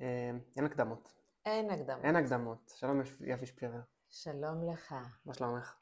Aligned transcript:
אה, 0.00 0.30
אין 0.56 0.64
הקדמות. 0.64 1.12
אין 1.46 1.70
הקדמות. 1.70 2.04
אין 2.04 2.16
הקדמות. 2.16 2.72
שלום 2.76 3.00
יפי 3.20 3.46
שפירר. 3.46 3.80
שלום 4.08 4.70
לך. 4.72 4.94
מה 5.26 5.34
שלומך? 5.34 5.74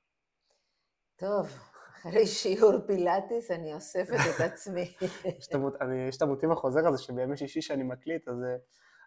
טוב, 1.16 1.46
אחרי 1.88 2.26
שיעור 2.26 2.72
פילאטיס 2.86 3.50
אני 3.50 3.74
אוספת 3.74 4.18
את 4.36 4.40
עצמי. 4.40 4.94
יש 6.08 6.16
את 6.16 6.22
המוטיב 6.22 6.50
החוזר 6.50 6.88
הזה 6.88 7.02
שבימי 7.02 7.36
שישי 7.36 7.62
שאני 7.62 7.82
מקליט, 7.82 8.28
אז 8.28 8.42
אה, 8.44 8.56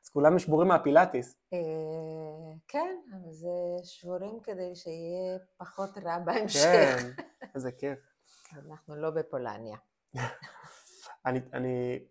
אז 0.05 0.09
כולם 0.09 0.39
שבורים 0.39 0.67
מהפילאטיס. 0.67 1.37
אה, 1.53 1.59
כן, 2.67 2.95
אבל 3.11 3.31
זה 3.31 3.83
שבורים 3.83 4.39
כדי 4.43 4.75
שיהיה 4.75 5.39
פחות 5.57 5.97
רע 5.97 6.19
בהמשך. 6.19 6.61
כן, 6.63 7.23
איזה 7.55 7.71
כיף. 7.71 7.99
אנחנו 8.65 8.95
לא 8.95 9.09
בפולניה. 9.09 9.77
אני, 11.25 11.39
אני 11.53 12.05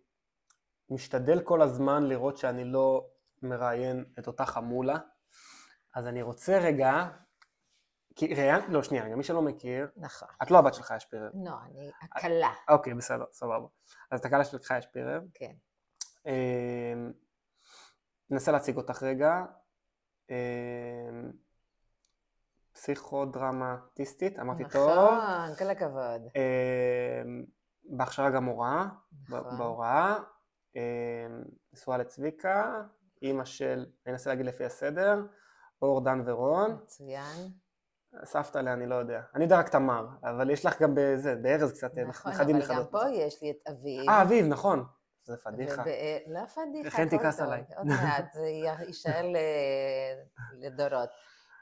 משתדל 0.90 1.40
כל 1.40 1.62
הזמן 1.62 2.02
לראות 2.02 2.36
שאני 2.36 2.64
לא 2.64 3.06
מראיין 3.42 4.04
את 4.18 4.26
אותה 4.26 4.44
חמולה, 4.46 4.98
אז 5.94 6.06
אני 6.06 6.22
רוצה 6.22 6.58
רגע, 6.58 7.08
כי 8.16 8.34
ראיינת, 8.34 8.64
לא 8.68 8.82
שנייה, 8.82 9.04
רגע, 9.04 9.16
מי 9.16 9.24
שלא 9.24 9.42
מכיר, 9.42 9.90
נכון. 9.96 10.28
את 10.42 10.50
לא 10.50 10.58
הבת 10.58 10.74
של 10.74 10.82
חיה 10.82 11.00
שפירר. 11.00 11.30
לא, 11.44 11.52
אני 11.64 11.90
הקלה. 12.02 12.52
אוקיי, 12.68 12.94
בסדר, 12.94 13.24
סבבה. 13.32 13.66
אז 14.10 14.20
את 14.20 14.24
הקהלה 14.24 14.44
של 14.44 14.58
חיה 14.58 14.82
שפירר. 14.82 15.20
כן. 15.34 15.52
אמ, 16.26 17.12
ננסה 18.30 18.52
להציג 18.52 18.76
אותך 18.76 19.02
רגע. 19.02 19.44
אמ, 20.30 21.32
פסיכודרמטיסטית, 22.72 24.38
אמרתי 24.38 24.64
טוב. 24.72 24.90
נכון, 24.90 25.54
כל 25.58 25.70
הכבוד. 25.70 26.22
אמ, 26.36 27.44
בהכשרה 27.84 28.30
גם 28.30 28.44
הוראה, 28.44 28.84
נכון. 29.28 29.58
בהוראה. 29.58 30.16
נשואה 31.72 31.98
לצביקה, 31.98 32.82
אימא 33.22 33.44
של, 33.44 33.86
אני 34.06 34.12
אנסה 34.12 34.30
להגיד 34.30 34.46
לפי 34.46 34.64
הסדר, 34.64 35.18
אור, 35.82 36.04
דן 36.04 36.22
ורון. 36.26 36.78
מצוין. 36.82 37.50
סבתא 38.24 38.58
לה, 38.58 38.72
אני 38.72 38.86
לא 38.86 38.94
יודע. 38.94 39.22
אני 39.34 39.44
יודע 39.44 39.58
רק 39.58 39.68
תמר, 39.68 40.06
אבל 40.22 40.50
יש 40.50 40.66
לך 40.66 40.82
גם 40.82 40.94
בזה, 40.96 41.34
בארז 41.36 41.72
קצת 41.72 41.94
נכון, 41.98 42.32
נכדים 42.32 42.56
אבל 42.56 42.64
גם 42.64 42.70
נכדות. 42.72 42.90
פה 42.90 43.08
יש 43.10 43.42
לי 43.42 43.50
את 43.50 43.68
אביב. 43.68 44.08
אה, 44.10 44.22
אביב, 44.22 44.46
נכון. 44.46 44.84
זה 45.24 45.36
פדיחה. 45.36 45.82
ובא- 45.82 45.90
לא 46.40 46.46
פדיחה, 46.46 46.88
לכן 46.88 47.08
תכעס. 47.18 47.40
עליי. 47.40 47.64
עוד 47.76 47.86
מעט, 47.86 48.32
זה 48.32 48.46
יישאר 48.86 49.22
לדורות. 50.52 51.08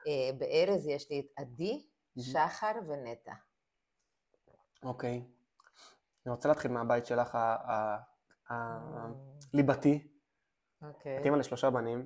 אה, 0.06 0.30
בארז 0.38 0.86
יש 0.86 1.10
לי 1.10 1.20
את 1.20 1.40
עדי, 1.40 1.86
שחר 2.18 2.72
ונטע. 2.88 3.32
אוקיי. 4.82 5.24
אני 6.26 6.34
רוצה 6.34 6.48
להתחיל 6.48 6.70
מהבית 6.70 7.06
שלך, 7.06 7.38
ה- 8.52 8.54
ה- 8.54 9.02
ה- 9.02 9.06
אמ, 9.06 9.12
ליבתי. 9.54 10.08
אוקיי. 10.82 11.18
את 11.20 11.24
אימא 11.24 11.36
לשלושה 11.36 11.70
בנים. 11.70 12.04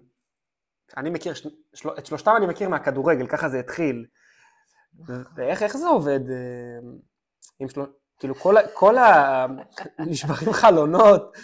אני 0.97 1.11
מכיר, 1.11 1.33
את 1.99 2.07
שלושתם 2.07 2.33
אני 2.37 2.47
מכיר 2.47 2.69
מהכדורגל, 2.69 3.27
ככה 3.27 3.49
זה 3.49 3.59
התחיל. 3.61 4.07
נכון. 4.99 5.25
ואיך 5.37 5.63
איך 5.63 5.77
זה 5.77 5.87
עובד? 5.87 6.21
אה. 6.31 6.79
כאילו 8.19 8.35
כל, 8.35 8.55
כל 8.75 8.99
ה... 8.99 9.47
נשברים 10.11 10.53
חלונות, 10.53 11.37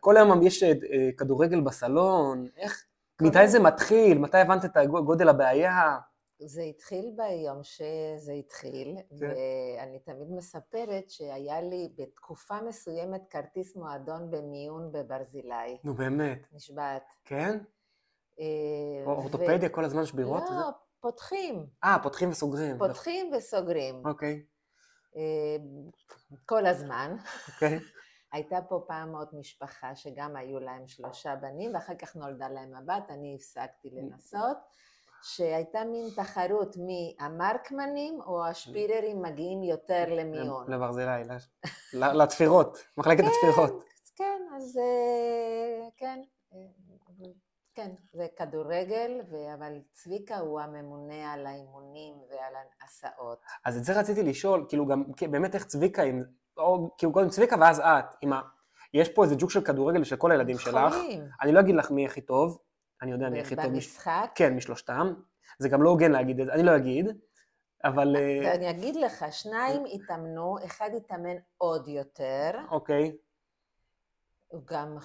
כל 0.00 0.16
היום 0.16 0.42
יש 0.42 0.62
אה, 0.62 0.72
כדורגל 1.18 1.60
בסלון, 1.60 2.46
איך, 2.56 2.84
מתי 3.22 3.48
זה 3.48 3.58
מתחיל? 3.58 4.18
מתי 4.18 4.38
הבנת 4.38 4.64
את 4.64 4.76
גודל 5.04 5.28
הבעיה? 5.28 5.98
זה 6.44 6.62
התחיל 6.62 7.12
ביום 7.16 7.62
שזה 7.62 8.32
התחיל, 8.32 8.96
כן. 8.96 9.16
ואני 9.20 9.98
תמיד 9.98 10.30
מספרת 10.30 11.10
שהיה 11.10 11.60
לי 11.60 11.92
בתקופה 11.96 12.60
מסוימת 12.62 13.22
כרטיס 13.30 13.76
מועדון 13.76 14.30
במיון 14.30 14.92
בברזילי. 14.92 15.78
נו 15.84 15.94
באמת, 15.94 16.46
נשבעת. 16.52 17.02
כן? 17.24 17.58
אה, 18.40 18.44
או- 19.06 19.12
אורתופדיה 19.12 19.68
כל 19.68 19.84
הזמן 19.84 20.06
שבירות? 20.06 20.42
וזה? 20.42 20.54
לא, 20.54 20.70
פותחים. 21.00 21.66
אה, 21.84 21.96
פותחים 22.02 22.30
וסוגרים. 22.30 22.78
פותחים 22.78 23.32
וסוגרים. 23.36 24.06
אוקיי, 24.06 24.44
אה, 25.16 25.56
כל 26.46 26.66
הזמן. 26.66 27.16
אוקיי. 27.48 27.78
הייתה 28.32 28.58
פה 28.68 28.84
פעם 28.86 29.16
עוד 29.16 29.28
משפחה 29.32 29.96
שגם 29.96 30.36
היו 30.36 30.60
להם 30.60 30.86
שלושה 30.86 31.36
בנים, 31.36 31.74
ואחר 31.74 31.94
כך 31.94 32.16
נולדה 32.16 32.48
להם 32.48 32.74
הבת, 32.74 33.10
אני 33.10 33.34
הפסקתי 33.34 33.90
לנסות, 33.90 34.56
שהייתה 35.22 35.84
מין 35.84 36.08
תחרות 36.16 36.76
מי 36.76 37.16
המרקמנים 37.20 38.20
או 38.26 38.46
השפיררים 38.46 39.22
מגיעים 39.22 39.62
יותר 39.62 40.04
למיון. 40.08 40.70
לברזילי, 40.70 41.24
ל- 41.24 42.04
ל- 42.04 42.22
לתפירות, 42.22 42.78
מחלקת 42.98 43.24
התפירות. 43.24 43.84
כן, 44.16 44.42
אז 44.56 44.78
אה, 44.78 45.88
כן, 45.96 46.20
אה, 46.54 46.58
כן, 47.74 47.90
זה 48.12 48.26
כדורגל, 48.36 49.20
אבל 49.54 49.72
צביקה 49.92 50.38
הוא 50.38 50.60
הממונה 50.60 51.32
על 51.32 51.46
האימונים 51.46 52.14
ועל 52.30 52.52
ההסעות. 52.82 53.38
אז 53.64 53.76
את 53.76 53.84
זה 53.84 54.00
רציתי 54.00 54.22
לשאול, 54.22 54.64
כאילו 54.68 54.86
גם, 54.86 55.04
כן, 55.16 55.30
באמת 55.30 55.54
איך 55.54 55.64
צביקה, 55.64 56.02
עם, 56.02 56.24
או 56.56 56.90
כאילו 56.98 57.12
קודם 57.12 57.28
צביקה 57.28 57.56
ואז 57.60 57.80
את, 57.80 58.04
עם 58.20 58.32
ה... 58.32 58.40
יש 58.94 59.08
פה 59.08 59.24
איזה 59.24 59.34
ג'וק 59.38 59.50
של 59.50 59.60
כדורגל 59.64 60.04
של 60.04 60.16
כל 60.16 60.30
הילדים 60.30 60.58
שלך, 60.58 60.94
חולים. 60.94 61.24
אני 61.42 61.52
לא 61.52 61.60
אגיד 61.60 61.74
לך 61.74 61.90
מי 61.90 62.06
הכי 62.06 62.20
טוב, 62.20 62.58
אני 63.02 63.10
יודע 63.10 63.28
מי 63.28 63.40
הכי 63.40 63.56
טוב, 63.56 63.64
מש... 63.66 63.70
במשחק, 63.70 64.30
כן, 64.34 64.56
משלושתם, 64.56 65.14
זה 65.58 65.68
גם 65.68 65.82
לא 65.82 65.90
הוגן 65.90 66.12
להגיד 66.12 66.40
את 66.40 66.46
זה, 66.46 66.52
אני 66.52 66.62
לא 66.62 66.76
אגיד, 66.76 67.06
אבל 67.84 68.16
אה, 68.16 68.54
אני 68.54 68.70
אגיד 68.70 68.96
לך, 68.96 69.24
שניים 69.30 69.82
התאמנו, 69.92 70.56
אחד 70.64 70.90
התאמן 70.96 71.36
עוד 71.56 71.88
יותר, 71.88 72.50
אוקיי, 72.70 73.16
הוא 74.46 74.62
גם 74.64 74.96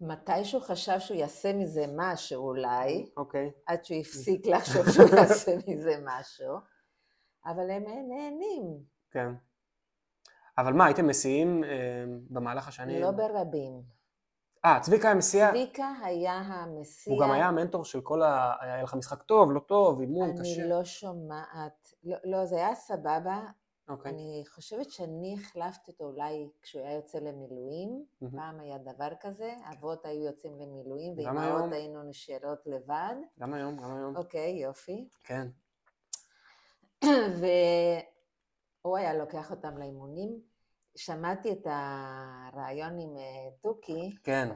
מתישהו 0.00 0.60
חשב 0.60 0.98
שהוא 0.98 1.16
יעשה 1.16 1.52
מזה 1.52 1.84
משהו 1.96 2.48
אולי, 2.48 3.10
אוקיי, 3.16 3.50
עד 3.66 3.84
שהוא 3.84 4.00
הפסיק 4.00 4.46
לחשוב 4.46 4.90
שהוא 4.90 5.08
יעשה 5.16 5.56
מזה 5.68 5.94
משהו, 6.04 6.56
אבל 7.46 7.70
הם 7.70 7.84
נהנים, 8.08 8.78
כן. 9.10 9.28
אבל 10.58 10.72
מה, 10.72 10.86
הייתם 10.86 11.06
מסיעים 11.06 11.64
אה, 11.64 12.04
במהלך 12.30 12.68
השנים? 12.68 13.02
לא 13.02 13.10
ברבים. 13.10 13.95
אה, 14.66 14.80
צביקה 14.80 15.08
היה 15.08 15.16
מסיע, 15.16 15.50
צביקה 15.50 15.92
היה 16.02 16.32
המסיע, 16.32 17.12
הוא 17.12 17.22
גם 17.22 17.30
היה 17.30 17.48
המנטור 17.48 17.84
של 17.84 18.00
כל 18.00 18.22
ה... 18.22 18.54
היה 18.60 18.82
לך 18.82 18.94
משחק 18.94 19.22
טוב, 19.22 19.52
לא 19.52 19.60
טוב, 19.60 20.00
אימון, 20.00 20.40
קשה. 20.40 20.62
אני 20.62 20.70
לא 20.70 20.84
שומעת, 20.84 21.94
לא, 22.04 22.16
לא, 22.24 22.46
זה 22.46 22.56
היה 22.56 22.74
סבבה, 22.74 23.40
אוקיי. 23.88 24.12
אני 24.12 24.44
חושבת 24.48 24.90
שאני 24.90 25.36
החלפתי 25.40 25.90
אותו 25.90 26.04
אולי 26.04 26.48
כשהוא 26.62 26.82
היה 26.82 26.94
יוצא 26.94 27.18
למילואים. 27.18 28.04
פעם 28.36 28.60
היה 28.60 28.78
דבר 28.78 29.08
כזה, 29.20 29.54
אבות 29.72 30.04
היו 30.04 30.22
יוצאים 30.22 30.52
למילואים. 30.60 31.14
ואימהות 31.16 31.72
היינו 31.72 32.02
נשארות 32.02 32.66
לבד, 32.66 33.14
גם 33.38 33.54
היום, 33.54 33.76
גם 33.76 33.96
היום. 33.96 34.16
אוקיי, 34.16 34.50
יופי. 34.50 35.08
כן. 35.24 35.48
והוא 38.82 38.96
היה 38.96 39.14
לוקח 39.14 39.50
אותם 39.50 39.78
לאימונים. 39.78 40.55
שמעתי 40.96 41.52
את 41.52 41.66
הרעיון 41.66 43.00
עם 43.00 43.16
אה, 43.16 43.50
תוכי, 43.60 44.16
כן. 44.24 44.48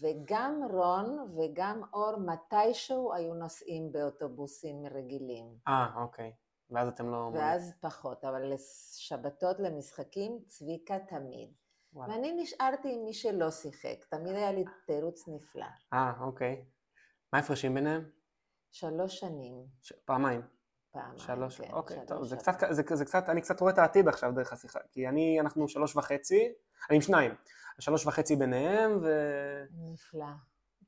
וגם 0.00 0.60
רון 0.70 1.34
וגם 1.38 1.82
אור 1.92 2.16
מתישהו 2.16 3.12
היו 3.14 3.34
נוסעים 3.34 3.92
באוטובוסים 3.92 4.86
רגילים. 4.86 5.46
אה, 5.68 6.02
אוקיי. 6.02 6.32
ואז 6.70 6.88
אתם 6.88 7.10
לא... 7.10 7.30
ואז 7.34 7.72
פחות, 7.80 8.24
אבל 8.24 8.52
לשבתות 8.52 9.60
למשחקים, 9.60 10.38
צביקה 10.46 10.98
תמיד. 10.98 11.52
וואלה. 11.92 12.14
ואני 12.14 12.32
נשארתי 12.32 12.94
עם 12.94 13.04
מי 13.04 13.14
שלא 13.14 13.50
שיחק, 13.50 14.04
תמיד 14.10 14.34
היה 14.34 14.52
לי 14.52 14.64
תירוץ 14.86 15.28
נפלא. 15.28 15.66
אה, 15.92 16.12
אוקיי. 16.20 16.64
מה 17.32 17.38
ההפרשים 17.38 17.74
ביניהם? 17.74 18.10
שלוש 18.70 19.20
שנים, 19.20 19.66
ש... 19.82 19.92
פעמיים. 20.04 20.57
פעמיים. 20.98 21.18
שלוש, 21.18 21.60
כן, 21.60 21.72
אוקיי, 21.72 21.96
שלוש 21.96 22.08
טוב, 22.08 22.24
זה 22.24 22.28
שנים. 22.28 22.40
קצת, 22.40 22.66
זה, 22.70 22.82
זה 22.96 23.04
קצת, 23.04 23.28
אני 23.28 23.40
קצת 23.40 23.60
רואה 23.60 23.72
את 23.72 23.78
העתיד 23.78 24.08
עכשיו 24.08 24.32
דרך 24.34 24.52
השיחה, 24.52 24.78
כי 24.90 25.08
אני, 25.08 25.40
אנחנו 25.40 25.68
שלוש 25.68 25.96
וחצי, 25.96 26.52
אני 26.90 26.96
עם 26.96 27.02
שניים, 27.02 27.34
שלוש 27.78 28.06
וחצי 28.06 28.36
ביניהם, 28.36 29.00
נפלא. 29.92 30.26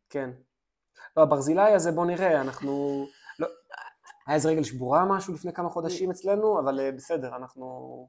וכן. 0.06 0.31
לא, 1.17 1.23
הברזילאי 1.23 1.73
הזה 1.73 1.93
בוא 1.93 2.06
נראה, 2.06 2.40
אנחנו, 2.40 3.05
לא, 3.38 3.49
היה 4.26 4.35
איזה 4.35 4.49
רגל 4.49 4.62
שבורה 4.62 5.05
משהו 5.05 5.35
לפני 5.35 5.52
כמה 5.52 5.70
חודשים 5.70 6.11
אצלנו, 6.11 6.61
אבל 6.61 6.81
אה, 6.81 6.93
בסדר, 6.93 7.37
אנחנו, 7.37 8.08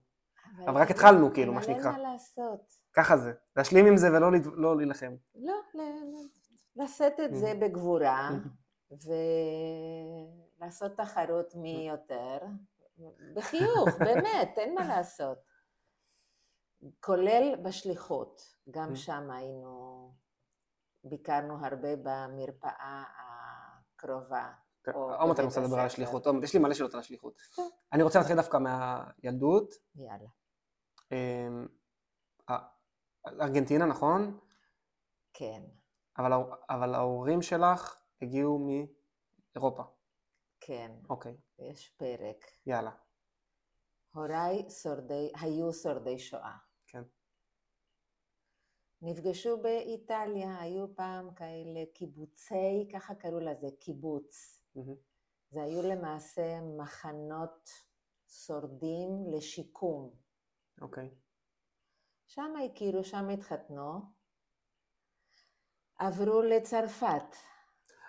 אבל 0.67 0.81
רק 0.81 0.91
התחלנו, 0.91 1.33
כאילו, 1.33 1.53
מה 1.53 1.63
שנקרא. 1.63 1.81
אבל 1.81 1.89
אין 1.89 2.03
מה 2.03 2.11
לעשות. 2.11 2.61
ככה 2.93 3.17
זה, 3.17 3.33
להשלים 3.55 3.85
עם 3.85 3.97
זה 3.97 4.07
ולא 4.11 4.31
לא 4.55 4.77
להילחם. 4.77 5.11
לא, 5.35 5.53
לשאת 6.75 7.19
את 7.25 7.35
זה 7.35 7.53
בגבורה, 7.59 8.29
ולעשות 10.61 10.97
תחרות 10.97 11.55
מי 11.55 11.87
יותר, 11.89 12.37
בחיוך, 13.35 13.89
באמת, 13.99 14.57
אין 14.57 14.75
מה 14.75 14.87
לעשות. 14.87 15.37
כולל 16.99 17.55
בשליחות, 17.63 18.41
גם 18.71 18.95
שם 18.95 19.31
היינו, 19.31 20.11
ביקרנו 21.03 21.65
הרבה 21.65 21.95
במרפאה 21.95 23.03
הקרובה. 23.17 24.51
עוד 24.93 25.27
מעט 25.27 25.39
אני 25.39 25.47
רוצה 25.47 25.61
לדבר 25.61 25.79
על. 25.79 25.85
השליחות, 25.85 26.25
עוד 26.25 26.35
מעט, 26.35 26.43
יש 26.43 26.53
לי 26.53 26.59
מלא 26.59 26.73
שאלות 26.73 26.93
על 26.93 26.99
השליחות. 26.99 27.33
טוב. 27.55 27.71
אני 27.93 28.03
רוצה 28.03 28.19
להתחיל 28.19 28.35
דווקא 28.35 28.57
מהילדות. 28.57 29.73
יאללה. 29.95 30.29
אמ, 31.11 31.67
ארגנטינה, 33.25 33.85
נכון? 33.85 34.39
כן. 35.33 35.61
אבל 36.69 36.95
ההורים 36.95 37.41
שלך 37.41 38.01
הגיעו 38.21 38.59
מאירופה. 39.55 39.83
כן, 40.61 40.91
אוקיי, 41.09 41.37
יש 41.59 41.89
פרק. 41.89 42.45
יאללה. 42.65 42.91
הוריי 44.13 44.69
שורדי, 44.69 45.31
היו 45.41 45.73
שורדי 45.73 46.19
שואה. 46.19 46.57
כן. 46.87 47.03
נפגשו 49.01 49.61
באיטליה, 49.61 50.61
היו 50.61 50.95
פעם 50.95 51.33
כאלה 51.33 51.83
קיבוצי, 51.93 52.89
ככה 52.93 53.15
קראו 53.15 53.39
לזה, 53.39 53.67
קיבוץ. 53.79 54.61
מהמם. 54.75 54.95
זה 55.51 55.63
היו 55.63 55.81
למעשה 55.81 56.61
מחנות 56.77 57.69
שורדים 58.27 59.25
לשיקום. 59.35 60.15
אוקיי. 60.81 61.09
שם 62.27 62.53
הכירו, 62.65 63.03
שם 63.03 63.29
התחתנו. 63.29 64.01
עברו 65.95 66.41
לצרפת, 66.41 67.35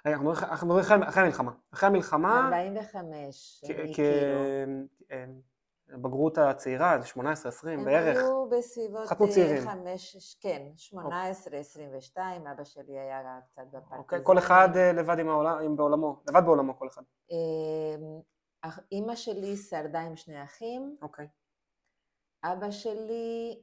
אנחנו 0.07 0.25
מדברים- 0.67 1.03
אחרי- 1.03 1.23
המלחמה. 1.23 1.53
אחרי 1.75 1.89
המלחמה, 1.89 2.45
45, 2.45 3.65
הם 3.69 3.77
כ- 3.87 3.91
הכירו. 3.91 4.43
כבגרות 5.89 6.39
הצעירה, 6.39 7.01
זה 7.01 7.07
18-20 7.07 7.15
הם 7.79 7.85
בערך. 7.85 8.17
היו 8.19 8.49
בסביבות 8.51 9.03
התחתנו 9.03 9.29
צעירים. 9.31 9.63
5, 9.69 10.37
כן, 10.41 10.63
18, 10.77 11.57
22, 11.59 12.47
אבא 12.47 12.65
שלי 12.65 12.99
היה 12.99 13.21
קצת 13.53 13.63
בפרטיזן. 13.67 13.97
אוקיי, 13.97 14.21
כל 14.23 14.39
אחד 14.39 14.69
אה, 14.77 14.93
לבד 14.93 15.19
עם 15.19 15.29
העולם, 15.29 15.77
בעולמו, 15.77 16.23
לבד 16.29 16.43
בעולמו 16.45 16.79
כל 16.79 16.89
אחד. 16.89 17.03
אמ, 17.31 17.37
אח- 18.63 18.81
אימא 18.93 19.17
שלי 19.17 19.57
שרדה 19.57 20.01
עם 20.01 20.17
שני 20.17 20.45
אחים, 20.45 20.95
אוקיי. 21.03 21.29
אבא 22.45 22.71
שלי, 22.71 23.61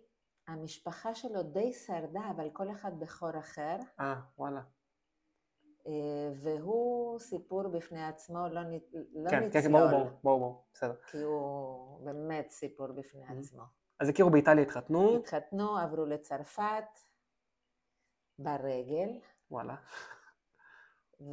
המשפחה 0.47 1.15
שלו 1.15 1.43
די 1.43 1.73
שרדה, 1.73 2.21
אבל 2.35 2.49
כל 2.53 2.71
אחד 2.71 2.99
בכור 2.99 3.39
אחר, 3.39 3.75
אה, 3.99 4.15
וואלה. 4.37 4.61
אה, 5.89 6.31
והוא 6.33 7.19
סיפור 7.19 7.67
בפני 7.67 8.05
עצמו, 8.05 8.47
לא, 8.51 8.63
נ- 8.63 8.73
לא 9.13 9.29
כן, 9.29 9.39
כן, 9.43 9.49
כן, 9.51 9.59
נצלול, 9.59 9.87
ברור, 9.91 10.03
ברור, 10.03 10.19
ברור, 10.39 10.65
בסדר. 10.73 10.95
כי 11.11 11.17
הוא 11.17 12.05
באמת 12.05 12.49
סיפור 12.49 12.87
בפני 12.87 13.27
Mhm. 13.27 13.31
עצמו. 13.39 13.63
אז 13.99 14.09
הכירו 14.09 14.29
באיטליה, 14.29 14.63
התחתנו, 14.63 15.17
התחתנו, 15.17 15.77
עברו 15.77 16.05
לצרפת 16.05 16.99
ברגל, 18.39 19.09
וואלה. 19.51 19.75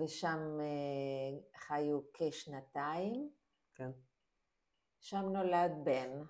ושם 0.00 0.58
אה, 0.60 1.58
חיו 1.58 2.00
כשנתיים. 2.12 3.30
כן. 3.74 3.90
שם 5.00 5.22
נולד 5.28 5.72
בן, 5.84 6.22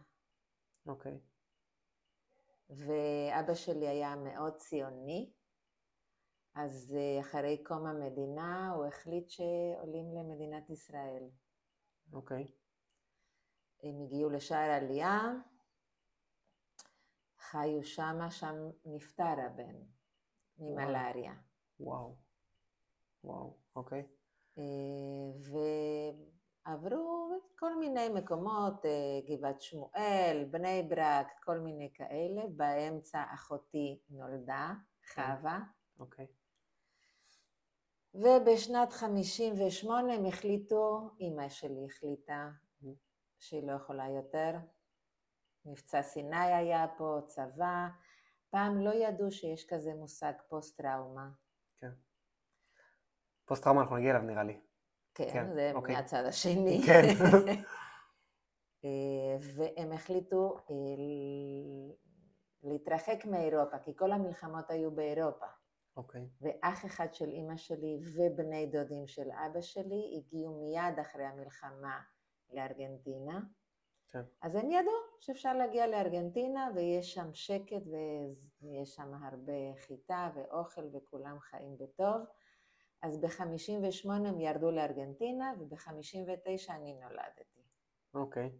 אוקיי. 0.87 1.19
ואבא 2.70 3.55
שלי 3.55 3.88
היה 3.88 4.17
מאוד 4.17 4.56
ציוני, 4.56 5.32
אז 6.56 6.97
אה, 6.99 7.20
אחרי 7.20 7.62
קום 7.64 7.87
המדינה 7.87 8.70
הוא 8.70 8.87
החליט 8.87 9.29
שעולים 9.31 10.14
למדינת 10.14 10.70
ישראל. 10.70 11.29
אוקיי. 12.12 12.47
הם 13.82 14.03
הגיעו 14.03 14.31
לשער 14.31 14.70
עלייה, 14.70 15.32
חיו 17.38 17.82
שמה, 17.82 18.31
שם 18.31 18.55
נפטר 18.85 19.41
הבן 19.47 19.75
ממלאריה. 20.58 21.35
וואו. 21.81 22.17
וואו, 23.25 23.56
אוקיי. 23.76 24.06
אה, 24.58 24.64
ועברו 26.67 27.41
כל 27.58 27.79
מיני 27.79 28.08
מקומות, 28.08 28.87
אה, 28.87 29.20
גבעת 29.29 29.61
שמואל, 29.61 30.49
בני 30.50 30.82
ברק, 30.82 31.26
כל 31.44 31.58
מיני 31.58 31.93
כאלה. 31.94 32.43
באמצע 32.56 33.25
אחותי 33.35 34.00
נולדה, 34.11 34.75
חווה, 35.14 35.61
אוקיי. 35.99 36.26
ובשנת 38.17 38.93
58 38.93 40.15
הם 40.15 40.27
החליטו, 40.27 41.11
אימא 41.21 41.49
שלי 41.49 41.87
החליטה. 41.87 42.49
שהיא 43.39 43.67
לא 43.67 43.73
יכולה 43.73 44.09
יותר. 44.09 44.53
מבצע 45.65 46.03
סיני 46.03 46.55
היה 46.55 46.87
פה, 46.99 47.19
צבא. 47.27 47.87
פעם 48.51 48.81
לא 48.81 48.95
ידעו 48.95 49.31
שיש 49.31 49.67
כזה 49.67 49.95
מושג 49.95 50.33
פוסט-טראומה. 50.49 51.29
פוסט 53.45 53.65
טראומה 53.65 53.83
אנחנו 53.83 53.97
נגיע 53.97 54.11
אליו 54.11 54.23
נראה 54.23 54.43
לי. 54.43 54.61
כן, 55.15 55.31
כן, 55.33 55.55
זה 55.55 55.73
אוקיי. 55.75 55.95
מהצד 55.95 56.25
השני. 56.25 56.81
כן. 56.87 57.03
אה, 58.85 59.37
והם 59.41 59.93
החליטו 59.93 60.57
אה, 60.71 60.75
להתרחק 62.63 63.25
מאירופה, 63.25 63.79
כי 63.79 63.97
כל 63.97 64.13
המלחמות 64.13 64.71
היו 64.71 64.91
באירופה. 64.91 65.47
אוקיי. 65.96 66.28
ואח 66.40 66.87
אחד 66.87 67.14
של 67.14 67.28
אימא 67.28 67.56
שלי 67.56 67.98
ובני 68.14 68.66
דודים 68.66 69.06
של 69.06 69.28
אבא 69.31 69.60
שלי 69.60 70.14
הגיעו 70.16 70.54
מיד 70.60 70.98
אחרי 71.00 71.25
המלחמה 71.25 72.00
לארגנטינה. 72.50 73.40
כן. 74.08 74.22
אז 74.43 74.54
הם 74.54 74.70
ידעו 74.70 74.93
שאפשר 75.20 75.52
להגיע 75.52 75.87
לארגנטינה 75.87 76.70
ויש 76.75 77.14
שם 77.14 77.34
שקט 77.34 77.82
ויש 77.87 78.94
שם 78.94 79.14
הרבה 79.14 79.75
חיטה 79.76 80.31
ואוכל 80.34 80.82
וכולם 80.93 81.40
חיים 81.40 81.78
בטוב. 81.78 82.22
אז 83.02 83.20
ב-58 83.20 84.10
הם 84.10 84.40
ירדו 84.40 84.70
לארגנטינה 84.70 85.52
וב-59 85.58 86.70
אני 86.70 86.94
נולדתי. 86.94 87.62
אוקיי. 88.14 88.50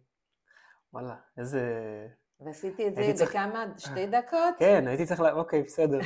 וואלה, 0.93 1.15
איזה... 1.37 1.61
ועשיתי 2.39 2.87
את 2.87 2.95
זה 2.95 3.01
צריך- 3.15 3.29
בכמה, 3.29 3.65
שתי 3.77 4.07
דקות? 4.07 4.55
כן, 4.59 4.87
הייתי 4.87 5.05
צריך 5.05 5.19
ל... 5.19 5.25
אוקיי, 5.29 5.63
בסדר. 5.63 5.99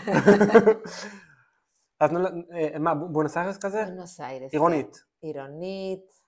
אז. 1.99 2.11
אה, 2.53 2.79
מה, 2.79 2.95
בואנוס 2.95 3.37
איירס 3.37 3.57
כזה? 3.57 3.83
בונוס 3.85 4.21
איירס. 4.21 4.51
עירונית. 4.51 4.95
כן. 4.95 5.27
עירונית, 5.27 6.21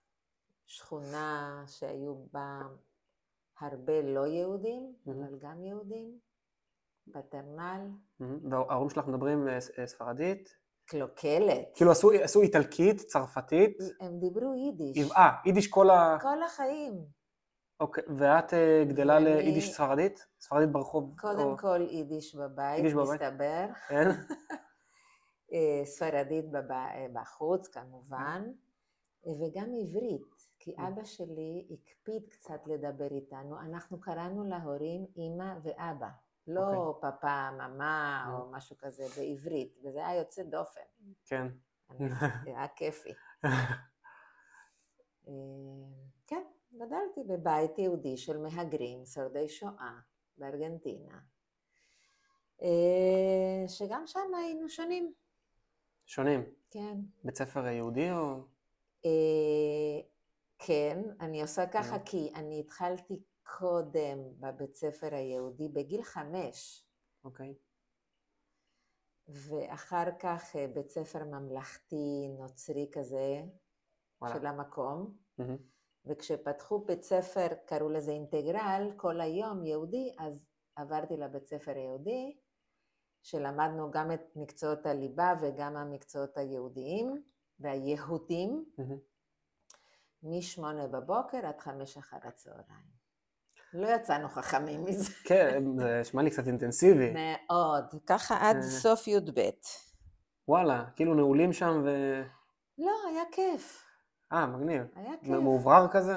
שכונה 0.65 1.63
שהיו 1.67 2.15
בה 2.33 2.61
הרבה 3.61 4.01
לא 4.01 4.27
יהודים, 4.27 4.93
מהמם. 5.05 5.23
אבל 5.23 5.37
גם 5.41 5.63
יהודים, 5.63 6.19
פטרנל, 7.13 7.87
מהמם. 8.19 8.51
וההורים 8.51 8.89
שלך 8.89 9.07
מדברים 9.07 9.47
אה, 9.47 9.53
אה, 9.79 9.87
ספרדית? 9.87 10.55
קלוקלת. 10.85 11.65
כאילו 11.75 11.91
עשו, 11.91 12.11
עשו 12.11 12.41
איטלקית, 12.41 12.97
צרפתית, 13.01 13.77
הם 14.01 14.19
דיברו 14.19 14.53
יידיש. 14.53 15.11
אה, 15.11 15.29
יידיש 15.45 15.67
כל 15.67 15.89
ה... 15.89 16.17
כל 16.21 16.43
החיים. 16.43 17.22
אוקיי, 17.79 18.03
ואת 18.17 18.53
אה, 18.53 18.83
גדלה 18.87 19.13
ואני- 19.13 19.25
ליידיש 19.25 19.73
ספרדית? 19.73 20.27
ספרדית 20.39 20.69
ברחוב? 20.71 21.13
קודם 21.19 21.39
או- 21.39 21.57
כל 21.57 21.87
יידיש 21.89 22.35
בבית, 22.35 22.77
יידיש 22.77 22.93
בבית. 22.93 23.21
מסתבר. 23.21 23.65
כן? 23.87 24.07
אה, 25.53 25.81
ספרדית 25.85 26.51
בב- 26.51 26.71
אה, 26.71 27.05
בחוץ 27.13 27.67
כמובן, 27.67 28.43
וגם 29.25 29.67
עברית, 29.81 30.21
כי 30.59 30.75
Mm. 30.75 30.81
אבא 30.87 31.03
שלי 31.03 31.67
הקפיד 31.71 32.23
קצת 32.29 32.61
לדבר 32.67 33.07
איתנו, 33.11 33.59
אנחנו 33.59 33.99
קראנו 34.01 34.43
להורים 34.43 35.05
אימא 35.15 35.53
ואבא, 35.63 36.09
לא 36.47 36.97
פאפה, 37.01 37.51
ממה 37.51 38.25
או 38.33 38.51
משהו 38.51 38.75
כזה 38.79 39.03
בעברית, 39.17 39.77
וזה 39.83 40.07
היה 40.07 40.19
יוצא 40.19 40.43
דופן, 40.43 40.81
כן. 41.25 41.47
זה 41.99 42.05
היה 42.45 42.67
כיפי. 42.67 43.13
גדלתי 46.85 47.23
בבית 47.27 47.79
יהודי 47.79 48.17
של 48.17 48.37
מהגרים, 48.37 49.05
שורדי 49.05 49.49
שואה, 49.49 49.99
בארגנטינה, 50.37 51.19
אה, 52.61 53.67
שגם 53.67 54.07
שם 54.07 54.33
היינו 54.35 54.69
שונים, 54.69 55.13
שונים. 56.05 56.43
כן. 56.71 56.97
בית 57.23 57.37
ספר 57.37 57.67
יהודי 57.67 58.11
או... 58.11 58.41
אה, 59.05 60.01
כן, 60.59 61.01
אני 61.19 61.41
עושה 61.41 61.67
ככה 61.67 61.95
אה. 61.95 62.03
כי 62.05 62.31
אני 62.35 62.59
התחלתי 62.59 63.23
קודם 63.43 64.39
בבית 64.39 64.75
ספר 64.75 65.15
היהודי 65.15 65.69
בגיל 65.69 66.03
חמש, 66.03 66.85
אוקיי. 67.23 67.55
ואחר 69.27 70.07
כך 70.19 70.55
בית 70.73 70.89
ספר 70.89 71.23
ממלכתי 71.23 72.27
נוצרי 72.39 72.89
כזה 72.91 73.41
וואלה. 74.21 74.35
של 74.35 74.45
המקום, 74.45 75.17
מהמם. 75.37 75.72
וכשפתחו 76.05 76.79
בית 76.79 77.03
ספר, 77.03 77.47
קראו 77.65 77.89
לזה 77.89 78.11
אינטגרל, 78.11 78.91
כל 78.97 79.21
היום 79.21 79.65
יהודי, 79.65 80.15
אז 80.19 80.45
עברתי 80.75 81.17
לבית 81.17 81.47
ספר 81.47 81.71
היהודי, 81.75 82.37
שלמדנו 83.23 83.91
גם 83.91 84.11
את 84.11 84.21
מקצועות 84.35 84.85
הליבה 84.85 85.33
וגם 85.41 85.77
המקצועות 85.77 86.37
היהודיים 86.37 87.23
והיהודים. 87.59 88.65
משמונה 90.23 90.87
בבוקר 90.87 91.45
עד 91.45 91.59
חמש 91.59 91.97
אחר 91.97 92.17
הצהריים. 92.23 92.93
לא 93.73 93.87
יצאנו 93.87 94.29
חכמים 94.29 94.85
מזה. 94.85 95.13
כן, 95.23 95.63
זה 95.77 95.99
נשמע 96.01 96.21
לי 96.21 96.31
קצת 96.31 96.47
אינטנסיבי. 96.47 97.13
מאוד. 97.13 97.83
ככה 98.05 98.49
עד 98.49 98.55
אה. 98.55 98.61
סוף 98.61 99.07
י"ב. 99.07 99.49
וואלה, 100.47 100.85
כאילו 100.95 101.13
נעולים 101.13 101.53
שם 101.53 101.81
ו... 101.85 101.89
לא, 102.77 102.91
היה 103.09 103.23
כיף. 103.31 103.85
אה, 104.33 104.45
מגניב. 104.45 104.83
היה 104.95 105.11
כיף. 105.21 105.29
מאוברר 105.29 105.87
כזה? 105.91 106.15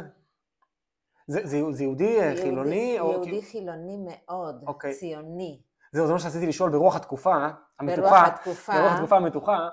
זה, 1.26 1.40
זה, 1.44 1.58
זה 1.70 1.84
יהודי 1.84 2.20
אה, 2.20 2.24
יהודי- 2.24 2.42
חילוני? 2.42 3.00
או 3.00 3.12
יהודי 3.12 3.30
כאילו- 3.30 3.42
חילוני 3.42 3.96
מאוד, 3.98 4.64
אוקיי. 4.66 4.94
ציוני. 4.94 5.62
זהו, 5.92 6.06
זה 6.06 6.12
מה 6.12 6.18
שרציתי 6.18 6.46
לשאול, 6.46 6.70
ברוח 6.70 6.96
התקופה 6.96 7.34
המתוחה, 7.78 8.00
ברוח 8.02 8.12
התקופה, 8.28 8.72
ברוח 8.72 8.92
התקופה 8.92 9.16
המתוחה, 9.16 9.68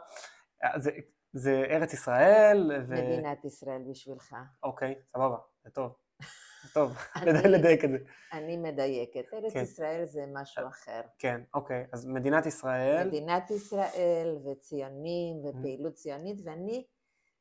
זה, 0.78 0.92
זה 1.34 1.64
ארץ 1.70 1.94
ישראל, 1.94 2.72
ו... 2.88 2.94
מדינת 2.94 3.46
ישראל 3.46 3.82
בשבילך. 3.90 4.36
אוקיי, 4.64 4.96
סבבה, 5.14 5.38
זה 5.64 5.70
טוב. 5.72 5.96
טוב, 6.74 6.92
לדייק- 7.16 7.46
לדייק 7.58 7.86
את 7.86 7.90
זה. 7.90 7.98
אני 8.34 8.58
מדייקת, 8.58 9.34
ארץ 9.34 9.54
כן. 9.54 9.60
ישראל 9.60 10.06
זה 10.06 10.26
משהו 10.34 10.68
אחר. 10.68 11.02
כן, 11.20 11.42
אוקיי, 11.54 11.86
אז 11.94 12.06
מדינת 12.06 12.46
ישראל, 12.46 13.08
מדינת 13.08 13.52
ישראל 13.52 14.38
וציונים 14.46 15.36
ופעילות 15.46 15.94
ציונית, 15.94 16.38
ואני, 16.46 16.86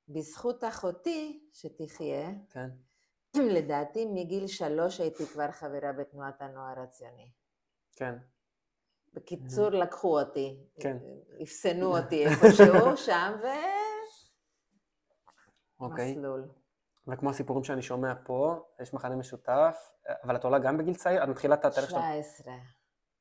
בזכות 0.08 0.64
אחותי 0.64 1.48
שתחיה, 1.52 2.30
כן, 2.50 2.68
לדעתי 3.56 4.06
מגיל 4.06 4.46
שלוש 4.46 5.00
הייתי 5.00 5.26
כבר 5.26 5.50
חברה 5.50 5.92
בתנועת 5.92 6.42
הנוער 6.42 6.80
הציוני. 6.80 7.30
כן, 7.96 8.14
בקיצור, 9.14 9.68
לקחו 9.68 10.20
אותי, 10.20 10.60
כן. 10.80 10.96
אפסנו 11.42 11.86
אותי 11.98 12.26
איפשהו 12.26 12.96
שם, 12.96 13.32
אוקיי. 15.80 16.10
ומסלול. 16.12 16.48
וכמו 17.08 17.30
הסיפורים 17.30 17.64
שאני 17.64 17.82
שומע 17.82 18.12
פה, 18.24 18.56
יש 18.82 18.94
מכנה 18.94 19.16
משותף, 19.16 19.90
אבל 20.24 20.36
את 20.36 20.44
עולה 20.44 20.58
גם 20.58 20.78
בגיל 20.78 20.94
צעיר? 20.94 21.24
את 21.24 21.28
מתחילה 21.28 21.54
את 21.54 21.64
התהליך 21.64 21.90
שלך? 21.90 21.98
17. 22.00 22.54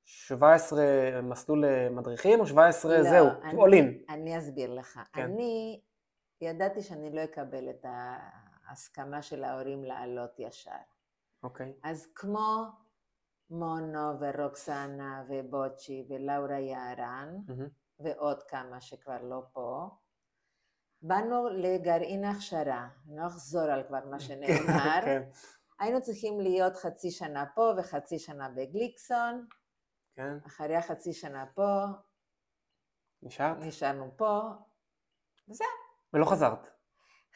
17 0.04 0.82
מסלול 1.24 1.66
אה, 1.66 1.90
מדריכים, 1.90 2.40
או 2.40 2.46
17 2.48 2.98
לא, 2.98 3.04
זהו, 3.04 3.28
אני- 3.44 3.58
עולים? 3.60 4.04
אני 4.10 4.38
אסביר 4.38 4.74
לך. 4.74 5.00
כן. 5.14 5.22
אני 5.22 5.82
ידעתי 6.42 6.82
שאני 6.82 7.16
לא 7.16 7.24
אקבל 7.24 7.70
את 7.70 7.86
ההסכמה 8.66 9.22
של 9.22 9.44
ההורים 9.44 9.84
לעלות 9.84 10.40
ישר. 10.40 10.72
אוקיי, 11.44 11.74
אז 11.84 12.08
כמו 12.16 12.66
מונו 13.50 14.20
ורוקסנה 14.20 15.24
ובוצ'י 15.30 16.06
ולאורה 16.10 16.60
יערן, 16.60 17.38
מהמם, 17.48 17.68
ועוד 18.00 18.44
כמה 18.44 18.82
שכבר 18.82 19.22
לא 19.22 19.44
פה, 19.54 19.90
באנו 21.02 21.50
לגרעין 21.50 22.26
הכשרה, 22.26 22.90
אני 23.08 23.18
לא 23.18 23.28
אחזור 23.28 23.62
על 23.62 23.84
כבר 23.88 24.06
מה 24.06 24.20
שנאמר, 24.26 25.02
כן, 25.06 25.30
היינו 25.80 26.02
צריכים 26.02 26.40
להיות 26.40 26.76
חצי 26.76 27.12
שנה 27.12 27.46
פה 27.56 27.74
וחצי 27.78 28.20
שנה 28.20 28.50
בגליקסון, 28.50 29.48
כן, 30.16 30.38
אחרי 30.46 30.76
החצי 30.76 31.14
שנה 31.14 31.46
פה, 31.56 31.86
נשארת? 33.24 33.58
נשארנו 33.58 34.12
פה, 34.18 34.42
ולא 36.14 36.26
חזרת. 36.26 36.68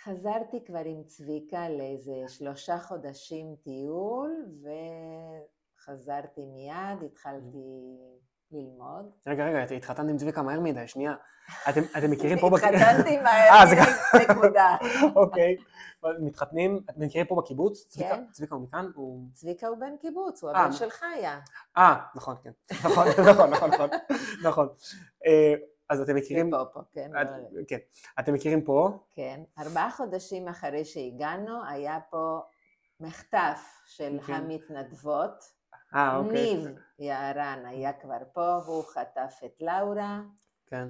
חזרתי 0.03 0.63
כבר 0.65 0.79
עם 0.85 1.03
צביקה 1.03 1.69
לאיזה 1.69 2.11
שלושה 2.27 2.77
חודשים 2.79 3.55
טיול, 3.63 4.45
וחזרתי 5.81 6.41
מיד, 6.45 7.03
התחלתי 7.11 7.97
ללמוד. 8.51 9.11
רגע, 9.27 9.45
רגע, 9.45 9.75
התחתנת 9.75 10.09
עם 10.09 10.17
צביקה 10.17 10.41
מהר 10.41 10.59
מדי, 10.59 10.87
שנייה. 10.87 11.13
אתם, 11.69 11.81
אתם 11.97 12.11
מכירים 12.11 12.39
פה... 12.39 12.47
התחתנתי 12.47 13.17
מהר, 13.23 13.49
אה, 13.51 13.65
מדי, 13.65 14.25
נקודה. 14.31 14.75
אוקיי. 15.15 15.55
מתחתנים, 16.19 16.79
אתם 16.89 17.01
מכירים 17.01 17.27
פה 17.27 17.35
בקיבוץ? 17.35 17.85
צביקה- 17.89 18.09
כן. 18.15 18.23
צביקה 18.31 18.55
הוא 18.55 18.63
מכאן? 18.63 18.85
הוא... 18.95 19.27
צביקה 19.33 19.67
הוא 19.67 19.77
בן 19.77 19.97
קיבוץ, 20.01 20.43
הוא 20.43 20.51
אה, 20.51 20.59
הבן 20.59 20.71
של 20.73 20.89
חיה. 20.89 21.39
אה, 21.77 21.95
נכון, 22.15 22.35
כן. 22.43 22.51
נכון, 22.85 23.07
נכון, 23.31 23.49
נכון, 23.49 23.69
נכון. 24.43 24.67
אה, 25.91 25.95
אז 25.95 26.01
אתם 26.01 26.15
מכירים... 26.15 26.51
פה, 26.51 26.65
פה, 26.73 26.79
כן. 26.91 27.11
את- 27.21 27.27
לא- 27.51 27.61
כן. 27.67 27.77
אתם 28.19 28.33
מכירים 28.33 28.61
פה? 28.65 28.89
כן. 29.11 29.43
ארבעה 29.59 29.91
חודשים 29.91 30.47
אחרי 30.47 30.85
שהגענו, 30.85 31.65
היה 31.67 31.99
פה 32.09 32.39
מחטף 32.99 33.59
של 33.85 34.17
כן. 34.27 34.33
המתנדבות. 34.33 35.43
אה, 35.95 36.17
אוקיי. 36.17 36.33
ניב 36.55 36.67
יערן 36.99 37.63
היה 37.65 37.93
כבר 37.93 38.17
פה, 38.33 38.55
הוא 38.55 38.83
חטף 38.83 39.39
את 39.45 39.61
לאורה. 39.61 40.21
כן. 40.67 40.87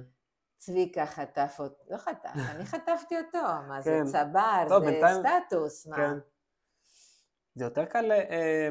צביקה 0.56 1.06
חטף 1.06 1.56
אותו, 1.58 1.84
לא 1.90 1.96
חטף, 1.96 2.30
אני 2.50 2.64
חטפתי 2.74 3.14
אותו, 3.18 3.38
מה 3.68 3.80
זה 3.80 3.90
כן. 3.90 4.04
צבר, 4.06 4.64
טוב, 4.68 4.84
זה 4.84 4.90
בינתיים- 4.90 5.22
סטטוס, 5.46 5.86
מה? 5.86 5.96
כן. 5.96 6.18
זה 7.54 7.64
יותר 7.64 7.84
קל 7.84 8.12
אה, 8.12 8.68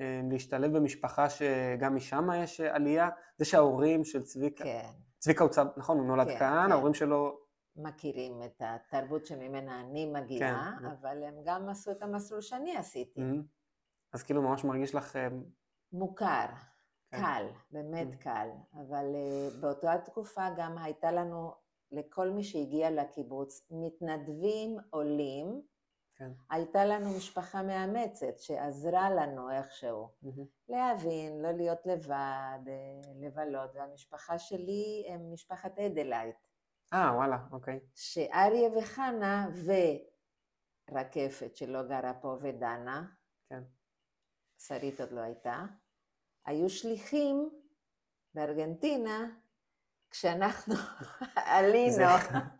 אה, 0.00 0.20
להשתלב 0.30 0.76
במשפחה 0.76 1.26
שגם 1.30 1.96
משם 1.96 2.28
יש 2.36 2.60
אה, 2.60 2.74
עלייה? 2.74 3.08
זה 3.38 3.44
שההורים 3.44 4.04
של 4.04 4.22
צביקה... 4.22 4.64
כן, 4.64 4.90
צביקה 5.18 5.44
הוא 5.44 5.50
צב... 5.50 5.66
נכון, 5.76 5.98
הוא 5.98 6.06
נולד 6.06 6.28
כן, 6.28 6.38
כאן, 6.38 6.64
כן. 6.66 6.72
ההורים 6.72 6.94
שלו... 6.94 7.38
מכירים 7.76 8.42
את 8.42 8.62
התרבות 8.64 9.26
שממנה 9.26 9.80
אני 9.80 10.06
מגיעה, 10.06 10.76
כן. 10.80 10.86
אבל 10.86 11.22
הם 11.22 11.34
גם 11.44 11.68
עשו 11.68 11.90
את 11.90 12.02
המסלול 12.02 12.40
שאני 12.40 12.76
עשיתי. 12.76 13.20
Mhm. 13.20 13.42
אז 14.12 14.22
כאילו 14.22 14.42
ממש 14.42 14.64
מרגיש 14.64 14.94
לך... 14.94 15.16
אה, 15.16 15.28
מוכר, 15.92 16.46
כן. 17.10 17.20
קל, 17.20 17.46
באמת 17.70 18.14
Mm. 18.14 18.16
קל, 18.16 18.48
אבל 18.74 19.04
uh, 19.14 19.60
באותה 19.60 19.98
תקופה 20.04 20.46
גם 20.56 20.78
הייתה 20.78 21.12
לנו, 21.12 21.52
לכל 21.92 22.30
מי 22.30 22.44
שהגיע 22.44 22.90
לקיבוץ, 22.90 23.66
מתנדבים 23.70 24.76
עולים, 24.90 25.62
כן. 26.16 26.30
הייתה 26.50 26.84
לנו 26.84 27.16
משפחה 27.16 27.62
מאמצת 27.62 28.38
שעזרה 28.38 29.10
לנו 29.10 29.50
איכשהו. 29.50 30.08
מהמם. 30.22 30.44
להבין, 30.68 31.42
לא 31.42 31.52
להיות 31.52 31.86
לבד, 31.86 32.58
אה, 32.68 33.00
לבלות, 33.20 33.70
והמשפחה 33.74 34.38
שלי 34.38 35.06
הם 35.08 35.32
משפחת 35.32 35.78
אדלייט, 35.78 36.36
אה, 36.92 37.12
וואלה, 37.16 37.38
אוקיי. 37.52 37.80
שאריה 37.94 38.68
וחנה 38.78 39.48
ורקפת 40.90 41.56
שלא 41.56 41.82
גרה 41.82 42.14
פה 42.14 42.36
ודנה, 42.40 43.06
כן. 43.48 43.62
שרית 44.58 45.00
עוד 45.00 45.12
לא 45.12 45.20
הייתה, 45.20 45.64
היו 46.46 46.70
שליחים 46.70 47.50
בארגנטינה 48.34 49.30
כשאנחנו 50.18 50.74
עלינו, 51.36 52.06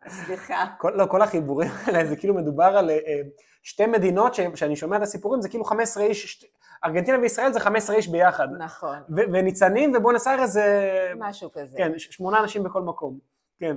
סליחה, 0.09 0.67
כל, 0.79 0.93
לא, 0.97 1.07
כל 1.07 1.23
החיבורים 1.23 1.71
האלה, 1.85 2.05
זה 2.09 2.17
כאילו 2.17 2.35
מדובר 2.35 2.65
על 2.65 2.91
אה, 2.91 2.95
אה, 3.07 3.21
שתי 3.63 3.87
מדינות 3.87 4.35
ש- 4.35 4.41
שאני 4.55 4.77
שומע 4.77 4.97
את 4.97 5.03
הסיפורים, 5.03 5.41
זה 5.43 5.49
כאילו 5.49 5.65
15 5.65 6.03
איש, 6.03 6.33
שת- 6.33 6.47
ארגנטינה 6.85 7.19
וישראל 7.19 7.53
זה 7.53 7.61
15 7.61 7.97
איש 7.97 8.09
ביחד. 8.09 8.49
נכון, 8.59 8.99
ו- 8.99 9.33
וניצנים 9.33 9.93
ובואנוס 9.97 10.27
איירס 10.27 10.51
זה... 10.51 11.13
משהו 11.19 11.51
כזה, 11.53 11.77
כן, 11.79 11.93
שמונה 11.99 12.41
אנשים 12.41 12.63
בכל 12.63 12.83
מקום. 12.83 13.19
כן, 13.59 13.77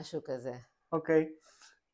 משהו 0.00 0.20
כזה. 0.24 0.52
אוקיי. 0.92 1.28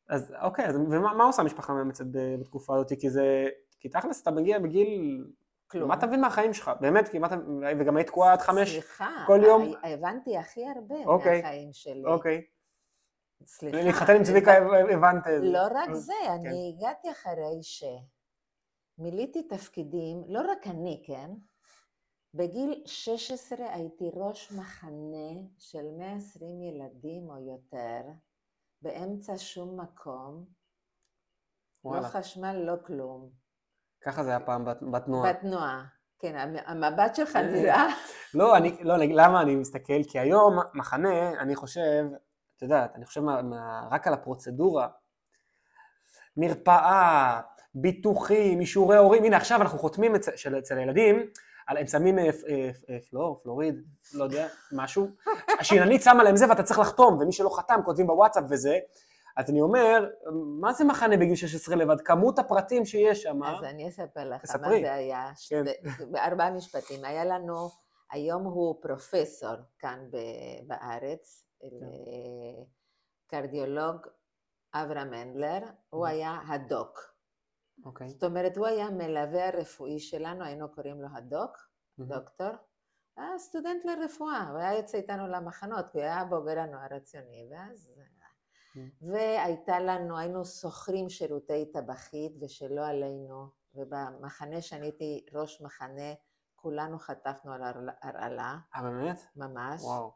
אז 0.09 0.33
אוקיי, 0.41 0.65
אז 0.65 0.75
ומה 0.75 1.13
מה 1.13 1.23
עושה 1.23 1.43
משפחה 1.43 1.73
מאמצת 1.73 2.05
בתקופה 2.39 2.75
הזאת? 2.75 2.91
כי 2.99 3.09
זה... 3.09 3.47
כי 3.79 3.89
תכלס 3.89 4.21
אתה 4.21 4.31
מגיע 4.31 4.59
בגיל... 4.59 5.23
כלום. 5.67 5.87
מה 5.89 5.95
אתה 5.95 6.07
מבין 6.07 6.21
מהחיים 6.21 6.53
שלך? 6.53 6.71
באמת, 6.81 7.07
כי 7.09 7.19
מה 7.19 7.27
אתה... 7.27 7.35
וגם 7.79 7.97
היית 7.97 8.07
תקועה 8.07 8.33
עד 8.33 8.39
חמש... 8.39 8.69
סליחה, 8.71 9.23
כל 9.27 9.39
יום? 9.43 9.61
ה- 9.83 9.87
הבנתי 9.93 10.37
הכי 10.37 10.67
הרבה 10.67 10.95
אוקיי. 11.05 11.41
מהחיים 11.41 11.73
שלי. 11.73 12.05
אוקיי. 12.05 12.45
סליחה. 13.45 13.77
להתחתן 13.77 14.15
עם 14.15 14.23
צביקה 14.23 14.51
הבנת. 14.93 15.27
את 15.27 15.41
זה. 15.41 15.47
לא 15.47 15.63
רק 15.71 15.87
כן. 15.87 15.93
זה, 15.93 16.13
אני 16.35 16.73
הגעתי 16.77 17.11
אחרי 17.11 17.59
שמילאתי 18.97 19.43
תפקידים, 19.43 20.23
לא 20.27 20.51
רק 20.51 20.67
אני, 20.67 21.03
כן? 21.07 21.31
בגיל 22.33 22.83
16 22.85 23.73
הייתי 23.73 24.09
ראש 24.13 24.51
מחנה 24.51 25.41
של 25.57 25.83
120 25.97 26.61
ילדים 26.61 27.29
או 27.29 27.37
יותר, 27.37 28.01
באמצע 28.81 29.33
שום 29.37 29.79
מקום, 29.79 30.45
לא 31.85 31.89
וואלה. 31.89 32.07
חשמל, 32.09 32.53
לא 32.55 32.73
כלום. 32.85 33.44
ככה 34.05 34.23
זה 34.23 34.29
היה 34.29 34.39
פעם 34.39 34.65
בת- 34.65 34.81
בתנועה. 34.91 35.33
בתנועה. 35.33 35.83
כן, 36.19 36.35
המ- 36.35 36.55
המבט 36.83 37.15
שלך 37.15 37.35
נראה, 37.35 37.87
לא, 38.33 38.57
אני, 38.57 38.77
לא, 38.81 38.95
למה 38.97 39.41
אני 39.41 39.55
מסתכל? 39.55 40.03
כי 40.07 40.19
היום 40.19 40.59
מחנה, 40.73 41.29
אני 41.39 41.55
חושב, 41.55 42.05
את 42.57 42.61
יודעת, 42.61 42.95
אני 42.95 43.05
חושב 43.05 43.21
מה, 43.21 43.41
מה, 43.41 43.87
רק 43.91 44.07
על 44.07 44.13
הפרוצדורה. 44.13 44.87
מרפאה, 46.37 47.41
ביטוחים, 47.75 48.59
אישורי 48.59 48.97
הורים, 48.97 49.23
הנה 49.23 49.37
עכשיו 49.37 49.61
אנחנו 49.61 49.79
חותמים 49.79 50.15
אצל, 50.15 50.31
של, 50.35 50.57
אצל 50.59 50.77
הילדים, 50.77 51.19
על, 51.67 51.77
הם 51.77 51.87
שמים 51.87 52.19
אה, 52.19 52.23
אה, 52.23 52.29
אה, 52.89 52.97
פלור, 53.09 53.39
פלוריד, 53.43 53.75
לא 54.13 54.23
יודע, 54.23 54.47
משהו, 54.71 55.07
השיננית 55.59 56.01
שמה 56.01 56.23
להם 56.23 56.35
זה 56.35 56.49
ואתה 56.49 56.63
צריך 56.63 56.79
לחתום, 56.79 57.17
ומי 57.21 57.31
שלא 57.31 57.57
חתם 57.57 57.79
כותבים 57.85 58.07
בוואטסאפ 58.07 58.43
וזה, 58.49 58.77
אז 59.37 59.49
אני 59.49 59.61
אומר, 59.61 60.09
מה 60.61 60.73
זה 60.73 60.83
מחנה 60.85 61.17
בגיל 61.17 61.35
16 61.35 61.75
לבד? 61.75 62.01
כמות 62.01 62.39
הפרטים 62.39 62.85
שיש 62.85 63.23
שם, 63.23 63.43
אז 63.43 63.63
אני 63.63 63.89
אספר 63.89 64.23
לך 64.29 64.31
מה 64.31 64.37
תספרי. 64.39 64.81
זה 64.81 64.93
היה. 64.93 65.31
כן. 65.49 65.63
בארבעה 66.11 66.51
משפטים. 66.51 67.05
היה 67.05 67.25
לנו, 67.25 67.69
היום 68.11 68.43
הוא 68.43 68.81
פרופסור 68.81 69.55
כאן 69.79 69.99
בארץ, 70.67 71.45
כן. 71.61 71.67
אה, 71.67 72.63
קרדיולוג 73.27 73.97
אברהם 74.73 75.13
הנדלר, 75.13 75.59
הוא 75.89 76.05
Mhm. 76.07 76.09
היה 76.09 76.39
הדוק. 76.47 76.99
אוקיי, 77.85 78.09
זאת 78.09 78.23
אומרת, 78.23 78.57
הוא 78.57 78.67
היה 78.67 78.85
המלווה 78.85 79.47
הרפואי 79.47 79.99
שלנו, 79.99 80.43
היינו 80.43 80.69
קוראים 80.71 81.01
לו 81.01 81.07
הדוק, 81.15 81.57
דוקטור. 81.99 82.51
היה 83.17 83.37
סטודנט 83.37 83.85
לרפואה, 83.85 84.49
הוא 84.49 84.57
היה 84.59 84.77
יוצא 84.77 84.97
איתנו 84.97 85.27
למחנות, 85.27 85.89
כי 85.89 85.97
הוא 85.97 86.05
היה 86.05 86.23
בוגר 86.25 86.59
הנוער 86.59 86.93
הציוני, 86.95 87.47
ואז... 87.51 87.89
והייתה 89.01 89.79
לנו, 89.79 90.17
היינו 90.17 90.45
שוכרים 90.45 91.09
שירותי 91.09 91.65
טבחית, 91.73 92.31
ושלא 92.41 92.87
עלינו, 92.87 93.47
ובמחנה 93.75 94.61
שאני 94.61 94.85
הייתי 94.85 95.25
ראש 95.33 95.61
מחנה, 95.61 96.13
כולנו 96.55 96.99
חטפנו 96.99 97.53
על 97.53 97.63
הר- 97.63 97.89
הרעלה, 98.01 98.57
אה, 98.75 98.81
באמת? 98.81 99.17
ממש. 99.35 99.81
וואו. 99.81 100.11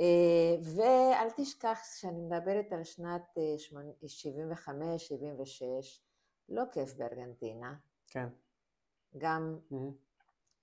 אה, 0.00 0.56
ואל 0.76 1.28
תשכח 1.36 1.78
שאני 2.00 2.20
מדברת 2.20 2.72
על 2.72 2.84
שנת 2.84 3.22
75-76, 4.06 6.02
לא 6.48 6.62
כיף 6.72 6.94
בארגנטינה. 6.94 7.74
כן. 8.06 8.28
גם, 9.18 9.58
מהמם. 9.70 9.92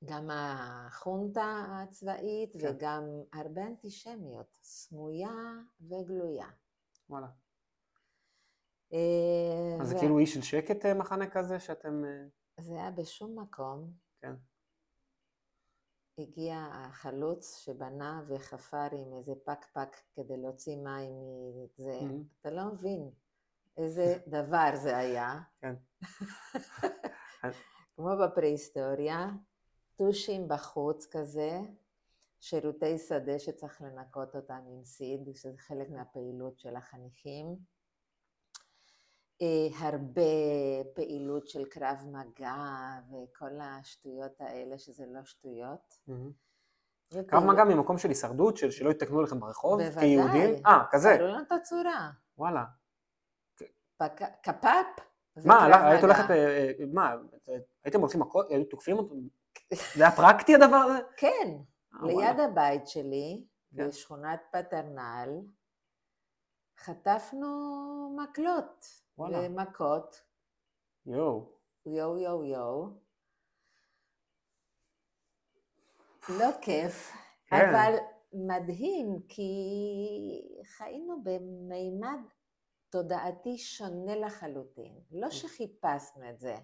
גם 0.06 0.30
החונטה 0.34 1.66
הצבאית 1.70 2.54
כן. 2.54 2.60
וגם 2.76 3.04
הרבה 3.34 3.62
אנטישמיות, 3.68 4.58
סמויה 4.64 5.32
וגלויה. 5.82 6.48
וואלה. 7.12 7.28
אה, 8.94 9.82
אז 9.82 9.90
זה 9.90 9.96
כאילו 10.00 10.20
אי 10.20 10.26
של 10.26 10.42
שקט 10.42 10.86
אה, 10.86 10.94
מחנה 10.94 11.30
כזה 11.30 11.60
שאתם... 11.60 12.06
אה, 12.06 12.26
זה 12.60 12.74
היה 12.74 12.92
בשום 12.92 13.40
מקום. 13.40 13.92
כן. 14.22 14.34
הגיע 16.18 16.68
החלוץ 16.72 17.58
שבנה 17.58 18.24
וחפר 18.28 18.88
עם 18.92 19.18
איזה 19.18 19.34
פקפק 19.46 19.98
כדי 20.16 20.38
להוציא 20.38 20.78
מים 20.78 21.12
מזה. 21.56 22.02
מהמם. 22.02 22.24
אתה 22.42 22.52
לא 22.52 22.66
מבין 22.66 23.10
איזה 23.78 24.18
דבר 24.28 24.70
זה 24.76 24.98
היה. 24.98 25.40
כן. 25.62 25.76
כמו 27.96 28.10
בפרה-היסטוריה, 28.24 29.30
טושים 29.96 30.48
בחוץ 30.48 31.06
כזה, 31.12 31.60
שירותי 32.42 32.98
שדה 32.98 33.40
שצריך 33.40 33.82
לנקות 33.82 34.36
אותם 34.36 34.60
עם 34.68 34.84
סיד, 34.86 35.20
שזה 35.36 35.52
חלק 35.58 35.90
מהפעילות 35.90 36.60
של 36.60 36.76
החניכים. 36.76 37.56
אה, 39.42 39.88
הרבה 39.88 40.22
פעילות 40.96 41.48
של 41.48 41.66
קרב 41.66 41.98
מגע 42.06 42.56
וכל 43.10 43.50
השטויות 43.62 44.42
האלה, 44.42 44.78
שזה 44.78 45.06
לא 45.08 45.24
שטויות. 45.26 45.94
ופעילות- 47.12 47.30
קרב 47.30 47.44
מגע 47.44 47.64
ממקום 47.64 47.98
של 47.98 48.10
הישרדות, 48.10 48.58
של 48.58 48.72
שלא 48.72 48.90
יתקנו 48.90 49.22
לכם 49.22 49.40
ברחוב, 49.40 49.82
בוודאי. 49.82 50.00
כיהודים? 50.02 50.66
אה, 50.66 50.84
כזה. 50.92 51.16
תראו 51.18 51.28
לנו 51.28 51.42
את 51.44 51.52
הצורה. 51.52 52.10
וואלה. 52.38 52.64
פק- 53.98 54.22
קפאפ 54.44 54.86
מה, 55.46 55.56
הלך- 55.66 55.82
היית. 55.82 56.04
הולכת, 56.04 56.32
אה, 56.32 56.36
אה, 56.36 56.86
מה, 56.94 57.16
הייתם 57.84 58.00
הולכים 58.00 58.20
מכות, 58.22 58.52
היו 58.52 58.66
תוקפים 58.66 58.98
אותו? 58.98 59.16
זה 59.96 60.04
היה 60.04 60.12
פרקטי 60.16 60.56
הדבר 60.56 60.76
הזה? 60.76 61.00
כן, 61.18 61.48
ליד. 62.04 62.40
הבית 62.40 62.88
שלי, 62.88 63.46
כן. 63.76 63.88
בשכונת 63.88 64.42
פטרנל, 64.52 65.30
חטפנו 66.78 67.48
מקלות 68.24 68.86
וואלה. 69.18 69.38
ומכות, 69.42 70.22
יואו. 71.06 71.50
יואו 71.86 72.18
יואו 72.18 72.46
יואו. 72.46 72.90
לא 76.30 76.48
כיף, 76.62 77.12
כן. 77.46 77.56
אבל 77.56 77.96
מדהים, 78.34 79.20
כי 79.28 79.52
חיינו 80.64 81.24
במימד 81.24 82.20
תודעתי 82.90 83.58
שונה 83.58 84.16
לחלוטין. 84.16 85.00
לא 85.12 85.30
שחיפשנו 85.30 86.30
את 86.30 86.40
זה, 86.40 86.56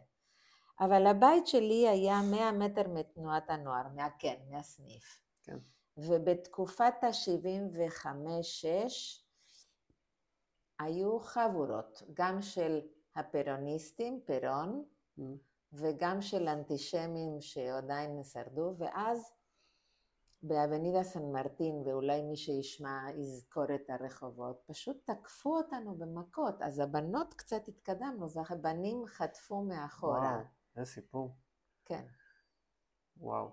אבל 0.80 1.08
הבית 1.08 1.48
שלי 1.48 1.88
היה 1.88 2.22
100 2.32 2.52
מטר 2.52 2.88
מתנועת 2.88 3.50
הנוער, 3.50 3.88
מה, 3.96 4.08
כן, 4.20 4.36
מהסניף. 4.50 5.22
כן. 5.44 5.58
ובתקופת 5.98 7.04
ה-75-6 7.04 8.68
היו 10.80 11.20
חבורות, 11.20 12.04
גם 12.14 12.42
של 12.42 12.82
הפרוניסטים, 13.16 14.22
פירון, 14.26 14.84
מהמם. 15.18 15.38
וגם 15.74 16.22
של 16.22 16.48
אנטישמים 16.48 17.42
שעדיין 17.42 18.24
שרדו, 18.24 18.74
ואז 18.78 19.32
באבנידה 20.44 21.04
סן 21.04 21.32
מרטין, 21.32 21.84
ואולי 21.86 22.22
מי 22.22 22.38
שישמע 22.38 23.00
יזכור 23.16 23.76
את 23.76 23.90
הרחובות, 23.90 24.64
פשוט 24.66 24.98
תקפו 25.06 25.58
אותנו 25.58 25.96
במכות, 25.96 26.62
אז 26.62 26.80
הבנות 26.80 27.34
קצת 27.34 27.68
התקדמנו, 27.68 28.32
והבנים 28.32 29.06
חטפו 29.06 29.62
מאחורה. 29.62 30.20
וואו, 30.20 30.57
איזה 30.78 30.92
סיפור. 30.92 31.36
כן. 31.86 32.02
וואו. 33.18 33.52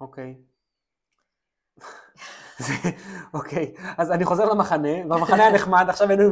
אוקיי. 0.00 0.34
זה- 2.58 2.90
אוקיי, 3.34 3.74
אז 3.98 4.10
אני 4.12 4.24
חוזר 4.24 4.44
למחנה, 4.44 4.88
והמחנה 5.10 5.42
היה 5.46 5.52
נחמד, 5.54 5.86
עכשיו 5.88 6.08
היינו 6.08 6.24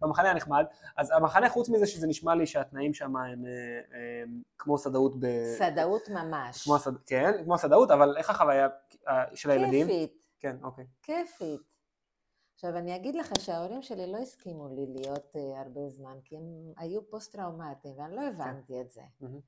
במחנה 0.00 0.30
הנחמד, 0.30 0.64
אז 0.96 1.10
המחנה 1.10 1.48
חוץ 1.48 1.68
מזה 1.68 1.86
שזה 1.86 2.06
נשמע 2.06 2.34
לי 2.34 2.46
שהתנאים 2.46 2.94
שם 2.94 3.16
הם 3.16 3.44
אה, 3.46 3.50
אה, 3.94 4.22
כמו 4.58 4.78
שדאות 4.78 5.20
ב... 5.20 5.26
שדאות 5.58 6.08
ממש. 6.08 6.64
כמו 6.64 6.76
השד... 6.76 6.96
כן, 7.06 7.32
כמו 7.44 7.54
השדאות, 7.54 7.90
אבל 7.90 8.16
איך 8.16 8.30
החוויה 8.30 8.68
אה, 9.08 9.24
של 9.34 9.50
הילדים? 9.50 9.86
כיפית, 9.86 10.28
כן, 10.40 10.56
אוקיי. 10.62 10.86
כיפית. 11.02 11.75
עכשיו 12.56 12.76
אני 12.76 12.96
אגיד 12.96 13.14
לך 13.14 13.32
שההורים 13.40 13.82
שלי 13.82 14.12
לא 14.12 14.16
הסכימו 14.18 14.68
לי 14.68 14.86
להיות 14.86 15.36
uh, 15.36 15.58
הרבה 15.58 15.88
זמן, 15.88 16.18
כי 16.24 16.36
הם 16.36 16.72
היו 16.76 17.10
פוסט-טראומטיים, 17.10 17.98
ואני 17.98 18.16
לא 18.16 18.20
הבנתי 18.20 18.80
את 18.80 18.90
זה. 18.90 19.02
מהמם. 19.20 19.40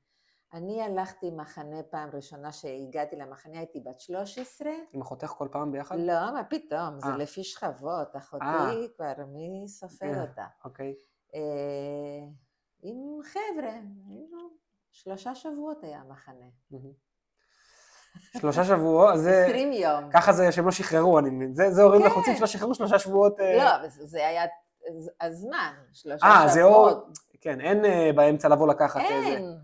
אני 0.53 0.81
הלכתי 0.81 1.31
מחנה 1.31 1.83
פעם 1.83 2.09
ראשונה 2.13 2.51
שהגעתי 2.51 3.15
למחנה, 3.15 3.57
הייתי 3.57 3.79
בת 3.79 3.99
13. 3.99 4.71
עם 4.93 5.01
אחותך 5.01 5.27
כל 5.27 5.47
פעם 5.51 5.71
ביחד? 5.71 5.95
לא, 5.99 6.33
מה 6.33 6.43
פתאום, 6.49 6.99
זה 6.99 7.09
אה. 7.09 7.17
לפי 7.17 7.43
שכבות, 7.43 8.15
אחותי 8.17 8.45
אה. 8.45 8.87
כבר, 8.95 9.25
מי 9.25 9.67
סופר 9.67 10.13
כן. 10.13 10.21
אותה? 10.21 10.45
אוקיי. 10.65 10.95
אה, 11.35 12.27
עם 12.81 12.97
חבר'ה, 13.23 13.79
שלושה 14.91 15.35
שבועות 15.35 15.83
היה 15.83 15.99
המחנה. 15.99 16.45
מהמם. 16.71 17.08
שלושה 18.37 18.63
שבועות, 18.63 19.13
אז 19.13 19.21
זה... 19.21 19.43
20 19.45 19.73
יום. 19.73 20.09
ככה 20.13 20.33
זה 20.33 20.51
שהם 20.51 20.65
לא 20.65 20.71
שחררו, 20.71 21.19
אני 21.19 21.29
מבין. 21.29 21.53
זה 21.53 21.71
זה 21.71 21.81
הורים 21.83 22.01
כן. 22.01 22.07
לחוצים 22.07 22.35
שלא 22.35 22.47
שחררו 22.47 22.75
שלושה 22.75 22.99
שבועות. 22.99 23.39
אה, 23.39 23.57
לא, 23.57 23.75
אבל 23.75 23.87
זה 23.89 24.27
היה 24.27 24.43
הזמן, 25.21 25.73
שלושה 25.93 26.25
אה, 26.25 26.47
זה. 26.47 26.59
שבועות. 26.59 27.07
כן, 27.41 27.61
אין 27.61 27.85
אה, 27.85 28.11
באמצע 28.15 28.49
לבוא 28.49 28.67
לקחת 28.67 29.01
איזה... 29.01 29.27
אין. 29.27 29.57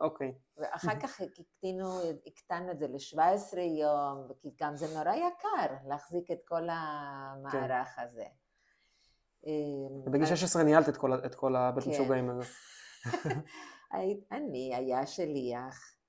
אוקיי. 0.00 0.32
ואחר 0.58 0.94
כך 1.02 1.20
הקטינו, 1.20 1.98
הקטנו 2.26 2.70
את 2.70 2.78
זה 2.78 2.86
ל-17 2.88 3.58
יום, 3.58 4.28
כי 4.42 4.48
גם 4.62 4.76
זה 4.76 4.86
נורא 4.98 5.14
יקר 5.16 5.74
להחזיק 5.88 6.30
את 6.30 6.38
כל 6.48 6.62
המערך 6.70 7.98
הזה. 7.98 8.24
אה, 9.46 9.52
ובגיל 10.06 10.26
16 10.26 10.62
ניהלת 10.62 10.88
את 10.88 10.96
כל 10.96 11.12
ה- 11.12 11.26
את 11.26 11.34
כל 11.34 11.56
הבית 11.56 11.84
כן. 11.84 11.90
משוגעים 11.90 12.30
הזה. 12.30 12.44
אני, 14.32 14.72
היה 14.76 15.06
שליח, 15.06 15.54
אה, 15.54 15.99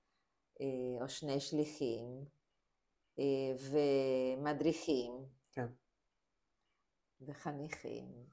או 1.01 1.09
שני 1.09 1.39
שליחים, 1.39 2.25
אה, 3.19 3.55
ומדריכים. 3.71 5.11
כן. 5.51 5.67
וחניכים. 7.21 8.25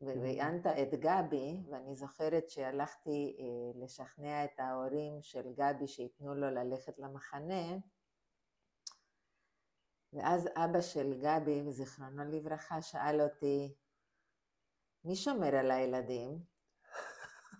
וראיינת 0.00 0.66
את 0.66 0.94
גבי, 0.94 1.62
ואני 1.70 1.94
זוכרת 1.94 2.50
שהלכתי 2.50 3.36
אה, 3.38 3.82
לשכנע 3.84 4.44
את 4.44 4.60
ההורים 4.60 5.22
של 5.22 5.52
גבי 5.56 5.88
שייתנו 5.88 6.34
לו 6.34 6.50
ללכת 6.50 6.98
למחנה, 6.98 7.76
ואז 10.12 10.48
אבא 10.56 10.80
של 10.80 11.20
גבי, 11.22 11.72
זיכרונו 11.72 12.24
לברכה, 12.24 12.82
שאל 12.82 13.20
אותי, 13.20 13.74
מי 15.04 15.16
שומר 15.16 15.54
על 15.56 15.70
הילדים? 15.70 16.38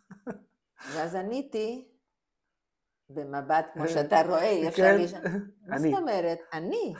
ואז 0.94 1.14
עניתי, 1.14 1.97
במבט 3.10 3.66
כמו 3.74 3.88
שאתה 3.88 4.22
רואה, 4.26 4.50
אי 4.50 4.68
אפשר 4.68 4.82
כן. 4.82 5.02
לשאול, 5.02 5.22
מה. 5.66 5.78
זאת 5.78 5.98
אומרת? 5.98 6.38
אני. 6.52 6.94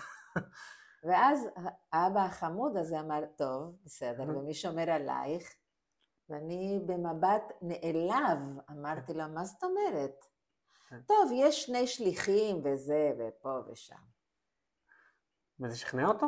ואז 1.05 1.49
האבא 1.93 2.21
החמוד 2.21 2.77
הזה 2.77 3.01
אמר, 3.01 3.25
טוב, 3.37 3.77
בסדר. 3.85 4.23
ומי 4.23 4.55
שומר 4.55 4.91
עלייך? 4.91 5.55
ואני 6.29 6.81
במבט 6.87 7.43
נעלב 7.63 8.39
אמרתי 8.71 9.15
לו, 9.15 9.29
מה 9.29 9.45
זאת 9.45 9.65
אומרת? 9.65 10.25
כן. 10.89 11.01
טוב, 11.07 11.31
יש 11.35 11.63
שני 11.63 11.87
שליחים 11.87 12.61
וזה, 12.65 13.13
ופה 13.19 13.59
ושם. 13.71 13.95
וזה 15.61 15.77
שכנע 15.77 16.09
אותו? 16.09 16.27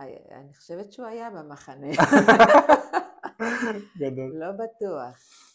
אני 0.00 0.54
חושבת 0.54 0.92
שהוא 0.92 1.06
היה 1.06 1.30
במחנה, 1.30 1.86
גדול. 4.00 4.32
לא 4.34 4.52
בטוח. 4.52 5.45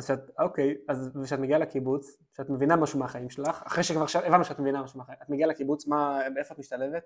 אז 0.00 0.06
שאת, 0.06 0.30
אוקיי, 0.38 0.76
אז 0.88 1.10
כשאת 1.24 1.38
מגיעה 1.38 1.58
לקיבוץ, 1.58 2.16
כשאת 2.32 2.50
מבינה 2.50 2.76
משהו 2.76 2.98
מהחיים 2.98 3.30
שלך, 3.30 3.62
אחרי 3.66 3.84
שכבר 3.84 4.04
הבנו 4.26 4.44
שאת 4.44 4.58
מבינה 4.58 4.82
משהו 4.82 4.98
מהחיים, 4.98 5.18
את 5.22 5.30
מגיעה 5.30 5.48
לקיבוץ, 5.48 5.86
מה, 5.86 6.20
איפה 6.36 6.54
את 6.54 6.58
משתלבת? 6.58 7.02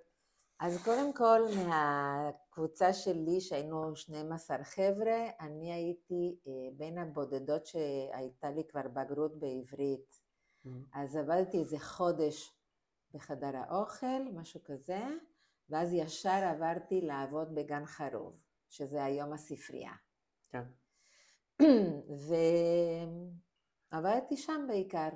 אז 0.61 0.85
קודם 0.85 1.13
כל, 1.13 1.41
מהקבוצה 1.67 2.93
שלי, 2.93 3.41
שהיינו 3.41 3.97
12 3.97 4.65
חבר'ה, 4.65 5.31
אני 5.41 5.73
הייתי 5.73 6.39
אה, 6.47 6.53
בין 6.77 6.99
הבודדות 6.99 7.67
שהייתה 7.67 8.51
לי 8.51 8.63
כבר 8.69 8.89
בגרות 8.93 9.39
בעברית. 9.39 10.21
אז 10.95 11.17
עבדתי 11.17 11.59
איזה 11.59 11.79
חודש 11.79 12.59
בחדר 13.15 13.57
האוכל, 13.57 14.23
משהו 14.35 14.61
כזה, 14.65 15.01
ואז 15.69 15.93
ישר 15.93 16.31
עברתי 16.55 17.01
לעבוד 17.01 17.55
בגן 17.55 17.87
חרוב, 17.87 18.41
שזה 18.69 19.05
היום 19.05 19.33
הספרייה. 19.33 19.93
כן. 20.51 20.63
ועבדתי 23.93 24.37
שם 24.37 24.65
בעיקר. 24.69 25.09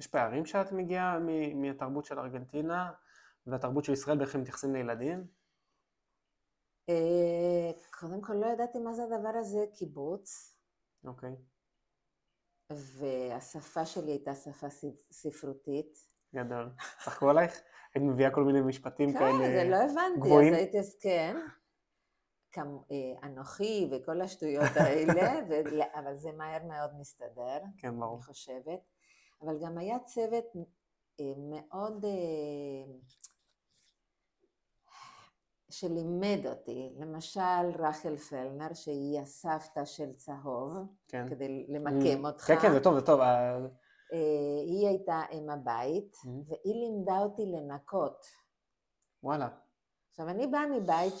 יש 0.00 0.06
פערים 0.06 0.46
שאת 0.46 0.72
מגיעה 0.72 1.18
מ- 1.18 1.62
מהתרבות 1.62 2.04
של 2.04 2.18
ארגנטינה 2.18 2.92
והתרבות 3.46 3.84
של 3.84 3.92
ישראל, 3.92 4.18
באיך 4.18 4.34
הם 4.34 4.40
מתייחסים 4.40 4.74
לילדים? 4.74 5.26
אה, 6.88 7.70
קודם 8.00 8.20
כל 8.20 8.32
לא 8.32 8.46
ידעתי 8.46 8.78
מה 8.78 8.92
זה 8.92 9.02
הדבר 9.04 9.32
הזה, 9.38 9.64
קיבוץ, 9.74 10.56
אוקיי, 11.04 11.36
והשפה 12.72 13.86
שלי 13.86 14.10
הייתה 14.10 14.34
שפה 14.34 14.66
ספ- 14.70 15.12
ספרותית. 15.12 15.98
גדול. 16.34 16.70
צחקו 17.04 17.30
עלייך? 17.30 17.60
היית 17.94 18.06
מביאה 18.08 18.30
כל 18.34 18.44
מיני 18.44 18.60
משפטים 18.60 19.12
כן, 19.12 19.18
כאלה 19.18 19.38
זה 19.38 19.64
לא 19.70 19.76
הבנתי, 19.76 20.20
גבוהים? 20.20 20.52
אז 20.52 20.58
הייתי, 20.58 20.78
אז 20.78 20.96
כן. 21.00 21.36
אה, 22.58 22.64
אנוכי 23.22 23.88
וכל 23.92 24.20
השטויות 24.20 24.76
האלה, 24.76 25.30
ול- 25.48 25.82
אבל 25.94 26.16
זה 26.16 26.32
מהר 26.32 26.64
מאוד 26.64 26.90
מסתדר, 27.00 27.58
כן, 27.78 28.00
ברור. 28.00 28.14
אני 28.14 28.22
חושבת. 28.22 28.80
אבל 29.42 29.58
גם 29.64 29.78
היה 29.78 29.98
צוות 29.98 30.44
אה, 31.20 31.24
מאוד 31.36 32.04
אה, 32.04 32.92
שלימד 35.70 36.46
אותי, 36.46 36.92
למשל 36.98 37.40
רחל 37.78 38.16
פלנר, 38.16 38.74
שהיא 38.74 39.20
הסבתא 39.20 39.84
של 39.84 40.12
צהוב, 40.12 40.76
כן. 41.08 41.28
כדי 41.28 41.66
למקם 41.68 42.24
אותך. 42.26 42.44
כן, 42.44 42.58
כן, 42.62 42.72
זה 42.72 42.80
טוב, 42.80 42.94
זה 42.94 43.06
טוב. 43.06 43.20
היא 44.66 44.88
הייתה 44.88 45.22
אם 45.32 45.50
הבית, 45.50 46.14
Mhm. 46.24 46.28
והיא 46.48 46.74
לימדה 46.74 47.18
אותי 47.18 47.46
לנקות. 47.46 48.26
וואלה. 49.22 49.48
עכשיו, 50.10 50.28
אני 50.28 50.46
באה 50.46 50.66
מבית 50.66 51.14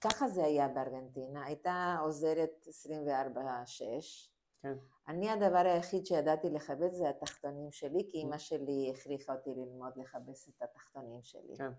שככה 0.00 0.28
זה 0.28 0.44
היה 0.44 0.68
בארגנטינה, 0.68 1.44
הייתה 1.44 1.96
עוזרת 2.02 2.66
24/6. 2.68 4.30
כן. 4.62 4.74
אני 5.08 5.30
הדבר 5.30 5.58
היחיד 5.58 6.06
שידעתי 6.06 6.50
לכבס 6.50 6.92
זה 6.92 7.08
התחתונים 7.10 7.72
שלי, 7.72 8.08
כי 8.10 8.18
אימא 8.18 8.38
שלי 8.38 8.92
הכריחה 8.94 9.34
אותי 9.34 9.50
ללמוד 9.56 9.92
לכבס 9.96 10.48
את 10.48 10.62
התחתונים 10.62 11.22
שלי. 11.22 11.56
כן. 11.56 11.70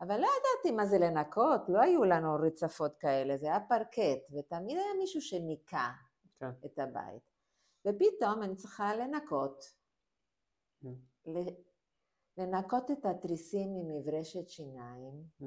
אבל 0.00 0.20
לא 0.20 0.26
ידעתי 0.26 0.76
מה 0.76 0.86
זה 0.86 0.98
לנקות, 0.98 1.60
לא 1.68 1.80
היו 1.80 2.04
לנו 2.04 2.34
רצפות 2.46 2.96
כאלה, 2.96 3.36
זה 3.36 3.46
היה 3.46 3.60
פרקט, 3.68 4.32
ותמיד 4.32 4.76
היה 4.76 4.94
מישהו 4.98 5.20
שניקה 5.20 5.90
כן. 6.40 6.50
את 6.66 6.78
הבית. 6.78 7.22
ופתאום 7.86 8.42
אני 8.42 8.56
צריכה 8.56 8.96
לנקות, 8.96 9.64
Mm. 10.84 10.88
לנקות 12.38 12.90
את 12.90 13.06
התריסים 13.06 13.68
ממברשת 13.74 14.48
שיניים, 14.48 15.24
Mhm. 15.40 15.44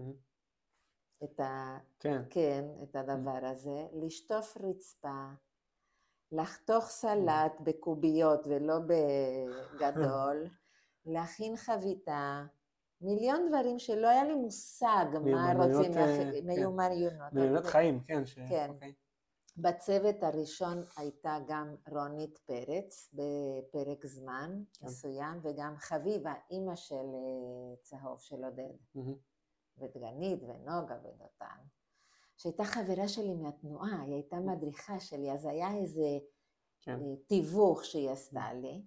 את 1.23 1.39
ה... 1.39 1.77
כן. 1.99 2.21
כן, 2.29 2.65
את 2.83 2.95
הדבר 2.95 3.39
הזה, 3.45 3.87
לשטוף 3.93 4.57
רצפה, 4.63 5.25
לחתוך 6.31 6.85
סלט 6.85 7.53
בקוביות 7.65 8.47
ולא 8.47 8.75
בגדול, 8.79 10.47
להכין 11.05 11.57
חביתה, 11.57 12.45
מיליון 13.01 13.47
דברים 13.49 13.79
שלא 13.79 14.07
היה 14.07 14.23
לי 14.23 14.35
מושג 14.35 15.05
מה 15.31 15.53
רוצים, 15.53 15.97
אה, 15.97 16.31
כן. 16.41 16.47
מיומנויות. 16.47 17.13
מיומנויות 17.33 17.65
חיים, 17.65 17.99
כן. 18.07 18.25
ש- 18.25 18.39
כן. 18.49 18.69
אוקיי. 18.69 18.93
בצוות 19.57 20.23
הראשון 20.23 20.83
הייתה 20.97 21.37
גם 21.47 21.75
רונית 21.91 22.37
פרץ 22.37 23.13
בפרק 23.13 24.05
זמן 24.05 24.63
כן. 24.73 24.85
מסוים, 24.85 25.39
וגם 25.41 25.75
חביבה, 25.77 26.33
אימא 26.51 26.75
של 26.75 26.95
אה, 26.95 27.75
צהוב, 27.81 28.19
של 28.19 28.43
עודד. 28.43 28.73
ודגנית 29.79 30.39
ונוגה 30.43 30.95
ודותן, 31.03 31.57
שהייתה 32.37 32.63
חברה 32.63 33.07
שלי 33.07 33.33
מהתנועה, 33.33 34.01
היא 34.01 34.13
הייתה 34.13 34.35
מדריכה 34.35 34.99
שלי, 34.99 35.31
אז 35.31 35.45
היה 35.45 35.75
איזה 35.77 36.17
כן. 36.81 36.91
אה, 36.99 37.15
תיווך 37.27 37.85
שהיא 37.85 38.09
עשתה 38.09 38.53
לי, 38.53 38.81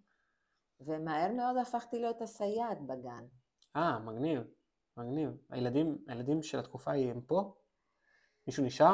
ומהר 0.80 1.32
מאוד 1.32 1.56
הפכתי 1.56 1.98
להיות 1.98 2.22
הסייעת 2.22 2.80
בגן. 2.86 3.24
אה, 3.76 3.98
מגניב. 3.98 4.42
מגניב. 4.96 5.30
הילדים, 5.50 6.04
הילדים 6.08 6.42
של 6.42 6.58
התקופה 6.58 6.90
ההיא 6.90 7.10
הם 7.10 7.20
פה? 7.20 7.54
מישהו 8.46 8.64
נשאר? 8.64 8.92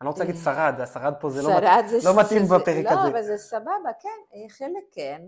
אני 0.00 0.06
לא 0.06 0.10
רוצה 0.10 0.20
להגיד 0.24 0.36
אה, 0.36 0.42
שרד, 0.44 0.80
השרד 0.80 1.12
פה 1.20 1.30
זה 1.30 1.42
לא 1.42 1.48
שרד 1.48 1.62
מת- 1.84 1.88
זה- 1.88 2.08
לא 2.08 2.20
מתאים 2.24 2.44
זה- 2.46 2.54
בפרק 2.58 2.84
לא, 2.84 2.90
הזה. 2.90 3.08
אבל 3.10 3.22
זה 3.22 3.36
סבבה, 3.36 3.90
כן, 4.00 4.08
אה, 4.34 4.48
חלק 4.48 4.84
כן. 4.92 5.22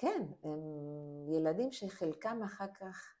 כן, 0.00 0.26
הם 0.42 0.60
ילדים 1.28 1.72
שחלקם 1.72 2.42
אחר 2.42 2.66
כך 2.74 3.14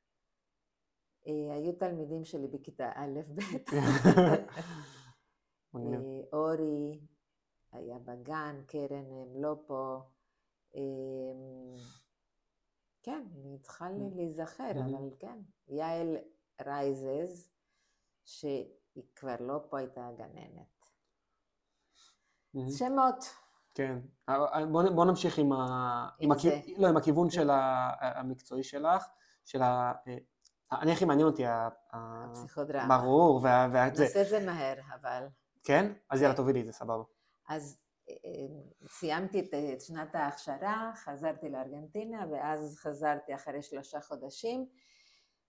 אה, 1.26 1.54
היו 1.54 1.72
תלמידים 1.72 2.24
שלי 2.24 2.46
בכיתה 2.46 2.92
א'-ב'. 2.94 3.40
מגניב. 5.74 6.00
אה, 6.00 6.20
אורי 6.32 7.00
היה 7.72 7.98
בגן, 7.98 8.62
קרן 8.66 9.12
הם 9.12 9.42
לא 9.42 9.54
פה. 9.66 10.00
אמ, 10.74 11.74
כן, 13.02 13.26
אני 13.44 13.58
צריכה 13.58 13.88
להיזכר. 14.14 14.70
אבל 14.70 15.10
כן. 15.18 15.38
יעל 15.68 16.16
רייזז, 16.66 17.50
שהיא 18.24 19.04
כבר 19.16 19.36
לא 19.40 19.58
פה, 19.70 19.78
הייתה 19.78 20.08
הגננת. 20.08 20.84
Mhm. 22.54 22.70
שמות. 22.78 23.24
כן. 23.74 23.98
אבל 24.28 24.66
בוא 24.66 24.82
בוא 24.94 25.04
נמשיך 25.04 25.38
עם 25.38 25.52
ה- 25.52 26.08
עם 26.18 26.38
זה. 26.38 26.60
לא, 26.78 26.88
עם 26.88 26.96
הכיוון 26.96 27.30
של 27.30 27.50
ה- 27.50 27.90
המקצועי 28.20 28.62
שלך, 28.64 29.06
של 29.44 29.62
ה... 29.62 29.92
אה, 30.08 30.16
אני 30.80 30.92
הכי 30.92 31.04
מעניין 31.04 31.26
אותי, 31.26 31.46
ה- 31.46 31.68
ה- 31.92 32.26
הפסיכודרמה. 32.30 32.98
ברור, 32.98 33.40
וה- 33.42 33.68
וזה. 33.92 34.04
נעשה 34.04 34.22
את 34.22 34.28
זה 34.28 34.46
מהר, 34.46 34.74
אבל. 35.00 35.26
כן? 35.64 35.92
אז 36.10 36.20
יאללה, 36.22 36.34
כן. 36.34 36.36
תובילי 36.36 36.60
את 36.60 36.66
זה, 36.66 36.72
סבבה. 36.72 37.02
אז 37.48 37.80
אה, 38.08 38.14
אה, 38.14 38.88
סיימתי 38.88 39.40
את 39.74 39.80
שנת 39.80 40.14
ההכשרה, 40.14 40.92
חזרתי 41.04 41.48
לארגנטינה, 41.50 42.24
ואז 42.32 42.76
חזרתי 42.76 43.34
אחרי 43.34 43.62
שלושה 43.62 44.00
חודשים. 44.00 44.66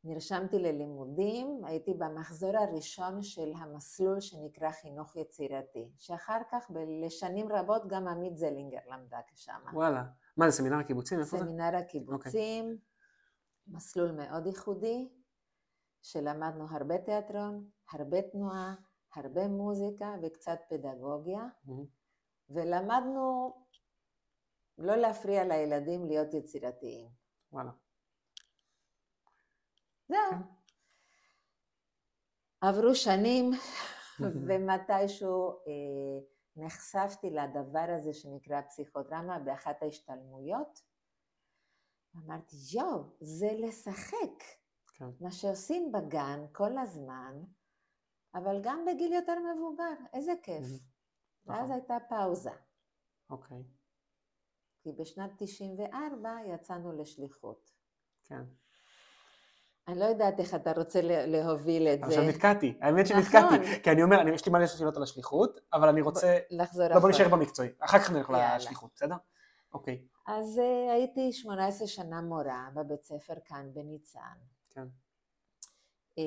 נרשמתי 0.04 0.60
ללימודים, 0.60 1.66
הייתי 1.66 1.94
במחזור 1.94 2.58
הראשון 2.58 3.24
של 3.24 3.52
המסלול 3.58 4.20
שנקרא 4.20 4.72
חינוך 4.72 5.16
יצירתי, 5.16 5.92
שאחר 5.98 6.38
כך 6.52 6.72
לשנים 7.06 7.52
רבות 7.52 7.88
גם 7.88 8.08
עמית 8.08 8.38
זלינגר 8.38 8.80
למדה 8.92 9.20
שם. 9.36 9.62
וואלה. 9.74 10.04
מה 10.38 10.50
זה, 10.50 10.58
סמינר 10.58 10.76
הקיבוצים? 10.78 11.20
איפה 11.20 11.38
זה? 11.38 11.44
סמינר 11.44 11.76
הקיבוצים, 11.76 12.78
מסלול 13.68 14.12
מאוד 14.12 14.48
ייחודי, 14.48 15.10
שלמדנו 16.02 16.66
הרבה 16.70 16.98
תיאטרון, 16.98 17.70
הרבה 17.92 18.22
תנועה, 18.22 18.76
הרבה 19.16 19.48
מוזיקה 19.48 20.16
וקצת 20.24 20.60
פדגוגיה, 20.70 21.48
Mhm. 21.68 21.72
ולמדנו 22.50 23.54
לא 24.78 24.96
להפריע 24.96 25.44
לילדים 25.44 26.06
להיות 26.06 26.34
יצירתיים. 26.34 27.08
וואלה. 27.52 27.72
זהו. 30.12 30.32
כן. 30.32 30.38
עברו 32.62 32.96
שנים, 32.96 33.52
ומתישהו 34.48 35.50
אה, 35.52 36.20
נחשפתי 36.56 37.30
לדבר 37.30 37.96
הזה 37.98 38.14
שנקרא 38.14 38.62
פסיכודרמה 38.62 39.40
באחת 39.40 39.84
ההשתלמויות. 39.84 40.80
אמרתי, 42.18 42.56
יואו, 42.74 43.04
זה 43.22 43.50
לשחק, 43.54 44.44
כן. 44.94 45.06
מה 45.20 45.32
שעושים 45.32 45.92
בגן 45.92 46.46
כל 46.52 46.78
הזמן, 46.78 47.44
אבל 48.36 48.62
גם 48.64 48.86
בגיל 48.86 49.14
יותר 49.14 49.36
מבוגר, 49.40 49.96
איזה 50.14 50.34
כיף. 50.44 50.66
ואז 51.46 51.64
נכון. 51.64 51.72
הייתה 51.72 51.98
פאוזה, 52.10 52.52
אוקיי. 53.30 53.64
כי 54.82 54.92
בשנת 54.92 55.32
94 55.38 56.38
יצאנו 56.46 56.92
לשליחות. 56.92 57.72
כן. 58.24 58.44
אני 59.88 60.00
לא 60.00 60.06
יודעת 60.06 60.40
איך 60.40 60.56
אתה 60.56 60.72
רוצה 60.78 61.02
לה- 61.02 61.26
להוביל 61.26 61.88
את 61.88 62.00
זה. 62.00 62.06
עכשיו 62.06 62.24
נתקעתי, 62.24 62.78
האמת 62.82 63.06
נכון. 63.12 63.22
שנתקעתי, 63.24 63.84
כי 63.84 63.92
אני 63.92 64.04
אומר, 64.04 64.22
אני- 64.22 64.32
יש 64.32 64.46
לי 64.46 64.52
מלא 64.52 64.68
שאלות 64.68 64.98
על 64.98 65.04
השליחות, 65.04 65.60
אבל 65.74 65.88
אני 65.90 66.02
רוצה, 66.02 66.38
לחזור 66.50 66.84
לא 66.84 66.90
בוא 66.90 66.98
אחורה. 66.98 67.12
נשאר 67.14 67.30
במקצועי, 67.30 67.70
אחר 67.80 68.00
כך 68.00 68.12
נלך. 68.12 68.30
לשליחות, 68.56 68.92
בסדר? 68.96 69.16
אוקיי, 69.74 70.02
אז 70.28 70.60
אה, 70.60 70.94
הייתי 70.94 71.34
18 71.34 71.88
שנה 71.88 72.22
מורה 72.22 72.70
בבית 72.74 73.04
ספר 73.04 73.34
כאן 73.46 73.70
בניצן. 73.74 74.20
כן. 74.70 74.88
אה, 76.18 76.24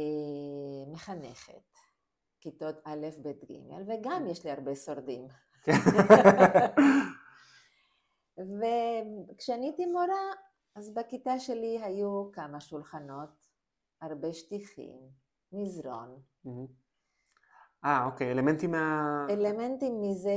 מחנכת, 0.93 1.79
כיתות 2.40 2.75
א', 2.85 3.07
ב', 3.23 3.29
ג', 3.29 3.53
וגם 3.87 4.27
יש 4.27 4.45
לי 4.45 4.51
הרבה 4.51 4.77
שורדים. 4.77 5.29
כן. 5.62 5.73
וכשאני 8.38 9.67
הייתי 9.67 9.87
מורה, 9.87 10.33
אז 10.75 10.95
בכיתה 10.95 11.38
שלי 11.38 11.79
היו 11.83 12.33
כמה 12.33 12.61
שולחנות, 12.61 13.43
הרבה 14.02 14.33
שטיחים, 14.33 14.98
מזרון, 15.52 16.20
מהמם. 16.44 16.66
אה, 17.85 18.04
אוקיי, 18.04 18.30
אלמנטים 18.33 18.70
מה... 18.70 19.26
אלמנטים 19.30 20.02
מזה 20.02 20.37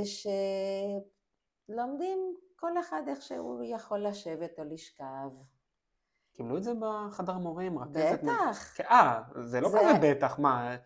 שלומדים 1.68 2.18
כל 2.56 2.78
אחד 2.78 3.02
איך 3.08 3.22
שהוא 3.22 3.64
יכול 3.64 3.98
לשבת 4.06 4.58
או 4.58 4.64
לשכב. 4.64 5.30
קיבלו 6.32 6.56
את 6.56 6.62
זה 6.62 6.72
בחדר 6.80 7.38
מורים? 7.38 7.78
רכזת? 7.78 8.20
בטח. 8.22 8.80
אה, 8.80 9.20
זה 9.44 9.60
לא 9.60 9.68
זה- 9.68 9.78
כזה 9.78 10.14
בטח, 10.14 10.38
מה, 10.38 10.76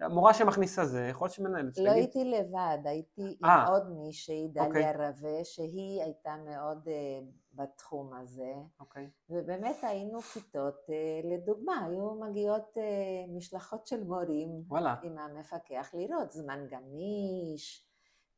מורה 0.00 0.34
שמכניסה 0.34 0.84
זה, 0.84 1.06
יכול 1.10 1.24
להיות 1.24 1.34
שמנהלת. 1.34 1.64
לא 1.64 1.72
שתגיד, 1.72 1.92
הייתי 1.92 2.24
לבד, 2.24 2.78
הייתי 2.84 3.22
עם 3.22 3.50
אה. 3.50 3.68
עוד 3.68 3.90
מישהי, 3.90 4.48
דליה 4.48 4.66
אוקיי. 4.66 4.92
רווה, 4.92 5.44
שהיא 5.44 6.02
הייתה 6.02 6.36
מאוד 6.44 6.88
אה, 6.88 7.20
בתחום 7.54 8.14
הזה, 8.14 8.54
אוקיי, 8.80 9.10
ובאמת 9.30 9.76
היינו 9.82 10.20
כיתות, 10.20 10.90
אה, 10.90 11.20
לדוגמה, 11.24 11.84
היו 11.84 12.14
מגיעות 12.14 12.74
אה, 12.76 13.36
משלחות 13.36 13.86
של 13.86 14.04
מורים 14.04 14.62
וואלה, 14.68 14.94
עם 15.02 15.18
המפקח 15.18 15.90
לראות 15.94 16.32
זמן 16.32 16.66
גמיש, 16.70 17.84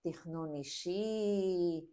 תכנון 0.03 0.55
אישי, 0.55 1.87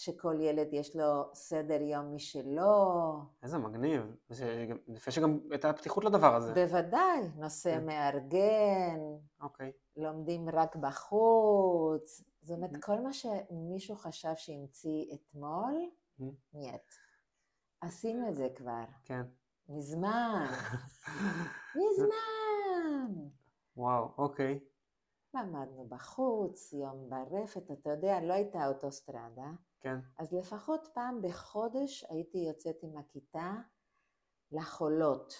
שכל 0.00 0.36
ילד 0.40 0.68
יש 0.72 0.96
לו 0.96 1.30
סדר 1.34 1.80
יום 1.82 2.14
משלו, 2.14 3.12
איזה 3.42 3.58
מגניב. 3.58 4.16
זה 4.28 4.66
גם- 4.70 4.78
יפה 4.88 5.10
שגם 5.10 5.38
הייתה 5.50 5.72
פתיחות 5.72 6.04
לדבר 6.04 6.34
הזה. 6.36 6.54
בוודאי, 6.54 7.28
נושא 7.36 7.74
כן. 7.78 7.86
מארגן, 7.86 9.00
אוקיי, 9.42 9.72
לומדים 9.96 10.48
רק 10.48 10.76
בחוץ, 10.76 12.22
זאת 12.42 12.56
אומרת, 12.56 12.72
Mhm. 12.74 12.80
כל 12.80 13.00
מה 13.00 13.12
שמישהו 13.12 13.96
חשב 13.96 14.32
שהמציא 14.36 15.14
אתמול, 15.14 15.74
Mhm. 16.20 16.24
נייט. 16.52 16.82
עשינו 17.80 18.28
את 18.28 18.36
זה 18.36 18.48
כבר, 18.56 18.84
כן. 19.04 19.22
מזמן, 19.68 20.46
מזמן. 21.76 23.14
וואו, 23.76 24.08
אוקיי. 24.18 24.60
למדנו 25.34 25.86
בחוץ, 25.88 26.72
יום 26.72 27.10
ברפת, 27.10 27.70
אתה 27.70 27.90
יודע, 27.90 28.20
לא 28.20 28.32
הייתה 28.32 28.66
אוטוסטרדה, 28.68 29.50
כן. 29.80 29.98
אז 30.18 30.32
לפחות 30.32 30.88
פעם 30.94 31.22
בחודש 31.22 32.04
הייתי 32.08 32.38
יוצאת 32.38 32.76
עם 32.82 32.96
הכיתה 32.98 33.54
לחולות, 34.52 35.34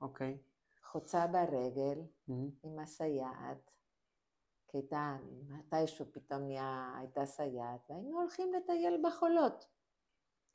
אוקיי. 0.00 0.38
חוצה 0.82 1.26
ברגל, 1.26 2.02
מהמם. 2.28 2.50
עם 2.62 2.78
הסייעת, 2.78 3.70
כי 4.68 4.78
הייתה, 4.78 5.16
מתישהו 5.48 6.06
פתאום 6.12 6.42
נהיה, 6.42 6.94
הייתה 6.98 7.26
סייעת, 7.26 7.90
והיינו 7.90 8.20
הולכים 8.20 8.52
לטייל 8.52 9.02
בחולות. 9.06 9.66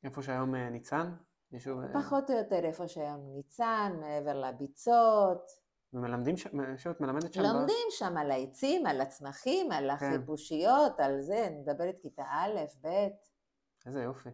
איפה 0.03 0.21
שהיום 0.21 0.55
אה, 0.55 0.69
ניצן? 0.69 1.15
יישוב... 1.51 1.79
אה, 1.79 2.01
פחות 2.01 2.29
או 2.29 2.35
יותר 2.35 2.65
איפה 2.65 2.87
שהיום 2.87 3.33
ניצן, 3.33 3.97
מעבר 3.99 4.41
לביצות. 4.41 5.64
ומלמדים 5.95 6.37
שם, 6.37 6.59
יושבת 6.71 7.01
מלמדת 7.01 7.33
שם? 7.33 7.41
ב- 7.41 7.45
לומדים 7.45 7.87
שם 7.89 8.17
על 8.17 8.31
העצים, 8.31 8.85
על 8.85 9.01
הצמחים, 9.01 9.71
על 9.71 9.97
כן. 9.97 10.05
החיפושיות, 10.05 10.99
על 10.99 11.21
זה, 11.21 11.47
אני 11.47 11.57
מדברת 11.57 11.95
כיתה 12.01 12.23
א', 12.23 12.59
ב', 12.81 12.87
איזה 13.85 14.03
יופי. 14.03 14.29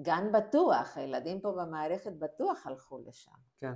גן 0.00 0.32
בטוח, 0.32 0.96
הילדים 0.96 1.40
פה 1.40 1.52
במערכת 1.52 2.12
בטוח 2.12 2.66
הלכו 2.66 2.98
לשם. 2.98 3.32
כן. 3.58 3.72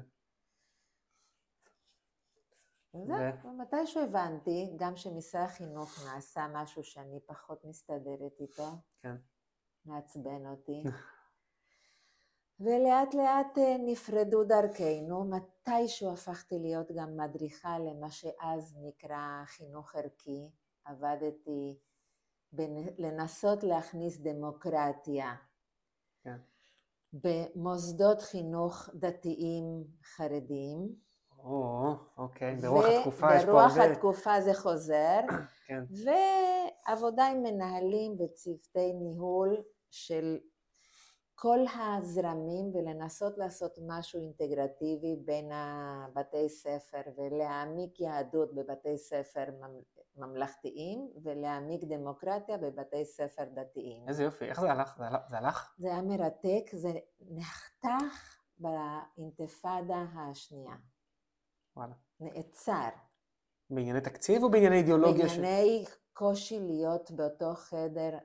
וזהו, 2.94 3.16
ו- 3.16 3.46
ומתישהו 3.48 4.02
הבנתי, 4.02 4.72
גם 4.76 4.96
שמשרד 4.96 5.42
החינוך 5.42 6.06
נעשה 6.06 6.46
משהו 6.52 6.84
שאני 6.84 7.20
פחות 7.26 7.64
מסתדרת 7.64 8.40
איתו, 8.40 8.68
כן. 9.02 9.16
מעצבן 9.84 10.46
אותי. 10.46 10.82
ולאט 12.60 13.14
לאט 13.14 13.58
אה, 13.58 13.76
נפרדו 13.86 14.44
דרכינו, 14.44 15.24
מתישהו 15.24 16.12
הפכתי 16.12 16.58
להיות 16.58 16.92
גם 16.92 17.16
מדריכה 17.16 17.78
למה 17.78 18.10
שאז 18.10 18.76
נקרא 18.82 19.42
חינוך 19.46 19.94
ערכי, 19.94 20.50
עבדתי 20.84 21.78
לנסות 22.98 23.62
להכניס 23.62 24.18
דמוקרטיה 24.18 25.34
כן. 26.24 26.36
במוסדות 27.12 28.22
חינוך 28.22 28.88
דתיים 28.94 29.84
חרדיים. 30.04 30.94
או, 31.38 31.94
אוקיי. 32.18 32.56
ברוח 32.56 32.84
התקופה 32.84 33.36
יש 33.36 33.44
פה 33.44 33.50
וברוח 33.50 33.76
הרבה... 33.76 33.92
התקופה 33.92 34.40
זה 34.40 34.54
חוזר, 34.54 35.20
כן. 35.66 35.84
ועבודה 36.88 37.26
עם 37.26 37.42
מנהלים 37.42 38.12
וצוותי 38.12 38.92
ניהול 38.92 39.62
של 39.90 40.38
כל 41.38 41.58
הזרמים 41.74 42.70
ולנסות 42.74 43.38
לעשות 43.38 43.78
משהו 43.86 44.20
אינטגרטיבי 44.20 45.16
בין 45.24 45.50
הבתי 45.52 46.48
ספר 46.48 47.00
ולהעמיק 47.16 48.00
יהדות 48.00 48.54
בבתי 48.54 48.98
ספר 48.98 49.44
ממ- 49.60 49.82
ממלכתיים 50.16 51.10
ולהעמיק 51.22 51.84
דמוקרטיה 51.84 52.56
בבתי 52.58 53.04
ספר 53.04 53.44
דתיים. 53.54 54.08
איזה 54.08 54.22
יופי. 54.24 54.44
איך 54.44 54.60
זה 54.60 54.70
הלך? 54.72 54.96
זה 55.30 55.36
הלך? 55.38 55.74
זה 55.78 55.88
היה 55.88 56.02
מרתק, 56.02 56.70
זה 56.72 56.92
נחתך 57.20 58.38
באינתיפאדה 58.58 60.04
השנייה, 60.16 60.74
וואלה. 61.76 61.94
נעצר. 62.20 62.88
בענייני 63.70 64.00
תקציב 64.00 64.42
או 64.42 64.50
בענייני 64.50 64.76
אידיאולוגיה? 64.76 65.28
ש- 65.28 65.36
בענייני 65.36 65.84
קושי 66.12 66.60
להיות 66.60 67.10
באותו 67.10 67.54
חדר 67.54 68.18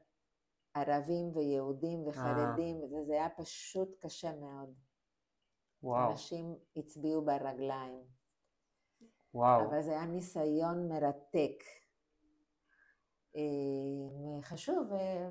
ערבים 0.74 1.32
ויהודים 1.34 2.04
אה. 2.04 2.10
וחרדים, 2.10 2.84
וזה 2.84 3.04
זה 3.06 3.14
היה 3.14 3.30
פשוט 3.30 3.90
קשה 4.00 4.36
מאוד. 4.36 4.74
וואו, 5.84 6.12
אנשים 6.12 6.56
הצביעו 6.76 7.26
ברגליים, 7.26 8.04
וואו. 9.34 9.70
אבל 9.70 9.82
זה 9.82 9.92
היה 9.92 10.06
ניסיון 10.06 10.90
מרתק. 10.90 11.64
אה, 13.36 14.42
חשוב, 14.42 14.94
אה, 14.94 15.30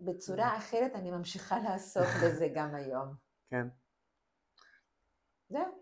בצורה 0.00 0.56
אחרת 0.56 0.92
אני 0.94 1.10
ממשיכה 1.10 1.58
לעסוק 1.68 2.06
בזה 2.24 2.48
גם 2.54 2.74
היום. 2.74 3.14
כן. 3.50 3.68
זהו. 5.48 5.80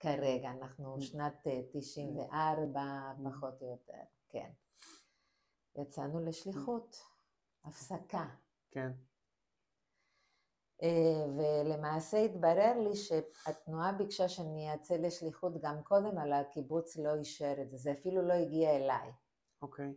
כרגע, 0.00 0.50
אנחנו 0.50 1.00
שנת 1.00 1.46
אה, 1.46 1.60
94, 1.72 3.12
פחות 3.24 3.62
או 3.62 3.66
יותר, 3.66 4.02
כן. 4.28 4.50
יצאנו 5.78 6.20
לשליחות, 6.24 6.96
הפסקה. 7.64 8.26
כן. 8.70 8.90
אה, 10.82 11.26
ולמעשה 11.36 12.18
התברר 12.18 12.72
לי 12.78 12.96
שהתנועה 12.96 13.92
ביקשה 13.92 14.28
שאני 14.28 14.74
אצא 14.74 14.94
לשליחות 14.96 15.52
גם 15.62 15.82
קודם, 15.82 16.18
אבל 16.18 16.32
הקיבוץ 16.32 16.96
לא 16.96 17.14
אישר 17.14 17.54
את 17.62 17.70
זה, 17.70 17.76
זה 17.76 17.92
אפילו 17.92 18.22
לא 18.22 18.32
הגיע 18.32 18.76
אליי. 18.76 19.12
אוקיי. 19.62 19.94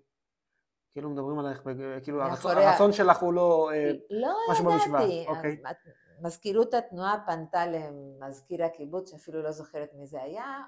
כאילו 0.92 1.10
מדברים 1.10 1.40
עלייך, 1.40 1.62
כאילו 2.04 2.22
הרצון- 2.22 2.32
מאחורי 2.52 2.66
הרצון 2.66 2.94
שלך 2.94 3.18
הוא 3.22 3.34
לא... 3.34 3.72
אה, 3.74 3.92
לא 4.10 4.34
משהו 4.52 4.66
במשוואה, 4.66 5.04
ידעתי. 5.04 5.28
אוקיי. 5.38 5.62
מזכירות 6.22 6.74
התנועה 6.74 7.24
פנתה 7.26 7.66
למזכיר 7.66 8.64
הקיבוץ, 8.64 9.12
שאפילו 9.12 9.42
לא 9.42 9.52
זוכרת 9.52 9.90
מי 9.94 10.08
זה 10.08 10.22
היה, 10.24 10.62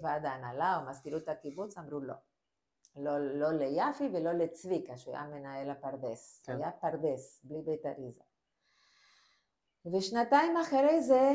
וועד 0.00 0.24
ההנהלה 0.24 0.76
או 0.76 0.90
מזכירות 0.90 1.28
הקיבוץ 1.28 1.78
אמרו 1.78 2.00
לא. 2.00 2.14
לא, 2.96 3.18
לא 3.18 3.52
ליפי 3.52 4.08
ולא 4.12 4.32
לצביקה, 4.32 4.96
שהוא 4.96 5.14
היה 5.14 5.26
מנהל 5.26 5.70
הפרדס. 5.70 6.42
כן. 6.46 6.56
היה 6.56 6.70
פרדס, 6.70 7.40
בלי 7.44 7.62
בית 7.62 7.86
אריזה. 7.86 8.22
ושנתיים 9.86 10.56
אחרי 10.56 11.02
זה 11.02 11.32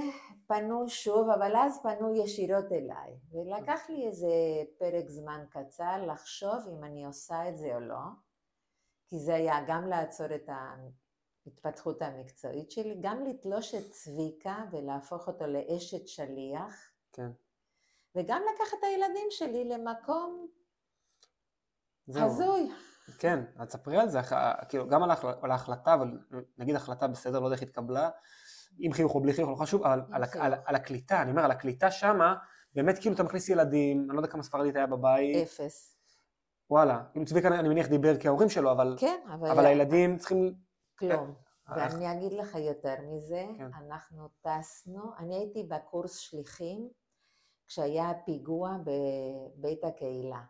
פנו 0.48 0.90
שוב, 0.90 1.30
אבל 1.30 1.56
אז 1.56 1.80
פנו 1.84 2.16
ישירות 2.16 2.72
אליי. 2.72 3.18
ולקח 3.32 3.90
לי 3.90 4.08
איזה 4.08 4.28
פרק 4.78 5.10
זמן 5.10 5.46
קצר 5.50 6.06
לחשוב 6.06 6.68
אם 6.78 6.84
אני 6.84 7.06
עושה 7.06 7.50
את 7.50 7.58
זה 7.58 7.76
או 7.76 7.80
לא, 7.80 8.04
כי 9.08 9.20
זה 9.20 9.36
היה 9.36 9.56
גם 9.68 9.88
לעצור 9.88 10.36
את 10.36 10.50
ההתפתחות 11.46 12.02
המקצועית 12.02 12.72
שלי, 12.72 12.98
גם 13.02 13.24
לתלוש 13.24 13.76
את 13.76 13.92
צביקה 13.92 14.66
ולהפוך 14.72 15.28
אותו 15.28 15.46
לאשת 15.48 16.08
שליח, 16.08 16.92
כן. 17.14 17.32
וגם 18.16 18.42
לקחת 18.54 18.78
את 18.80 18.84
הילדים 18.84 19.28
שלי 19.30 19.66
למקום 19.66 20.48
זהו. 22.08 22.26
הזוי. 22.26 22.72
כן, 23.20 23.44
אז 23.58 23.70
ספרי 23.70 23.98
על 23.98 24.10
זה, 24.10 24.20
אח- 24.20 24.34
כאילו, 24.70 24.88
גם 24.88 25.04
על 25.04 25.10
ההחל- 25.12 25.34
על 25.42 25.52
ההחלטה, 25.52 25.94
אבל 25.94 26.20
נגיד 26.58 26.76
החלטה 26.76 27.08
בסדר, 27.08 27.40
לא 27.40 27.46
יודע 27.46 27.56
איך 27.56 27.62
התקבלה, 27.64 28.10
עם 28.80 28.94
חיוך 28.94 29.16
או 29.16 29.22
בלי 29.22 29.34
חיוך, 29.34 29.50
לא 29.50 29.56
חשוב, 29.56 29.84
אבל 29.84 30.02
על, 30.12 30.26
חיוך. 30.26 30.46
על, 30.46 30.54
על 30.66 30.76
הקליטה, 30.76 31.22
אני 31.22 31.32
אומר, 31.32 31.44
על 31.44 31.52
הקליטה 31.52 31.92
שמה, 31.92 32.36
באמת 32.76 33.00
כאילו 33.00 33.16
אתה 33.16 33.24
מכניס 33.24 33.50
ילדים, 33.50 34.06
אני 34.10 34.16
לא 34.16 34.20
יודע 34.20 34.32
כמה 34.32 34.44
ספרדית 34.44 34.76
היה 34.76 34.88
בבית, 34.88 35.36
אפס. 35.48 35.98
וואלה, 36.70 37.04
כאילו 37.12 37.26
צביקה 37.26 37.48
אני 37.48 37.70
מניח 37.70 37.88
דיבר 37.88 38.20
כהורים 38.20 38.50
שלו, 38.50 38.72
אבל, 38.72 38.96
כן, 39.00 39.20
אבל, 39.34 39.50
אבל 39.52 39.66
הילדים 39.66 40.18
צריכים... 40.18 40.56
כלום. 41.00 41.34
אה, 41.70 41.74
ואני 41.78 42.12
אגיד 42.12 42.34
לך 42.34 42.56
יותר 42.56 42.96
מזה, 43.02 43.44
כן. 43.58 43.70
אנחנו 43.74 44.30
טסנו, 44.42 45.12
אני 45.20 45.36
הייתי 45.36 45.64
בקורס 45.64 46.18
שליחים 46.18 46.90
כשהיה 47.68 48.10
הפיגוע 48.10 48.78
בבית 49.58 49.84
הקהילה. 49.84 50.42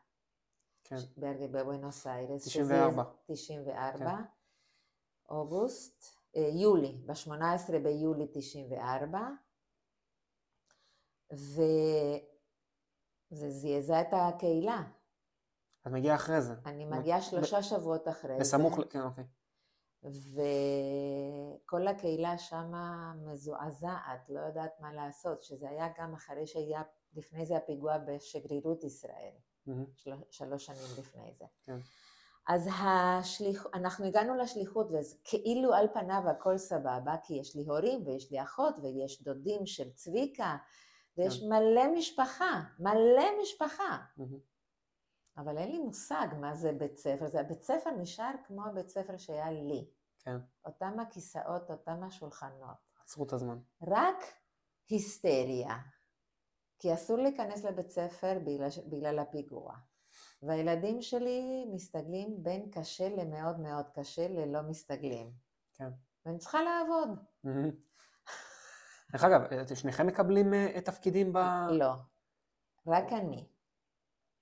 כן, 0.87 0.95
ב- 1.17 1.57
בבואנוס 1.57 2.07
איירס. 2.07 2.47
94. 2.47 3.03
שזה 3.03 3.33
94, 3.33 3.97
כן. 3.97 4.23
אוגוסט, 5.29 6.05
אה, 6.35 6.49
יולי, 6.61 6.97
ב-18 7.05 7.71
ביולי 7.83 8.27
94, 8.31 9.19
וזה 11.31 12.19
זעזע 13.49 14.01
את 14.01 14.07
הקהילה. 14.11 14.83
את 15.81 15.87
מגיעה 15.91 16.15
אחרי 16.15 16.41
זה. 16.41 16.53
אני 16.65 16.85
מגיעה 16.85 17.21
שלושה 17.21 17.63
שבועות 17.63 18.07
אחרי 18.07 18.33
זה. 18.33 18.39
בסמוך, 18.39 18.79
כן, 18.89 19.01
אוקיי. 19.01 19.23
וכל 21.63 21.87
הקהילה 21.87 22.37
שמה 22.37 23.13
מזועזעת, 23.25 24.29
לא 24.29 24.39
יודעת 24.39 24.79
מה 24.79 24.93
לעשות, 24.93 25.43
שזה 25.43 25.69
היה 25.69 25.87
גם 25.97 26.13
אחרי 26.13 26.47
שהיה 26.47 26.81
לפני 27.13 27.45
זה 27.45 27.57
הפיגוע 27.57 27.97
בשגרירות 27.97 28.83
ישראל, 28.83 29.33
שלוש 30.29 30.65
שנים 30.65 30.99
לפני 30.99 31.33
זה. 31.37 31.45
כן. 31.63 31.77
אז 32.47 32.69
השליח... 32.73 33.65
אנחנו 33.73 34.05
הגענו 34.05 34.35
לשליחות 34.35 34.87
וכאילו 34.91 35.73
על 35.73 35.87
פניו 35.93 36.23
הכל 36.29 36.57
סבבה, 36.57 37.15
כי 37.23 37.33
יש 37.33 37.55
לי 37.55 37.63
הורים 37.67 38.07
ויש 38.07 38.31
לי 38.31 38.43
אחות 38.43 38.75
ויש 38.83 39.23
דודים 39.23 39.65
של 39.65 39.89
צביקה 39.93 40.57
ויש 41.17 41.39
כן. 41.39 41.45
מלא 41.49 41.97
משפחה, 41.97 42.61
מלא 42.79 43.41
משפחה. 43.41 43.97
מהמם. 44.17 44.39
אבל 45.37 45.57
אין 45.57 45.71
לי 45.71 45.79
מושג 45.79 46.27
מה 46.39 46.55
זה 46.55 46.71
בית 46.71 46.97
ספר, 46.97 47.27
זה 47.27 47.39
הבית 47.39 47.63
ספר 47.63 47.89
נשאר 47.89 48.31
כמו 48.47 48.65
הבית 48.65 48.89
ספר 48.89 49.17
שהיה 49.17 49.51
לי. 49.51 49.87
כן. 50.19 50.37
אותם 50.65 50.99
הכיסאות, 50.99 51.71
אותם 51.71 52.03
השולחנות. 52.03 52.77
עצרו 53.03 53.25
את 53.25 53.33
הזמן. 53.33 53.57
רק 53.87 54.23
היסטריה. 54.89 55.77
כי 56.79 56.93
אסור 56.93 57.17
להיכנס 57.17 57.63
לבית 57.63 57.89
ספר 57.89 58.39
בגלל, 58.45 58.67
בגלל 58.89 59.19
הפיגוע. 59.19 59.73
והילדים 60.43 61.01
שלי 61.01 61.65
מסתגלים 61.73 62.43
בין 62.43 62.69
קשה 62.71 63.09
למאוד 63.09 63.59
מאוד 63.59 63.85
קשה 63.93 64.27
ללא 64.27 64.61
מסתגלים. 64.61 65.31
כן. 65.73 65.89
ואני 66.25 66.37
צריכה 66.37 66.59
לעבוד. 66.63 67.19
דרך 69.11 69.23
אגב, 69.23 69.41
שניכם 69.75 70.07
מקבלים 70.07 70.53
אה, 70.53 70.81
תפקידים 70.81 71.33
ב... 71.33 71.37
לא. 71.69 71.91
רק 72.87 73.13
אני. 73.13 73.47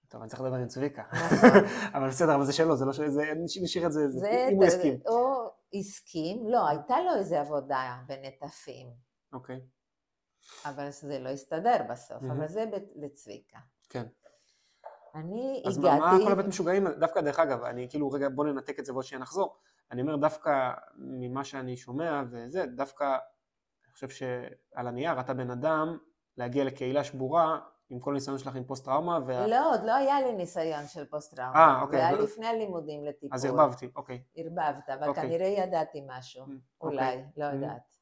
טוב, 0.07 0.21
אני 0.21 0.29
צריך 0.29 0.41
לדבר 0.41 0.55
עם 0.55 0.67
צביקה. 0.67 1.03
נכון. 1.13 1.49
אבל 1.95 2.07
בסדר, 2.07 2.35
אבל 2.35 2.43
זה 2.45 2.53
שלו, 2.53 2.75
זה 2.77 2.85
לא 2.85 2.93
ש... 2.93 2.99
זה- 2.99 3.33
נשאיר 3.63 3.85
את 3.85 3.91
זה, 3.91 4.01
אם 4.51 4.55
הוא 4.55 4.65
יסכים. 4.65 4.99
הוא 5.07 5.49
הסכים, 5.73 6.49
לא, 6.49 6.67
הייתה 6.67 6.95
לו 6.99 7.15
איזה 7.15 7.39
עבודה 7.39 7.97
בנטפים, 8.07 8.87
אוקיי. 9.33 9.61
אבל 10.65 10.89
זה 10.89 11.19
לא 11.19 11.29
הסתדר 11.29 11.75
בסוף. 11.89 12.23
אבל 12.23 12.47
זה 12.47 12.65
לצביקה. 12.95 13.57
כן. 13.89 14.03
אני 15.15 15.63
אז 15.67 15.77
מה, 15.77 15.99
מה 15.99 16.09
הגעתי, 16.11 16.25
כל 16.25 16.31
הבית 16.31 16.45
משוגעים? 16.45 16.87
דווקא 16.87 17.21
דרך 17.21 17.39
אגב, 17.39 17.63
אני 17.63 17.89
כאילו, 17.89 18.11
רגע, 18.11 18.29
בוא 18.29 18.45
ננתק 18.45 18.79
את 18.79 18.85
זה 18.85 18.93
ועוד 18.93 19.03
שנייה 19.05 19.21
נחזור. 19.21 19.57
אני 19.91 20.01
אומר 20.01 20.15
דווקא 20.15 20.71
ממה 20.95 21.43
שאני 21.43 21.77
שומע 21.77 22.21
וזה, 22.31 22.65
דווקא, 22.65 23.03
אני 23.85 23.93
חושב 23.93 24.09
שעל 24.09 24.87
הנייר 24.87 25.19
אתה 25.19 25.33
בן 25.33 25.51
אדם 25.51 25.97
להגיע 26.37 26.63
לקהילה 26.63 27.03
שבורה 27.03 27.59
עם 27.89 27.99
כל 27.99 28.13
ניסיון 28.13 28.37
שלך 28.37 28.55
עם 28.55 28.63
פוסט 28.63 28.85
טראומה, 28.85 29.19
וה... 29.25 29.47
לא, 29.47 29.71
עוד 29.73 29.83
לא 29.83 29.95
היה 29.95 30.21
לי 30.21 30.33
ניסיון 30.33 30.87
של 30.87 31.05
פוסט 31.05 31.35
טראומה, 31.35 31.55
אה, 31.75 31.81
אוקיי, 31.81 31.99
זה 31.99 32.07
היה 32.07 32.17
אז- 32.17 32.23
לפני 32.23 32.47
הלימודים 32.47 33.05
לטיפול. 33.05 33.29
אז 33.33 33.45
ערבבתי, 33.45 33.89
אוקיי. 33.95 34.23
ערבבת, 34.35 34.89
אבל 34.89 35.07
אוקיי. 35.07 35.23
כנראה 35.23 35.47
ידעתי 35.47 36.03
משהו, 36.07 36.45
Mm, 36.45 36.49
אולי, 36.81 36.95
אוקיי. 37.05 37.25
לא 37.37 37.49
Mm. 37.49 37.53
יודעת. 37.53 37.93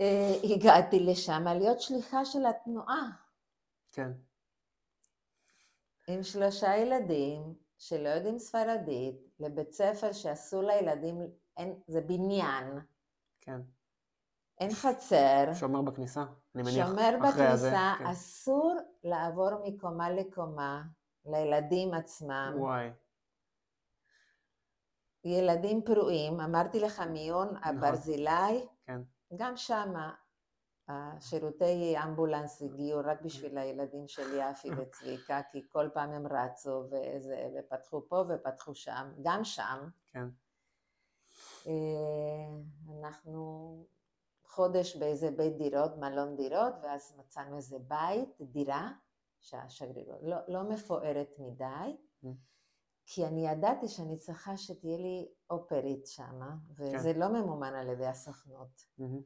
אה, 0.00 0.34
הגעתי 0.54 1.00
לשם 1.00 1.44
להיות 1.46 1.80
שליחה 1.80 2.24
של 2.24 2.46
התנועה, 2.46 3.10
כן, 3.92 4.12
עם 6.08 6.22
שלושה 6.22 6.76
ילדים 6.76 7.54
שלא 7.78 8.08
יודעים 8.08 8.38
ספרדית, 8.38 9.16
לבית 9.40 9.72
ספר 9.72 10.12
שאסור 10.12 10.62
לילדים, 10.62 11.20
אין, 11.56 11.80
זה 11.86 12.00
בניין, 12.00 12.78
כן. 13.40 13.60
אין 14.58 14.70
חצר, 14.70 15.54
שומר 15.54 15.82
בכניסה, 15.82 16.24
אני 16.54 16.62
מניח. 16.62 16.88
שומר 16.88 17.28
אחרי 17.30 17.46
הזה, 17.46 17.68
בכניסה, 17.68 17.94
כן. 17.98 18.06
אסור 18.06 18.76
לעבור 19.04 19.50
מקומה 19.64 20.10
לקומה 20.10 20.82
לילדים 21.24 21.94
עצמם. 21.94 22.54
וואי, 22.58 22.90
ילדים 25.24 25.82
פרועים, 25.82 26.40
אמרתי 26.40 26.80
לך 26.80 27.00
מיון 27.00 27.56
הברזילי, 27.62 28.66
כן. 28.86 29.00
גם 29.36 29.56
שם 29.56 29.94
השירותי 30.88 31.94
אמבולנס 32.04 32.62
הגיעו 32.62 33.00
רק 33.04 33.22
בשביל 33.22 33.58
הילדים 33.58 34.08
של 34.08 34.38
יפי 34.38 34.68
וצביקה, 34.78 35.40
כי 35.52 35.68
כל 35.68 35.88
פעם 35.94 36.10
הם 36.10 36.26
רצו 36.26 36.84
וזה, 36.90 37.48
ופתחו 37.58 38.08
פה 38.08 38.24
ופתחו 38.28 38.74
שם, 38.74 39.12
גם 39.22 39.44
שם. 39.44 39.88
כן. 40.12 40.28
אה, 41.66 41.72
אנחנו 43.00 43.76
חודש 44.44 44.96
באיזה 44.96 45.30
בית 45.30 45.56
דירות, 45.56 45.96
מלון 45.96 46.36
דירות, 46.36 46.74
ואז 46.82 47.14
מצאנו 47.18 47.56
איזה 47.56 47.78
בית, 47.78 48.28
דירה, 48.40 48.92
שהשגרירות, 49.40 50.18
לא, 50.22 50.36
לא 50.48 50.62
מפוארת 50.62 51.38
מדי, 51.38 51.96
Mm. 52.24 52.26
כי 53.12 53.26
אני 53.26 53.48
ידעתי 53.48 53.88
שאני 53.88 54.16
צריכה 54.16 54.56
שתהיה 54.56 54.96
לי 54.98 55.28
אופרית 55.50 56.06
שמה, 56.06 56.50
וזה 56.76 57.12
לא 57.12 57.28
ממומן 57.28 57.74
על 57.74 57.88
ידי 57.88 58.06
הסוכנות. 58.06 58.86
מהמם. 58.98 59.20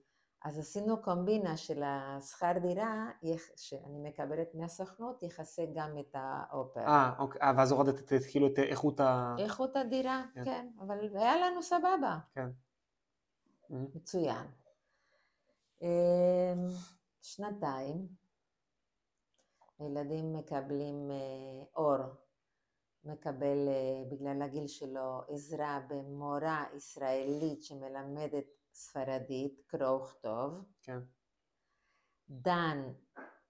אז 0.44 0.58
עשינו 0.58 1.02
קומבינה 1.02 1.56
של 1.56 1.82
השכר 1.86 2.52
דירה, 2.62 3.10
שאני 3.56 3.98
מקבלת 4.08 4.54
מהסוכנות, 4.54 5.22
יכסה 5.22 5.62
גם 5.74 5.98
את 5.98 6.14
האופרה. 6.14 6.84
אה, 6.86 7.12
אוקיי, 7.18 7.40
אה, 7.40 7.52
ואז 7.56 7.72
הורדת 7.72 7.98
את- 8.12 8.24
כאילו 8.30 8.46
את 8.46 8.58
איכות 8.58 9.00
ה... 9.00 9.36
איכות 9.38 9.76
הדירה, 9.76 10.24
כן. 10.34 10.44
כן, 10.44 10.68
אבל 10.80 10.98
היה 11.16 11.36
לנו 11.36 11.62
סבבה, 11.62 12.18
מהמם. 12.36 12.52
מצוין. 13.94 14.46
אמ, 15.82 15.88
שנתיים, 17.22 18.08
הילדים 19.78 20.32
מקבלים 20.36 21.10
אה, 21.10 21.64
אור, 21.76 21.98
מקבל 23.04 23.68
אה, 23.68 24.10
בגלל 24.10 24.42
הגיל 24.42 24.66
שלו 24.66 25.20
עזרה 25.28 25.80
במורה 25.88 26.64
ישראלית 26.76 27.62
שמלמדת 27.62 28.44
ספרדית, 28.72 29.60
קרוא 29.66 30.02
וכתוב. 30.02 30.64
כן. 30.82 30.98
דן 32.28 32.92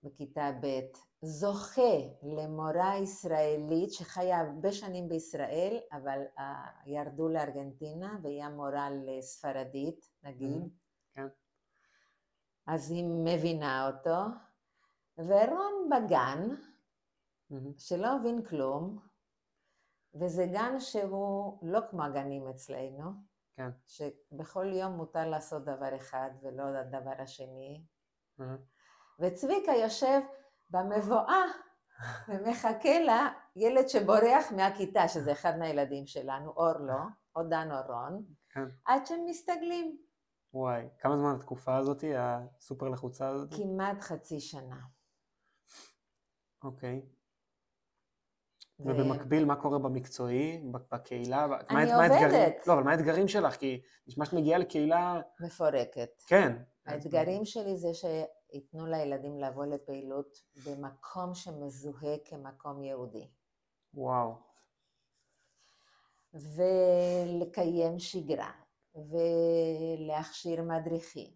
בכיתה 0.03 0.51
ב' 0.63 0.81
זוכה 1.23 1.97
למורה 2.23 2.99
ישראלית 2.99 3.93
שחיה 3.93 4.41
הרבה 4.41 4.73
שנים 4.73 5.09
בישראל, 5.09 5.79
אבל 5.93 6.19
uh, 6.39 6.43
ירדו 6.87 7.29
לארגנטינה 7.29 8.19
והיא 8.23 8.45
המורה 8.45 8.89
לספרדית, 8.91 10.11
נגיד. 10.23 10.63
Mhm, 10.63 11.15
כן. 11.15 11.27
אז 12.67 12.91
היא 12.91 13.05
מבינה 13.25 13.91
אותו, 13.91 14.21
ורון 15.19 15.91
בגן, 15.91 16.49
מהמם. 17.51 17.79
שלא 17.79 18.19
מבין 18.19 18.45
כלום, 18.45 18.99
וזה 20.21 20.47
גן 20.47 20.81
שהוא 20.81 21.59
לא 21.63 21.81
כמו 21.91 22.03
הגנים 22.03 22.49
אצלנו, 22.49 23.13
כן. 23.57 23.71
שבכל 23.87 24.67
יום 24.73 24.93
מותר 24.93 25.29
לעשות 25.29 25.65
דבר 25.65 25.97
אחד 25.97 26.31
ולא 26.43 26.63
הדבר 26.63 27.15
השני. 27.19 27.85
וצביקה 29.21 29.73
יושב 29.73 30.21
במבואה 30.71 31.43
ומחכה 32.29 32.99
לה 33.01 33.29
ילד 33.57 33.89
שבורח 33.89 34.53
מהכיתה, 34.57 35.09
שזה 35.09 35.33
אחד 35.33 35.59
מהילדים 35.59 36.07
שלנו, 36.07 36.51
אור 36.51 36.79
לא, 36.79 37.01
או 37.37 37.43
דן 37.43 37.69
או 37.73 37.77
רון, 37.93 38.25
כן. 38.51 38.65
עד 38.85 39.07
שהם 39.07 39.25
מסתגלים. 39.27 39.99
וואי, 40.55 40.89
כמה 40.99 41.17
זמן 41.17 41.35
התקופה 41.35 41.77
הזאת, 41.77 42.05
הסופר 42.19 42.89
לחוצה 42.89 43.29
הזאת? 43.29 43.55
כמעט 43.55 44.01
חצי 44.01 44.41
שנה. 44.41 44.81
אוקיי. 46.65 47.03
ו- 47.03 47.14
ובמקביל, 48.85 49.45
מה 49.45 49.57
קורה 49.57 49.79
במקצועי, 49.79 50.63
בקהילה? 50.93 51.47
מה- 51.47 51.61
אני 51.61 51.93
מה 51.93 52.03
האתגרים- 52.03 52.25
עובדת. 52.25 52.67
לא, 52.67 52.73
אבל 52.73 52.83
מה 52.83 52.91
האתגרים 52.93 53.29
שלך? 53.29 53.57
כי 53.57 53.83
נשמע 54.07 54.25
שאת 54.25 54.33
מגיעה 54.35 54.59
לקהילה... 54.59 55.21
מפורקת. 55.41 56.23
כן. 56.27 56.53
האתגרים 56.87 57.45
שלי 57.45 57.77
זה 57.77 57.89
שייתנו 57.95 58.87
לילדים 58.87 59.39
לבוא 59.39 59.65
לפעילות 59.67 60.39
במקום 60.67 61.35
שמזוהה 61.35 62.17
כמקום 62.25 62.83
יהודי. 62.83 63.29
וואו. 63.95 64.35
ולקיים 66.35 67.99
שגרה, 67.99 68.53
ולהכשיר 68.95 70.63
מדריכים, 70.63 71.31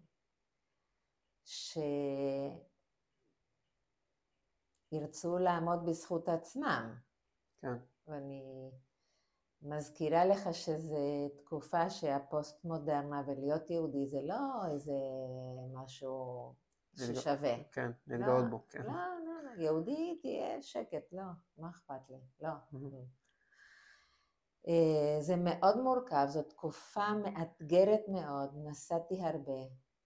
שירצו 4.90 5.38
לעמוד 5.38 5.84
בזכות 5.86 6.28
עצמם. 6.28 6.94
כן. 7.60 7.74
ואני 8.08 8.70
מזכירה 9.62 10.24
לך 10.24 10.54
שזו 10.54 11.28
תקופה 11.36 11.90
שהפוסט 11.90 12.64
מודרנה 12.64 13.22
ולהיות 13.26 13.70
יהודי 13.70 14.06
זה 14.06 14.18
לא 14.22 14.66
איזה 14.72 14.92
משהו 15.74 16.54
ששווה. 16.96 17.64
כן, 17.72 17.90
להתגאות 18.06 18.44
לא, 18.44 18.50
בו. 18.50 18.64
כן. 18.68 18.82
לא, 18.82 18.92
לא, 18.92 19.42
לא, 19.44 19.62
יהודי 19.62 20.18
תהיה 20.22 20.62
שקט, 20.62 21.12
לא, 21.12 21.22
מה 21.58 21.70
אכפת 21.70 22.10
לי, 22.10 22.16
לא. 22.40 22.50
אה, 24.68 25.20
זה 25.20 25.34
מאוד 25.36 25.80
מורכב, 25.80 26.26
זו 26.28 26.42
תקופה 26.42 27.14
מאתגרת 27.14 28.08
מאוד, 28.08 28.50
נסעתי 28.54 29.22
הרבה 29.22 29.62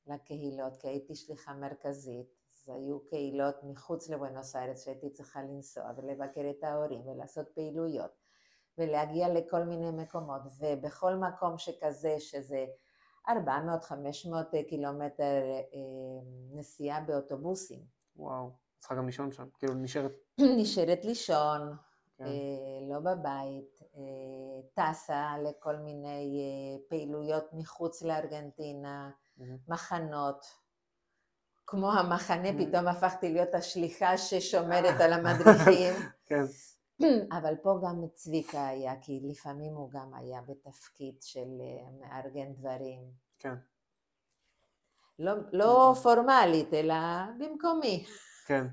לקהילות, 0.06 0.76
כי 0.76 0.88
הייתי 0.88 1.14
שליחה 1.14 1.54
מרכזית, 1.54 2.41
אז 2.62 2.68
היו 2.68 3.06
קהילות 3.06 3.54
מחוץ 3.64 4.08
לבואנוס 4.08 4.56
איירס 4.56 4.84
שהייתי 4.84 5.10
צריכה 5.10 5.42
לנסוע 5.42 5.84
ולבקר 5.96 6.50
את 6.50 6.64
ההורים 6.64 7.06
ולעשות 7.06 7.48
פעילויות 7.48 8.10
ולהגיע 8.78 9.28
לכל 9.28 9.64
מיני 9.64 9.90
מקומות, 9.90 10.42
ובכל 10.58 11.14
מקום 11.14 11.58
שכזה, 11.58 12.16
שזה 12.18 12.66
400-500 13.28 13.32
קילומטר 14.68 15.42
נסיעה 16.52 17.00
באוטובוסים, 17.00 17.84
וואו. 18.16 18.50
צריכה 18.78 18.94
גם 18.94 19.06
לישון 19.06 19.32
שם, 19.32 19.48
כאילו 19.58 19.74
נשארת... 19.74 20.12
נשארת 20.58 21.04
לישון, 21.04 21.76
כן. 22.16 22.24
לא 22.90 22.98
בבית, 22.98 23.82
טסה 24.74 25.34
לכל 25.42 25.76
מיני 25.76 26.38
פעילויות 26.88 27.44
מחוץ 27.52 28.02
לארגנטינה, 28.02 29.10
מהמם. 29.36 29.56
מחנות. 29.68 30.61
כמו 31.66 31.92
המחנה. 31.92 32.48
פתאום 32.58 32.88
הפכתי 32.88 33.32
להיות 33.32 33.54
השליחה 33.54 34.18
ששומרת 34.18 35.00
על 35.00 35.12
המדריכים. 35.12 35.94
כן, 36.26 36.44
אבל 37.38 37.54
פה 37.62 37.78
גם 37.84 38.04
צביקה 38.14 38.66
היה, 38.66 38.92
כי 39.00 39.20
לפעמים 39.22 39.74
הוא 39.74 39.90
גם 39.90 40.14
היה 40.14 40.40
בתפקיד 40.48 41.14
של 41.20 41.48
אה, 41.60 41.90
מארגן 42.00 42.52
דברים. 42.52 43.00
כן, 43.38 43.54
לא, 45.18 45.32
לא 45.52 45.94
פורמלית, 46.02 46.74
אלא 46.74 46.94
במקומי. 47.38 48.04
כן. 48.46 48.66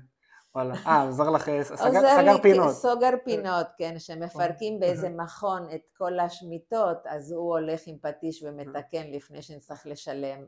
וואלה. 0.54 0.74
אה, 0.86 1.10
לך, 1.34 1.48
אה, 1.48 1.64
סגר, 1.64 1.86
עוזר 1.86 2.00
סגר 2.00 2.34
לי, 2.34 2.42
פינות. 2.42 2.74
סוגר 2.74 3.10
פינות, 3.24 3.66
כן, 3.78 3.98
שמפרקים 3.98 4.80
באיזה 4.80 5.08
מכון 5.08 5.68
את 5.74 5.80
כל 5.96 6.20
השמיטות, 6.20 6.98
אז 7.06 7.32
הוא 7.32 7.58
הולך 7.58 7.80
עם 7.86 7.96
פטיש 7.98 8.42
ומתקן 8.42 9.10
לפני 9.10 9.42
שנצטרך 9.42 9.86
לשלם 9.86 10.44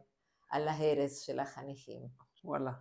על 0.51 0.69
ההרס 0.69 1.19
של 1.19 1.39
החניכים. 1.39 2.01
וואלה. 2.45 2.73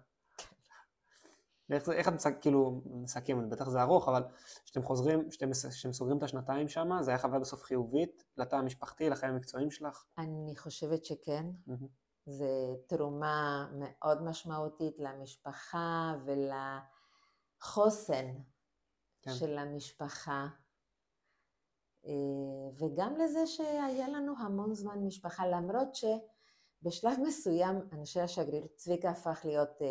איך, 1.72 1.86
זה- 1.86 1.93
איך 1.93 2.07
את 2.07 2.14
מסכ... 2.14 2.32
כאילו, 2.41 2.82
מסכמת, 2.86 3.49
בטח 3.49 3.70
זה 3.70 3.82
ארוך, 3.82 4.07
אבל 4.09 4.24
כשאתם 4.66 4.84
חוזרים, 4.84 5.30
כשאתם, 5.30 5.53
סוגרים 5.93 6.18
את 6.18 6.24
השנתיים 6.24 6.68
שם, 6.70 6.89
זה 7.01 7.12
היה 7.12 7.18
חוויה 7.18 7.39
בסוף 7.39 7.64
חיובית, 7.64 8.24
לתא 8.38 8.55
המשפחתי, 8.55 9.09
לחיים 9.09 9.34
המקצועיים 9.34 9.72
שלך? 9.72 10.05
אני 10.18 10.55
חושבת 10.57 11.05
שכן. 11.05 11.45
מהמם. 11.68 11.88
זו 12.26 12.76
תרומה 12.88 13.68
מאוד 13.74 14.22
משמעותית 14.24 14.99
למשפחה 14.99 16.16
ולחוסן 17.59 18.26
כן. 19.22 19.32
של 19.34 19.57
המשפחה. 19.57 20.47
אה, 22.05 22.12
וגם 22.78 23.16
לזה 23.16 23.47
שהיה 23.47 24.07
לנו 24.07 24.34
המון 24.39 24.74
זמן 24.74 24.99
משפחה, 25.05 25.47
למרות 25.47 25.95
שבשלב 26.82 27.13
מסוים 27.27 27.79
אנשי 27.93 28.19
השגריר, 28.19 28.67
צביקה 28.75 29.09
הפך 29.09 29.41
להיות 29.45 29.82
אה, 29.82 29.88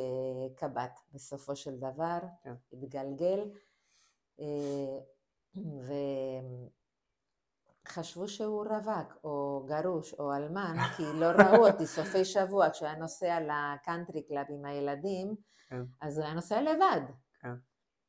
קב"ט 0.54 1.00
בסופו 1.12 1.56
של 1.56 1.76
דבר, 1.76 2.18
כן. 2.42 2.54
התגלגל, 2.72 3.50
אה, 4.40 4.98
וחשבו 7.86 8.28
שהוא 8.28 8.64
רווק 8.66 9.18
או 9.24 9.64
גרוש 9.66 10.14
או 10.14 10.34
אלמן, 10.34 10.76
כי 10.96 11.02
לא 11.14 11.26
ראו 11.26 11.66
אותי 11.66 11.86
סופי 11.86 12.24
שבוע, 12.24 12.70
כשהוא 12.70 12.88
היה 12.88 12.96
נוסע 12.96 13.38
לקאנטרי 13.40 14.22
קלאב 14.22 14.46
עם 14.48 14.64
הילדים, 14.64 15.34
כן. 15.68 15.82
אז 16.00 16.18
הוא 16.18 16.24
היה 16.24 16.34
נוסע 16.34 16.62
לבד. 16.62 17.00
כן. 17.40 17.54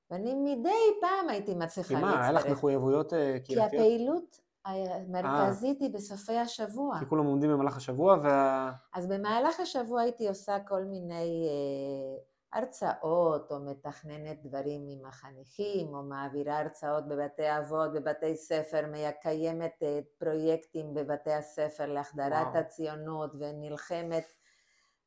ואני 0.09 0.33
מדי 0.33 0.99
פעם 1.01 1.29
הייתי 1.29 1.55
מצליחה 1.55 1.95
כי 1.95 2.01
מה, 2.01 2.21
היה 2.21 2.31
לך 2.31 2.35
להצטרף. 2.35 2.57
מחויבויות 2.57 3.13
אה, 3.13 3.37
כי 3.39 3.45
קהילתיות? 3.45 3.73
הפעילות 3.73 4.39
המרכזית 4.65 5.81
היא 5.81 5.93
בסופי 5.93 6.37
השבוע. 6.37 6.99
כי 6.99 7.05
כולם 7.05 7.25
עומדים 7.25 7.49
במהלך 7.51 7.77
השבוע, 7.77 8.17
וה... 8.23 8.71
אז 8.93 9.07
במהלך 9.07 9.59
השבוע 9.59 10.01
הייתי 10.01 10.27
עושה 10.27 10.59
כל 10.67 10.83
מיני 10.83 11.47
אה, 11.49 12.59
הרצאות, 12.59 13.51
או 13.51 13.59
מתכננת 13.59 14.43
דברים 14.43 14.87
עם 14.89 15.05
החניכים, 15.05 15.93
או 15.93 16.03
מעבירה 16.03 16.59
הרצאות 16.59 17.07
בבתי 17.07 17.57
אבות, 17.57 17.93
בבתי 17.93 18.35
ספר, 18.35 18.85
מקיימת 18.91 19.83
אה, 19.83 19.99
פרויקטים 20.17 20.93
בבתי 20.93 21.33
הספר 21.33 21.85
להחדרת 21.85 22.47
וואו. 22.47 22.57
הציונות, 22.57 23.31
ונלחמת 23.39 24.25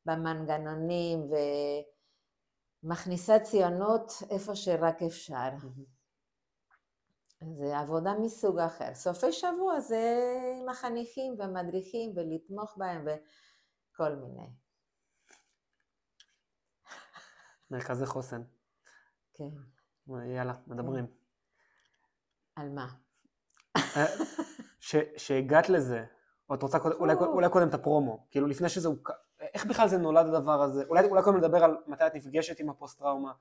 במנגנונים, 0.05 1.29
ומכניסה 2.83 3.39
ציונות 3.39 4.13
איפה 4.29 4.55
שרק 4.55 5.01
אפשר. 5.03 5.49
זה 7.53 7.77
עבודה 7.79 8.13
מסוג 8.21 8.59
אחר. 8.59 8.93
סופי 8.93 9.31
שבוע 9.31 9.79
זה 9.79 10.23
עם 10.61 10.69
החניכים 10.69 11.35
והמדריכים 11.39 12.13
ולתמוך 12.15 12.77
בהם 12.77 13.05
וכל 13.05 14.15
מיני. 14.15 14.49
מרכזי 17.71 18.05
חוסן. 18.05 18.41
כן. 19.33 19.49
יאללה, 20.35 20.53
מדברים. 20.67 21.05
על 22.55 22.69
מה? 22.69 22.87
אה, 23.77 24.05
ש- 24.79 24.95
שהגעת 25.17 25.69
לזה, 25.69 26.05
או 26.49 26.55
את 26.55 26.61
רוצה 26.63 26.79
קודם- 26.79 26.95
אולי, 26.99 27.13
או. 27.13 27.25
אולי 27.25 27.49
קודם 27.49 27.69
את 27.69 27.73
הפרומו, 27.73 28.27
כאילו 28.31 28.47
לפני 28.47 28.69
שזה 28.69 28.87
הוק... 28.87 29.11
איך 29.39 29.65
בכלל 29.65 29.87
זה 29.87 29.97
נולד 29.97 30.25
הדבר 30.25 30.61
הזה? 30.61 30.83
אולי, 30.89 31.05
אולי 31.05 31.23
קודם 31.23 31.37
נדבר 31.37 31.63
על 31.63 31.77
מתי 31.87 32.07
את 32.07 32.15
נפגשת 32.15 32.59
עם 32.59 32.69
הפוסט-טראומה. 32.69 33.33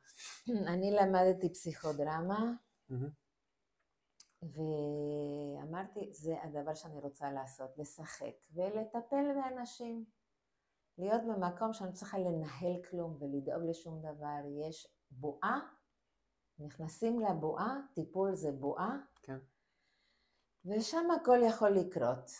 אני 0.73 0.91
למדתי 0.91 1.53
פסיכודרמה, 1.53 2.53
מהמם. 2.89 3.24
ואמרתי, 4.53 6.13
זה 6.13 6.43
הדבר 6.43 6.75
שאני 6.75 7.01
רוצה 7.01 7.33
לעשות, 7.33 7.79
לשחק 7.79 8.35
ולטפל 8.55 9.25
באנשים. 9.35 10.05
להיות 10.99 11.23
במקום 11.23 11.73
שאני 11.73 11.91
לא 11.91 11.95
צריכה 11.95 12.19
לנהל 12.19 12.83
כלום 12.91 13.17
ולדאוג 13.21 13.63
לשום 13.65 14.03
דבר. 14.03 14.69
יש 14.69 14.87
בועה, 15.11 15.61
נכנסים 16.59 17.21
לבועה, 17.21 17.77
טיפול 17.95 18.35
זה 18.35 18.53
בועה, 18.53 18.97
כן. 19.23 19.39
ושם 20.65 21.11
הכל 21.11 21.39
יכול 21.49 21.71
לקרות. 21.71 22.31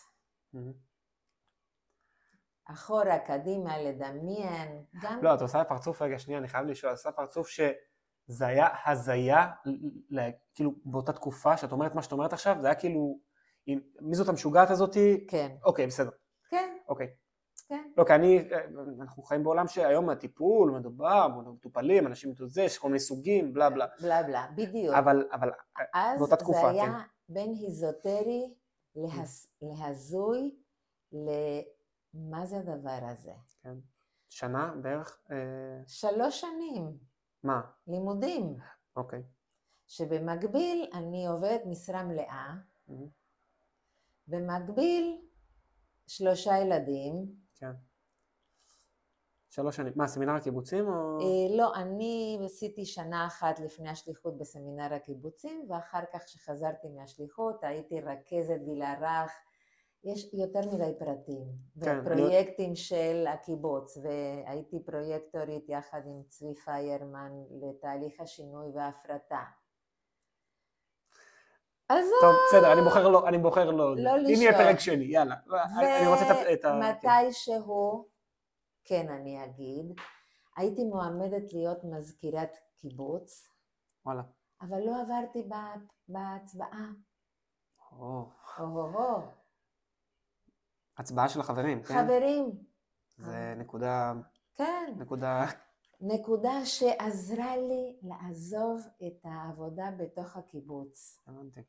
אחורה, 2.65 3.19
קדימה, 3.19 3.77
לדמיין, 3.77 4.85
גם... 5.01 5.23
לא, 5.23 5.35
את 5.35 5.41
עושה 5.41 5.63
פרצוף, 5.63 6.01
רגע, 6.01 6.19
שנייה, 6.19 6.39
אני 6.39 6.47
חייב 6.47 6.65
לשאול, 6.65 6.91
עושה 6.91 7.11
פרצוף 7.11 7.47
שזה 8.27 8.47
היה 8.47 8.67
הזיה, 8.85 9.51
כאילו 10.53 10.71
באותה 10.85 11.13
תקופה 11.13 11.57
שאת 11.57 11.71
אומרת 11.71 11.95
מה 11.95 12.01
שאת 12.01 12.11
אומרת 12.11 12.33
עכשיו, 12.33 12.57
זה 12.61 12.67
היה 12.67 12.75
כאילו, 12.75 13.19
מי 14.01 14.15
זאת 14.15 14.29
המשוגעת 14.29 14.69
הזאתי? 14.69 15.27
כן, 15.29 15.55
אוקיי, 15.63 15.87
בסדר, 15.87 16.11
כן, 16.49 16.77
אוקיי. 16.87 17.07
כן. 17.67 17.91
לא, 17.97 18.03
כי 18.03 18.13
אני, 18.13 18.49
אנחנו 19.01 19.23
חיים 19.23 19.43
בעולם 19.43 19.67
שהיום 19.67 20.09
הטיפול 20.09 20.71
מדובר, 20.71 21.27
מטופלים, 21.27 22.07
אנשים 22.07 22.31
את 22.31 22.49
זה, 22.49 22.61
יש 22.61 22.77
כל 22.77 22.87
מיני 22.87 22.99
סוגים, 22.99 23.53
בלה 23.53 23.69
בלה. 23.69 23.85
בלה 24.01 24.23
בלה, 24.23 24.47
בדיוק. 24.55 24.95
אבל, 24.95 25.27
אבל, 25.31 25.51
אז 25.93 26.19
באותה 26.19 26.35
תקופה, 26.35 26.61
זה 26.61 26.67
היה 26.67 26.85
כן. 26.85 27.33
בין 27.33 27.49
היזוטרי 27.49 28.53
להז... 28.95 29.47
להזוי 29.61 30.55
למה 31.11 32.45
זה 32.45 32.57
הדבר 32.57 32.99
הזה. 33.01 33.31
כן. 33.63 33.75
שנה 34.29 34.73
בערך? 34.81 35.19
אה, 35.31 35.37
שלוש 35.87 36.41
שנים 36.41 36.97
מה? 37.45 37.61
לימודים, 37.87 38.57
אוקיי. 38.95 39.23
שבמקביל 39.87 40.89
אני 40.93 41.27
עובדת 41.27 41.61
משרה 41.65 42.03
מלאה. 42.03 42.53
במקביל 44.27 45.21
שלושה 46.07 46.57
ילדים. 46.57 47.25
כן. 47.55 47.71
שלוש 49.49 49.75
שנים. 49.75 49.93
מה, 49.95 50.07
סמינר 50.07 50.31
הקיבוצים 50.31 50.87
או... 50.87 51.19
אה, 51.19 51.57
לא, 51.57 51.75
אני 51.75 52.39
עשיתי 52.45 52.85
שנה 52.85 53.27
אחת 53.27 53.59
לפני 53.59 53.89
השליחות 53.89 54.37
בסמינר 54.37 54.93
הקיבוצים, 54.93 55.65
ואחר 55.69 56.01
כך 56.13 56.23
כשחזרתי 56.23 56.89
מהשליחות 56.89 57.63
הייתי 57.63 58.01
רכזת 58.01 58.59
גיל 58.65 58.81
הרך. 58.81 59.31
יש 60.05 60.33
יותר 60.33 60.59
מדי 60.73 60.91
פרטים, 60.99 61.43
כן, 61.83 61.99
ופרויקטים 62.01 62.75
של 62.75 63.25
הקיבוץ, 63.29 63.97
והייתי 63.97 64.83
פרויקטורית 64.85 65.69
יחד 65.69 66.01
עם 66.05 66.23
צבי 66.27 66.55
פיירמן 66.55 67.31
לתהליך 67.61 68.19
השינוי 68.19 68.71
וההפרטה. 68.75 69.43
אז 71.89 72.05
טוב, 72.21 72.35
בסדר, 72.47 72.73
אני 72.73 72.81
בוחר 72.81 73.07
לא, 73.09 73.27
אני 73.27 73.37
בוחר 73.37 73.71
לא. 73.71 73.95
לא 73.97 74.15
אם 74.17 74.25
יהיה 74.25 74.51
לשאול. 74.51 74.63
פרק 74.65 74.79
שני, 74.79 75.05
יאללה. 75.05 75.35
אני- 75.79 75.99
אני 75.99 76.07
רוצה 76.07 76.23
את 76.31 76.35
ה... 76.49 76.53
את 76.53 76.65
ה- 76.65 76.79
כן. 78.85 79.09
אני 79.09 79.43
אגיד, 79.45 79.85
הייתי 80.57 80.83
מועמדת 80.83 81.53
להיות 81.53 81.83
מזכירת 81.83 82.57
קיבוץ, 82.77 83.49
וואלה. 84.05 84.21
אבל 84.61 84.79
לא 84.79 85.01
עברתי 85.01 85.43
בה- 85.43 85.75
בהצבעה. 86.07 86.87
או, 87.91 88.29
או-הו-הו, 88.59 89.21
הצבעה 90.97 91.29
של 91.29 91.39
החברים, 91.39 91.83
כן? 91.83 91.93
חברים, 92.03 92.51
זה 93.17 93.53
נקודה, 93.57 94.13
כן, 94.55 94.93
נקודה, 94.97 95.45
נקודה 96.01 96.65
שעזרה 96.65 97.57
לי 97.57 97.99
לעזוב 98.01 98.81
את 99.07 99.19
העבודה 99.23 99.91
בתוך 99.97 100.37
הקיבוץ. 100.37 101.23
הבנתי. 101.27 101.61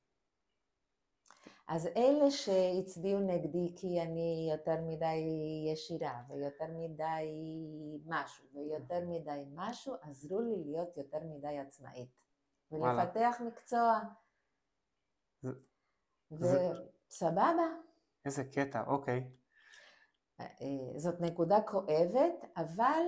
אז 1.68 1.86
אלה 1.96 2.30
שהצביעו 2.30 3.20
נגדי 3.20 3.72
כי 3.76 4.02
אני 4.02 4.50
יותר 4.52 4.76
מדי 4.82 5.24
ישירה 5.72 6.22
ויותר 6.28 6.64
מדי 6.72 7.26
משהו 8.06 8.44
ויותר 8.54 9.00
מדי 9.06 9.44
משהו, 9.54 9.94
עזרו 10.02 10.40
לי 10.40 10.64
להיות 10.64 10.96
יותר 10.96 11.18
מדי 11.24 11.58
עצמאית 11.58 12.08
וואלה. 12.70 13.02
ולפתח 13.02 13.40
מקצוע. 13.46 14.00
זה- 15.42 15.50
זה- 16.30 16.70
וסבבה, 17.08 17.66
איזה 18.26 18.44
קטע, 18.44 18.84
אוקיי. 18.86 19.30
אה, 20.40 20.46
זאת 20.96 21.20
נקודה 21.20 21.56
כואבת, 21.66 22.44
אבל 22.56 23.02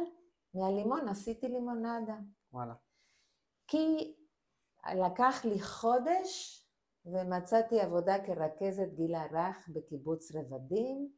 מהלימון 0.54 1.08
עשיתי 1.08 1.48
לימונדה. 1.48 2.16
וואלה. 2.52 2.74
כי 3.66 4.14
לקח 4.94 5.44
לי 5.44 5.60
חודש 5.60 6.64
ומצאתי 7.04 7.80
עבודה 7.80 8.26
כרכזת 8.26 8.88
גיל 8.94 9.14
הרך 9.14 9.68
בקיבוץ 9.74 10.32
רבדים. 10.34 11.12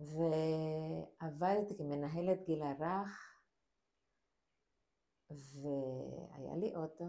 ועבדתי 0.00 1.76
כמנהלת 1.78 2.44
גיל 2.46 2.62
הרך, 2.62 3.40
והיה 5.30 6.56
לי 6.56 6.76
אוטו, 6.76 7.04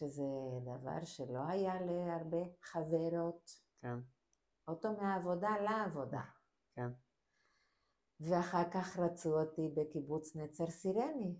שזה 0.00 0.22
דבר 0.62 1.04
שלא 1.04 1.40
היה 1.48 1.80
להרבה 1.80 2.44
חברות. 2.62 3.50
כן, 3.82 3.96
אוטו 4.68 4.92
מהעבודה 4.92 5.50
לעבודה. 5.58 6.22
כן. 6.74 6.88
ואחר 8.20 8.70
כך 8.70 8.98
רצו 8.98 9.40
אותי 9.40 9.68
בקיבוץ 9.68 10.36
נצר 10.36 10.70
סירני. 10.70 11.36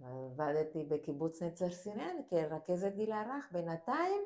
עבדתי 0.00 0.84
בקיבוץ 0.84 1.42
נצר 1.42 1.70
סירני 1.70 2.22
כרכזת 2.30 2.92
גיל 2.94 3.12
הרך. 3.12 3.52
בינתיים 3.52 4.22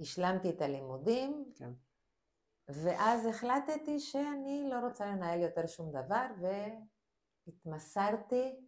השלמתי 0.00 0.50
את 0.50 0.62
הלימודים, 0.62 1.52
כן. 1.56 1.72
ואז 2.68 3.26
החלטתי 3.26 4.00
שאני 4.00 4.68
לא 4.70 4.78
רוצה 4.86 5.06
לנהל 5.06 5.40
יותר 5.40 5.66
שום 5.66 5.90
דבר, 5.92 6.26
והתמסרתי 7.46 8.66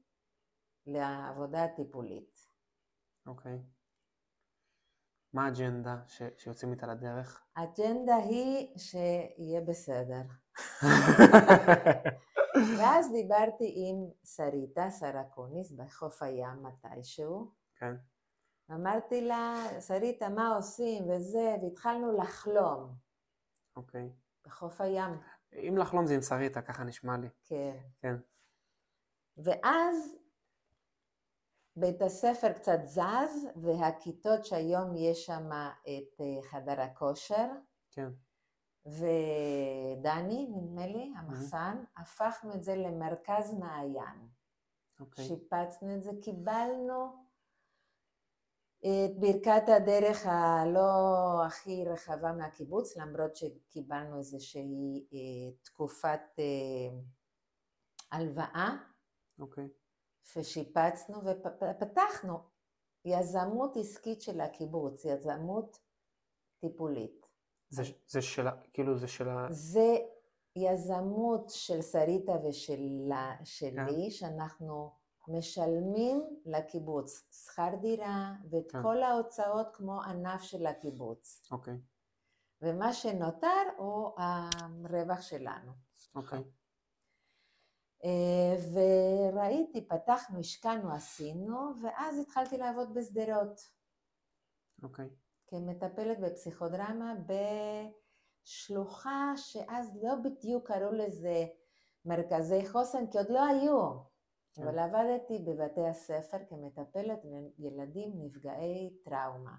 לעבודה 0.87 1.65
הטיפולית. 1.65 2.52
אוקיי. 3.27 3.59
מה 5.33 5.45
האג'נדה 5.47 5.97
ש- 6.07 6.23
שיוצאים 6.37 6.73
איתה 6.73 6.87
לדרך? 6.87 7.45
האג'נדה 7.57 8.17
היא 8.17 8.79
שיהיה 8.79 9.61
בסדר. 9.61 10.23
ואז 12.79 13.13
דיברתי 13.13 13.75
עם 13.77 13.97
שריטה, 14.25 14.91
שרה 14.91 15.21
אקוניס, 15.21 15.73
בחוף 15.73 16.23
הים 16.23 16.63
מתישהו. 16.63 17.51
כן. 17.77 17.95
אמרתי 18.71 19.21
לה, 19.21 19.55
שריטה, 19.81 20.29
מה 20.29 20.57
עושים 20.57 21.11
וזה, 21.11 21.55
והתחלנו 21.63 22.17
לחלום 22.19 22.95
אוקיי. 23.77 24.13
בחוף 24.47 24.81
הים. 24.81 25.11
אם 25.53 25.79
לחלום 25.79 26.07
זה 26.07 26.15
עם 26.15 26.21
שריטה, 26.23 26.63
ככה 26.63 26.85
נשמע 26.85 27.17
לי. 27.17 27.29
כן. 27.45 27.77
כן. 28.01 28.17
ואז 29.37 30.17
בית 31.77 32.03
הספר 32.03 32.53
קצת 32.53 32.79
זז, 32.85 33.49
והכיתות 33.57 34.45
שהיום 34.45 34.97
יש 34.97 35.27
שם 35.27 35.51
את 35.83 36.21
אה, 36.21 36.43
חדר 36.43 36.81
הכושר, 36.81 37.49
כן. 37.91 38.09
ודני, 38.87 40.49
נדמה 40.51 40.87
לי, 40.87 41.13
המחסן, 41.17 41.85
הפכנו 41.97 42.55
את 42.55 42.63
זה 42.63 42.77
למרכז 42.77 43.55
מעיין. 43.55 44.29
אוקיי. 45.01 45.25
שיפצנו 45.25 45.97
את 45.97 46.03
זה, 46.03 46.11
קיבלנו 46.23 47.23
את 48.79 49.19
ברכת 49.21 49.69
הדרך 49.69 50.27
הלא 50.27 51.45
הכי 51.47 51.85
רחבה 51.85 52.33
מהקיבוץ, 52.33 52.97
למרות 52.97 53.37
שקיבלנו 53.37 54.19
איזושהי 54.19 55.07
אה, 55.13 55.57
תקופת 55.63 56.21
אה, 56.39 56.99
הלוואה, 58.13 58.77
אוקיי. 59.39 59.69
ושיפצנו 60.37 61.21
ופתחנו 61.71 62.39
יזמות 63.05 63.77
עסקית 63.77 64.23
של 64.23 64.41
הקיבוץ, 64.41 65.05
יזמות 65.05 65.79
טיפולית. 66.61 67.27
זה, 67.69 67.83
זה 68.07 68.23
של, 68.23 68.47
ה- 68.47 68.57
כאילו 68.73 68.99
זה 68.99 69.09
של 69.09 69.29
ה... 69.29 69.47
זה 69.51 69.97
יזמות 70.57 71.51
של 71.51 71.83
שריטה 71.83 72.33
ושלי, 72.45 74.11
שאנחנו 74.11 74.93
משלמים 75.29 76.23
לקיבוץ 76.45 77.29
שכר 77.45 77.75
דירה 77.81 78.33
ואת 78.51 78.73
כן. 78.73 78.83
כל 78.83 79.03
ההוצאות 79.03 79.67
כמו 79.77 80.03
ענף 80.03 80.43
של 80.43 80.67
הקיבוץ. 80.67 81.43
אוקיי. 81.53 81.79
ומה 82.63 82.93
שנותר 82.93 83.63
הוא 83.77 84.11
הרווח 84.17 85.21
שלנו. 85.21 85.73
אוקיי. 86.15 86.39
אה, 88.05 88.57
וראיתי, 88.73 89.89
פתחנו, 89.89 90.39
השקענו, 90.39 90.93
עשינו, 90.93 91.73
ואז 91.83 92.19
התחלתי 92.19 92.57
לעבוד 92.59 92.95
בשדרות. 92.95 93.61
אוקיי. 94.83 95.09
כמטפלת 95.47 96.21
בפסיכודרמה 96.21 97.15
בשלוחה 98.45 99.33
שאז 99.37 99.99
לא 100.03 100.15
בדיוק 100.15 100.67
קראו 100.67 100.93
לזה 100.93 101.47
מרכזי 102.05 102.69
חוסן, 102.69 103.07
כי 103.11 103.19
עוד 103.19 103.31
לא 103.31 103.45
היו. 103.45 103.93
כן. 104.55 104.63
אבל 104.63 104.79
עבדתי 104.79 105.39
בבתי 105.39 105.87
הספר 105.87 106.37
כמטפלת 106.49 107.19
בילדים 107.59 108.13
נפגעי 108.15 108.97
טראומה. 109.05 109.55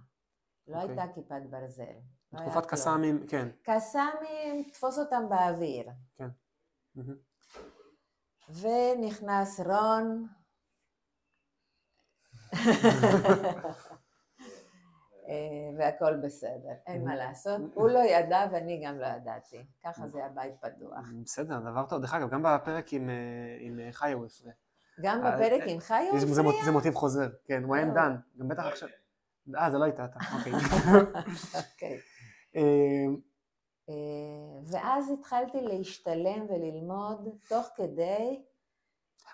לא 0.68 0.76
אוקיי. 0.82 0.90
הייתה 0.90 1.14
כיפת 1.14 1.42
ברזל. 1.50 1.94
לא 2.34 2.40
תקופת. 2.40 2.66
קסאמים, 2.66 3.28
כן. 3.28 3.50
קסאמים, 3.64 4.70
תפוס 4.74 5.00
אותם 5.00 5.24
באוויר. 5.30 5.90
מהמם. 6.96 7.33
ונכנס 8.50 9.60
רון. 9.60 10.28
אה, 15.30 15.78
והכל 15.78 16.18
בסדר, 16.24 16.74
אין 16.88 17.06
מה 17.06 17.16
לעשות. 17.16 17.62
הוא 17.74 17.90
לא 17.90 18.00
ידע 18.00 18.46
ואני 18.52 18.84
גם 18.86 19.00
לא 19.00 19.08
ידעתי. 19.08 19.66
ככה 19.84 20.08
זה 20.08 20.26
הבית 20.26 20.54
פתוח. 20.60 21.06
בסדר, 21.24 21.60
דבר 21.60 21.86
טוב. 21.86 22.02
דרך 22.02 22.14
אגב, 22.14 22.30
גם 22.30 22.44
בפרק 22.44 22.94
עם, 22.94 23.10
אה, 23.10 23.16
עם 23.60 23.80
אה, 23.80 23.90
חי 23.92 24.12
הוא 24.12 24.26
הפריע. 24.26 24.54
גם 25.02 25.20
בפרק 25.22 25.62
עם 25.66 25.80
חי 25.80 26.08
הוא 26.12 26.18
הפריע? 26.18 26.64
זה 26.66 26.72
מוטיב 26.72 26.94
חוזר, 26.94 27.30
כן, 27.46 27.64
הוא 27.64 27.76
היה 27.76 27.86
עם 27.86 27.90
לא. 27.90 27.96
דן, 27.96 28.16
גם 28.40 28.48
בטח 28.48 28.64
עכשיו... 28.66 28.90
אה, 29.58 29.72
זה 29.72 29.78
לא 29.78 29.84
הייתה 29.84 30.06
אתה, 30.06 30.20
אוקיי. 30.38 30.54
ואז 34.74 35.12
התחלתי 35.12 35.62
להשתלם 35.62 36.46
וללמוד 36.50 37.30
תוך 37.50 37.68
כדי 37.76 38.44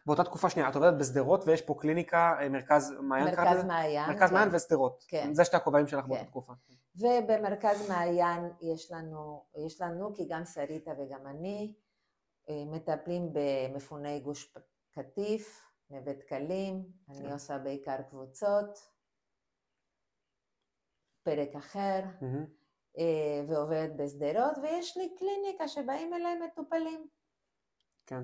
באותה 0.05 0.23
תקופה 0.23 0.49
שנייה, 0.49 0.69
את 0.69 0.75
עובדת 0.75 0.93
בשדרות 0.99 1.43
ויש 1.47 1.61
פה 1.61 1.75
קליניקה, 1.79 2.35
אה, 2.41 2.49
מרכז 2.49 2.93
מעיין, 3.01 3.27
מרכז? 3.27 3.63
מעיין. 3.63 4.09
מרכז 4.09 4.29
כן. 4.29 4.35
מעיין 4.35 4.49
ושדרות. 4.55 5.05
כן. 5.07 5.33
זה 5.33 5.45
שתי 5.45 5.57
הכובעים 5.57 5.87
שלך 5.87 6.03
כן. 6.03 6.09
באותה 6.09 6.25
תקופה. 6.25 6.53
ובמרכז 6.95 7.89
מעיין 7.89 8.51
יש 8.61 8.91
לנו, 8.91 9.45
יש 9.65 9.81
לנו, 9.81 10.13
כי 10.15 10.27
גם 10.29 10.45
שריטה 10.45 10.91
וגם 10.97 11.27
אני, 11.27 11.73
אה, 12.49 12.63
מטפלים 12.65 13.33
במפוני 13.33 14.19
גוש 14.19 14.53
קטיף, 14.91 15.65
נווה 15.89 16.13
דקלים, 16.13 16.83
אני 17.09 17.23
כן. 17.23 17.31
עושה 17.31 17.57
בעיקר 17.57 18.01
קבוצות, 18.09 18.79
פרק 21.23 21.55
אחר, 21.55 21.99
מהמם. 22.21 22.58
אה, 22.99 23.05
ועובדת 23.47 23.91
בשדרות, 23.95 24.57
ויש 24.63 24.97
לי 24.97 25.15
קליניקה 25.19 25.67
שבאים 25.67 26.13
אליי 26.13 26.39
מטופלים, 26.39 27.07
כן. 28.05 28.23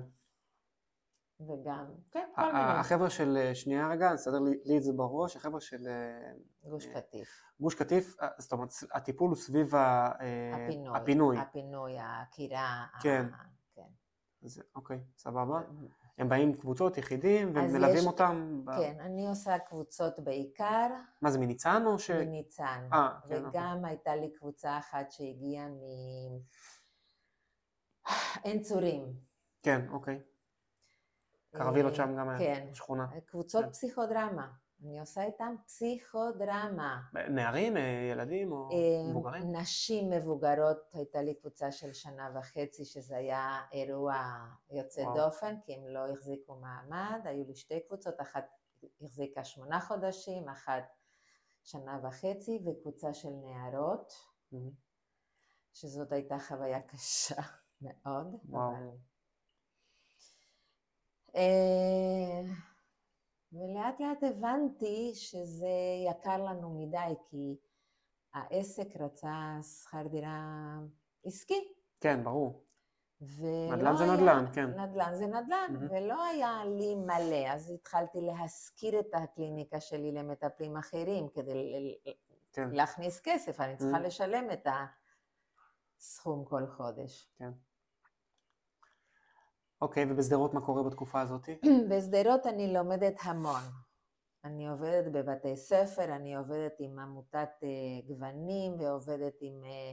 וגם, 1.40 1.86
כן, 2.10 2.28
כל 2.34 2.46
מיני, 2.52 2.58
החבר'ה 2.80 3.10
של, 3.10 3.36
אה, 3.36 3.54
שנייה 3.54 3.88
רגע, 3.88 4.12
נסדר 4.12 4.38
לי 4.38 4.58
לי 4.64 4.78
את 4.78 4.82
זה 4.82 4.92
בראש, 4.92 5.36
החבר'ה 5.36 5.60
של 5.60 5.86
אה, 5.86 6.32
גוש 6.70 6.86
קטיף, 6.86 7.28
גוש 7.60 7.74
קטיף, 7.74 8.14
זאת 8.38 8.52
אומרת, 8.52 8.68
הטיפול 8.94 9.28
הוא 9.28 9.36
סביב 9.36 9.74
ה- 9.74 10.08
הפינוי, 10.54 10.96
הפינוי. 10.98 11.38
הפינוי, 11.38 11.98
העקירה, 11.98 12.86
כן. 13.02 13.26
ה- 13.34 13.44
כן. 13.74 13.82
אז 14.44 14.62
אוקיי, 14.76 15.00
סבבה. 15.16 15.60
הם 16.18 16.28
באים 16.28 16.54
קבוצות, 16.54 16.98
יחידים, 16.98 17.50
ומלווים 17.54 17.96
יש- 17.96 18.06
אותם? 18.06 18.62
ב- 18.64 18.70
כן, 18.76 18.96
אני 19.00 19.28
עושה 19.28 19.58
קבוצות 19.58 20.20
בעיקר, 20.20 20.86
מה 21.22 21.30
זה, 21.30 21.38
מניצן 21.38 21.82
או 21.86 21.98
ש... 21.98 22.10
מניצן, 22.10 22.88
אה, 22.92 23.08
כן, 23.28 23.34
אוקיי. 23.44 23.48
וגם 23.50 23.84
הייתה 23.84 24.16
לי 24.16 24.32
קבוצה 24.32 24.78
אחת 24.78 25.10
שהגיעה 25.10 25.68
מ... 25.68 25.78
עין 28.42 28.62
צורים. 28.62 29.14
כן, 29.62 29.88
אוקיי. 29.90 30.20
קרווילות 31.52 31.92
אה, 31.92 31.96
שם 31.96 32.16
גם 32.18 32.28
היה, 32.28 32.38
כן, 32.38 32.66
בשכונה. 32.70 33.06
קבוצות 33.26 33.64
כן. 33.64 33.70
פסיכודרמה. 33.70 34.48
אני 34.86 35.00
עושה 35.00 35.24
איתם 35.24 35.54
פסיכודרמה. 35.66 37.00
נערים, 37.30 37.76
אה, 37.76 38.08
ילדים 38.12 38.52
או 38.52 38.68
אה, 38.72 39.10
מבוגרים? 39.10 39.56
נשים 39.56 40.10
מבוגרות, 40.10 40.76
הייתה 40.92 41.22
לי 41.22 41.34
קבוצה 41.34 41.72
של 41.72 41.92
שנה 41.92 42.30
וחצי, 42.38 42.84
שזה 42.84 43.16
היה 43.16 43.60
אירוע 43.72 44.46
יוצא 44.70 45.00
וואו. 45.00 45.16
דופן, 45.16 45.54
כי 45.64 45.74
הם 45.74 45.86
לא 45.86 46.12
החזיקו 46.12 46.54
מעמד, 46.54 47.20
היו 47.24 47.44
לי 47.46 47.54
שתי 47.54 47.80
קבוצות, 47.80 48.20
אחת 48.20 48.46
החזיקה 49.02 49.44
שמונה 49.44 49.80
חודשים, 49.80 50.48
אחת 50.48 50.84
שנה 51.62 52.00
וחצי, 52.02 52.58
וקבוצה 52.66 53.14
של 53.14 53.30
נערות. 53.30 54.12
שזאת 55.72 56.12
הייתה 56.12 56.38
חוויה 56.38 56.82
קשה 56.82 57.42
מאוד, 57.80 58.26
וואו. 58.44 58.72
אבל... 61.34 62.50
ולאט 63.58 64.00
לאט 64.00 64.22
הבנתי 64.22 65.12
שזה 65.14 65.68
יקר 66.10 66.44
לנו 66.44 66.70
מדי, 66.80 67.14
כי 67.30 67.56
העסק 68.34 68.96
רצה 69.00 69.58
שכר 69.82 70.06
דירה 70.06 70.78
עסקי, 71.24 71.72
כן, 72.00 72.24
ברור. 72.24 72.62
ולא 73.20 73.76
נדל"ן 73.76 73.96
זה 73.96 74.04
היה- 74.04 74.12
נדל"ן, 74.16 74.44
כן. 74.54 74.80
נדל"ן 74.80 75.14
זה 75.14 75.26
נדל"ן, 75.26 75.66
מהמם. 75.72 75.86
ולא 75.90 76.24
היה 76.24 76.64
לי 76.64 76.94
מלא, 76.94 77.48
אז 77.48 77.70
התחלתי 77.70 78.20
להשכיר 78.20 79.00
את 79.00 79.06
הקליניקה 79.14 79.80
שלי 79.80 80.12
למטפלים 80.12 80.76
אחרים 80.76 81.28
כדי 81.28 81.94
כן. 82.52 82.68
להכניס 82.72 83.20
כסף, 83.20 83.60
אני 83.60 83.76
צריכה 83.76 83.96
Mhm. 83.96 84.00
לשלם 84.00 84.50
את 84.52 84.66
הסכום 85.98 86.44
כל 86.44 86.66
חודש. 86.66 87.28
אוקיי, 89.80 90.04
ובשדרות 90.12 90.54
מה 90.54 90.60
קורה 90.60 90.82
בתקופה 90.82 91.20
הזאת? 91.20 91.48
בשדרות 91.90 92.46
אני 92.46 92.72
לומדת 92.72 93.16
המון. 93.22 93.60
אני 94.44 94.68
עובדת 94.68 95.12
בבתי 95.12 95.56
ספר, 95.56 96.04
אני 96.16 96.36
עובדת 96.36 96.72
עם 96.78 96.98
עמותת 96.98 97.48
אה, 97.62 97.68
גוונים 98.06 98.80
ועובדת 98.80 99.34
עם 99.40 99.64
אה, 99.64 99.92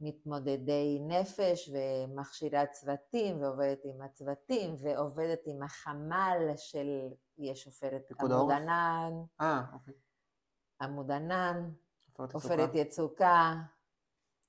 מתמודדי 0.00 0.98
נפש 1.08 1.70
ומכשירה 1.72 2.66
צוותים 2.66 3.42
ועובדת 3.42 3.78
עם 3.84 4.02
הצוותים 4.02 4.74
ועובדת 4.78 5.38
עם 5.46 5.62
החמ"ל 5.62 6.52
של, 6.56 6.86
יש 7.38 7.66
עופרת 7.66 8.02
עמוד? 8.20 8.50
ענן, 8.50 9.12
אה, 9.40 9.62
אוקיי. 9.72 9.94
עמוד 10.80 11.10
ענן, 11.10 11.70
עופרת 12.18 12.70
יצוקה. 12.74 13.54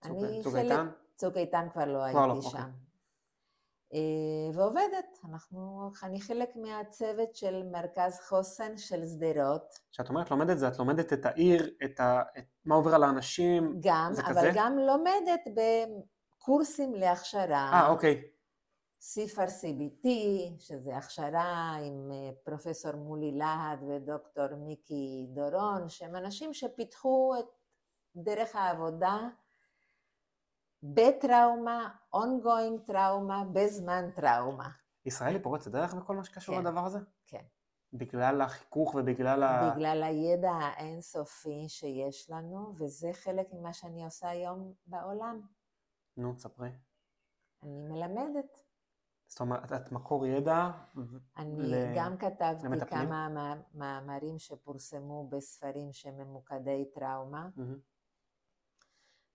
צוק- 0.01 0.11
אני 0.23 0.43
צוק 0.43 0.53
חלק- 0.53 0.63
איתן? 0.63 0.87
צוק 1.15 1.37
איתן 1.37 1.67
כבר 1.73 1.85
לא 1.85 2.11
כבר 2.11 2.27
לא, 2.27 2.33
הייתי 2.33 2.45
אוקיי. 2.47 2.61
שם. 2.61 2.67
אה, 2.67 2.71
ועובדת, 4.53 5.19
אנחנו, 5.29 5.89
אני 6.03 6.21
חלק 6.21 6.49
מהצוות 6.55 7.35
של 7.35 7.63
מרכז 7.71 8.19
חוסן 8.19 8.77
של 8.77 9.05
שדרות, 9.05 9.79
כשאת 9.91 10.09
אומרת 10.09 10.31
לומדת 10.31 10.57
זה, 10.57 10.67
את 10.67 10.79
לומדת 10.79 11.13
את 11.13 11.25
העיר, 11.25 11.75
את 11.85 11.99
ה... 11.99 12.21
את... 12.37 12.45
מה 12.65 12.75
עובר 12.75 12.95
על 12.95 13.03
האנשים. 13.03 13.79
גם, 13.79 14.09
זה 14.13 14.21
אבל 14.21 14.31
כזה? 14.31 14.51
גם 14.55 14.77
לומדת 14.77 15.41
בקורסים 15.55 16.93
להכשרה, 16.93 17.71
אה, 17.73 17.87
אוקיי. 17.87 18.21
סיפר 19.01 19.45
CBT, 19.45 20.07
שזה 20.59 20.97
הכשרה 20.97 21.77
עם 21.81 22.11
אה, 22.11 22.29
פרופסור 22.43 22.95
מולי 22.95 23.31
להט 23.31 23.79
ודוקטור 23.89 24.55
מיקי 24.57 25.27
דורון, 25.33 25.89
שהם 25.89 26.15
אנשים 26.15 26.53
שפיתחו 26.53 27.33
את 27.39 27.45
דרך 28.15 28.55
העבודה 28.55 29.17
בטראומה, 30.93 31.89
ongoing 32.15 32.85
טראומה, 32.87 33.43
בזמן 33.53 34.11
טראומה. 34.15 34.69
ישראל 35.05 35.33
היא 35.35 35.43
פורצת 35.43 35.71
דרך 35.71 35.93
בכל 35.93 36.15
מה 36.15 36.23
שקשור 36.23 36.55
כן. 36.55 36.61
לדבר 36.61 36.85
הזה? 36.85 36.99
כן. 37.25 37.43
בגלל 37.93 38.41
החיכוך 38.41 38.95
ובגלל 38.95 39.43
ה... 39.43 39.71
בגלל 39.75 40.03
הידע 40.03 40.51
האינסופי 40.51 41.69
שיש 41.69 42.29
לנו, 42.29 42.73
וזה 42.77 43.09
חלק 43.13 43.47
ממה 43.53 43.73
שאני 43.73 44.05
עושה 44.05 44.29
היום 44.29 44.73
בעולם. 44.85 45.41
נו, 46.17 46.33
תספרי. 46.33 46.69
אני 47.63 47.81
מלמדת. 47.81 48.59
זאת 49.27 49.39
אומרת, 49.39 49.73
את 49.73 49.91
מקור 49.91 50.25
ידע, 50.25 50.71
אני 51.37 51.55
ל- 51.57 51.93
גם 51.95 52.17
כתבתי 52.17 52.65
למטפלים? 52.65 53.05
כמה 53.07 53.29
מא- 53.29 53.61
מאמרים 53.73 54.39
שפורסמו 54.39 55.27
בספרים 55.29 55.93
שממוקדי 55.93 56.85
טראומה, 56.93 57.49
מהמם. 57.55 57.79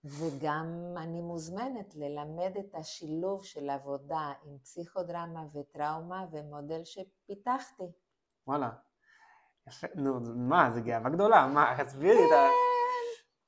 וגם 0.04 0.66
אני 0.96 1.20
מוזמנת 1.20 1.94
ללמד 1.94 2.52
את 2.60 2.74
השילוב 2.74 3.44
של 3.44 3.70
עבודה 3.70 4.32
עם 4.44 4.58
פסיכודרמה 4.58 5.42
וטראומה 5.54 6.26
ומודל 6.32 6.80
שפיתחתי. 6.84 7.84
וואלה. 8.46 8.70
יפה, 9.68 9.86
נו, 9.94 10.24
זה- 10.24 10.32
מה, 10.36 10.70
זה 10.70 10.80
גאווה 10.80 11.10
גדולה, 11.10 11.46
מה, 11.46 11.76
תסבירי 11.84 12.18
את 12.26 12.32
ה... 12.32 12.48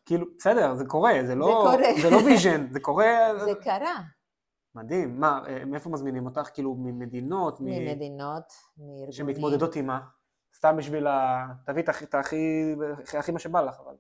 כאילו, 0.07 0.27
בסדר, 0.39 0.75
זה 0.75 0.85
קורה, 0.87 1.13
זה 1.27 1.35
לא... 1.35 1.47
קורה. 1.47 1.77
זה 2.03 2.11
לא 2.11 2.17
vision, 2.17 2.73
זה 2.73 2.81
קורה... 2.81 3.07
זה 3.45 3.55
קרה 3.63 4.01
מדהים. 4.75 5.21
מה, 5.21 5.41
אה, 5.49 5.65
מאיפה 5.65 5.91
מזמינים 5.91 6.27
אותך? 6.27 6.51
כאילו, 6.55 6.75
ממדינות? 6.79 7.61
ממדינות, 7.61 8.53
מארגונים. 8.79 9.13
שמתמודדות 9.13 9.77
עם 9.77 9.87
מה? 9.87 10.01
סתם 10.57 10.77
בשביל 10.77 11.07
ה... 11.07 11.47
תביאי 11.67 11.85
את 11.85 12.15
הכי... 12.15 12.75
הכי 13.19 13.33
מה 13.33 13.39
שבא 13.39 13.61
לך, 13.61 13.81
אבל... 13.81 13.95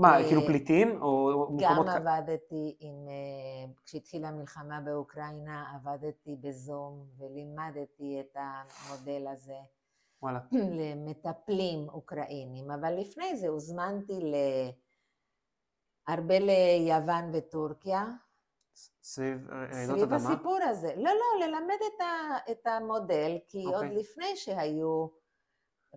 מה, 0.00 0.18
אה, 0.18 0.24
כאילו 0.28 0.40
פליטים? 0.46 1.02
או 1.02 1.46
גם 1.60 1.72
מקומות... 1.72 1.86
כ- 1.86 2.06
עבדתי 2.06 2.76
עם, 2.80 3.08
אה, 3.08 3.72
כשהתחילה 3.84 4.28
המלחמה 4.28 4.80
באוקראינה, 4.80 5.72
עבדתי 5.74 6.36
בזום 6.40 7.06
ולימדתי 7.18 8.20
את 8.20 8.36
המודל 8.36 9.26
הזה 9.26 9.58
וואלה. 10.22 10.40
למטפלים 10.78 11.88
אוקראינים, 11.88 12.70
אבל 12.70 12.94
לפני 13.00 13.36
זה 13.36 13.48
הוזמנתי 13.48 14.20
ל... 14.20 14.34
הרבה 16.08 16.34
ליוון 16.38 17.30
וטורקיה, 17.32 18.06
סביב 19.02 19.50
רעידות 19.50 19.96
סביב 19.98 20.12
אדמה? 20.12 20.16
הסיפור 20.16 20.58
הזה. 20.62 20.94
לא, 20.96 21.10
לא, 21.10 21.46
ללמד 21.46 21.78
את, 21.86 22.00
ה, 22.00 22.36
את 22.52 22.66
המודל, 22.66 23.38
כי 23.48 23.64
עוד 23.64 23.74
אוקיי. 23.74 23.96
לפני 23.96 24.36
שהיו 24.36 25.06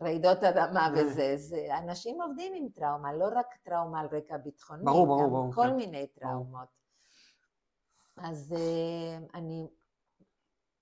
רעידות 0.02 0.44
אדמה. 0.44 0.90
וזה, 0.96 1.34
זה, 1.38 1.78
אנשים 1.78 2.22
עובדים 2.22 2.54
עם 2.54 2.70
טראומה, 2.70 3.14
לא 3.14 3.26
רק 3.36 3.56
טראומה 3.64 4.00
על 4.00 4.08
רקע 4.12 4.38
ביטחוני, 4.38 4.84
ברור, 4.84 5.08
ברור, 5.08 5.28
ברור, 5.28 5.54
כל 5.54 5.62
כן. 5.62 5.76
מיני 5.76 6.08
טראומות. 6.08 6.68
אז 8.18 8.56
אה, 8.58 9.18
אני 9.34 9.68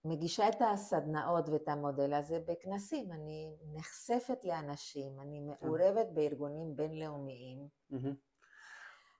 מגישה 0.05 0.49
את 0.49 0.62
הסדנאות 0.62 1.49
ואת 1.49 1.68
המודל 1.68 2.14
הזה 2.14 2.39
בכנסים, 2.47 3.12
אני 3.12 3.55
נחשפת 3.74 4.43
לאנשים, 4.43 5.20
אני 5.20 5.55
כן. 5.59 5.68
מעורבת 5.68 6.07
בארגונים 6.14 6.76
בינלאומיים. 6.76 7.68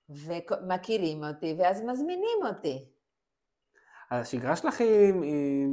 ומכירים 0.10 1.24
אותי, 1.24 1.56
ואז 1.60 1.82
מזמינים 1.82 2.46
אותי. 2.48 2.91
השגרה 4.12 4.56
שלך 4.56 4.82
היא, 4.82 5.14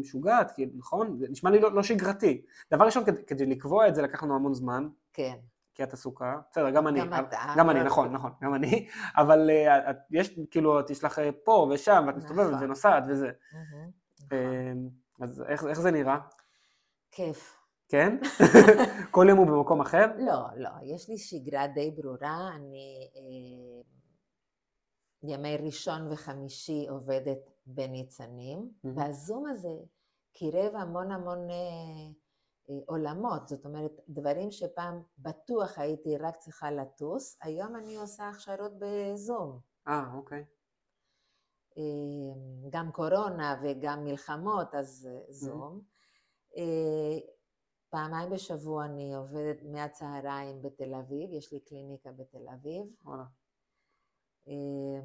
משוגעת, 0.00 0.52
נכון? 0.76 1.18
זה 1.18 1.26
נשמע 1.30 1.50
לי 1.50 1.60
לא, 1.60 1.72
לא 1.72 1.82
שגרתי. 1.82 2.42
דבר 2.72 2.84
ראשון, 2.84 3.04
כדי, 3.04 3.26
כדי 3.26 3.46
לקבוע 3.46 3.88
את 3.88 3.94
זה 3.94 4.02
לקח 4.02 4.22
לנו 4.22 4.34
המון 4.34 4.54
זמן, 4.54 4.88
כן, 5.12 5.36
כי 5.74 5.82
את 5.82 5.92
עסוקה. 5.92 6.38
בסדר, 6.50 6.70
גם 6.70 6.88
אני. 6.88 7.00
גם 7.00 7.24
אתה. 7.24 7.54
גם 7.56 7.70
אני, 7.70 7.82
נכון, 7.82 8.12
נכון, 8.12 8.30
גם 8.42 8.54
אני. 8.54 8.88
אבל 9.20 9.50
אה, 9.50 9.90
את, 9.90 9.96
יש, 10.10 10.40
כאילו, 10.50 10.80
את 10.80 10.90
יש 10.90 11.04
לך 11.04 11.18
אה, 11.18 11.30
פה 11.44 11.70
ושם, 11.70 12.04
ואת 12.06 12.16
מסתובבת 12.16 12.50
נכון. 12.50 12.64
ונוסעת 12.64 13.04
וזה. 13.08 13.30
מהמם, 13.52 13.90
נכון. 14.20 14.32
אה, 14.32 14.72
אז 15.24 15.44
איך, 15.48 15.64
איך 15.66 15.80
זה 15.80 15.90
נראה? 15.90 16.18
כיף. 17.10 17.58
כן? 17.88 18.16
כל 19.10 19.26
יום 19.28 19.38
הוא 19.38 19.46
במקום 19.46 19.80
אחר? 19.80 20.06
לא, 20.18 20.42
לא, 20.56 20.70
יש 20.82 21.08
לי 21.08 21.18
שגרה 21.18 21.66
די 21.66 21.90
ברורה, 21.90 22.50
אני 22.54 23.08
אה, 23.16 23.82
ימי 25.22 25.56
ראשון 25.56 26.12
וחמישי 26.12 26.86
עובדת 26.90 27.50
בניצנים, 27.68 28.72
מהמם. 28.84 28.98
והזום 28.98 29.46
הזה 29.46 29.76
קירב 30.32 30.74
המון 30.74 31.12
המון 31.12 31.50
אה, 31.50 31.56
אה, 32.70 32.74
עולמות, 32.86 33.48
זאת 33.48 33.64
אומרת, 33.64 34.00
דברים 34.08 34.50
שפעם 34.50 35.02
בטוח 35.18 35.78
הייתי 35.78 36.16
רק 36.16 36.36
צריכה 36.36 36.70
לטוס, 36.70 37.38
היום 37.42 37.76
אני 37.76 37.96
עושה 37.96 38.28
הכשרות 38.28 38.72
בזום. 38.78 39.60
אה, 39.88 40.14
אוקיי. 40.14 40.44
אה, 41.78 42.34
גם 42.70 42.92
קורונה 42.92 43.60
וגם 43.62 44.04
מלחמות, 44.04 44.74
אז 44.74 45.08
אה, 45.10 45.32
זום. 45.32 45.80
אה, 46.56 47.18
פעמיים 47.90 48.30
בשבוע 48.30 48.84
אני 48.84 49.14
עובדת 49.14 49.62
מהצהריים 49.62 50.62
בתל 50.62 50.94
אביב, 50.94 51.32
יש 51.32 51.52
לי 51.52 51.60
קליניקה 51.60 52.12
בתל 52.12 52.48
אביב, 52.54 52.94
וואלה. 53.04 53.24
אה, 54.48 55.00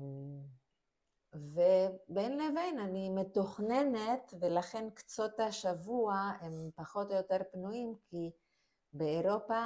ובין 1.36 2.38
לבין 2.38 2.80
אני 2.80 3.10
מתוכננת 3.10 4.34
ולכן 4.40 4.90
קצות 4.90 5.40
השבוע 5.40 6.32
הם 6.40 6.70
פחות 6.76 7.12
או 7.12 7.16
יותר 7.16 7.38
פנויים 7.52 7.96
כי 8.06 8.32
באירופה 8.94 9.66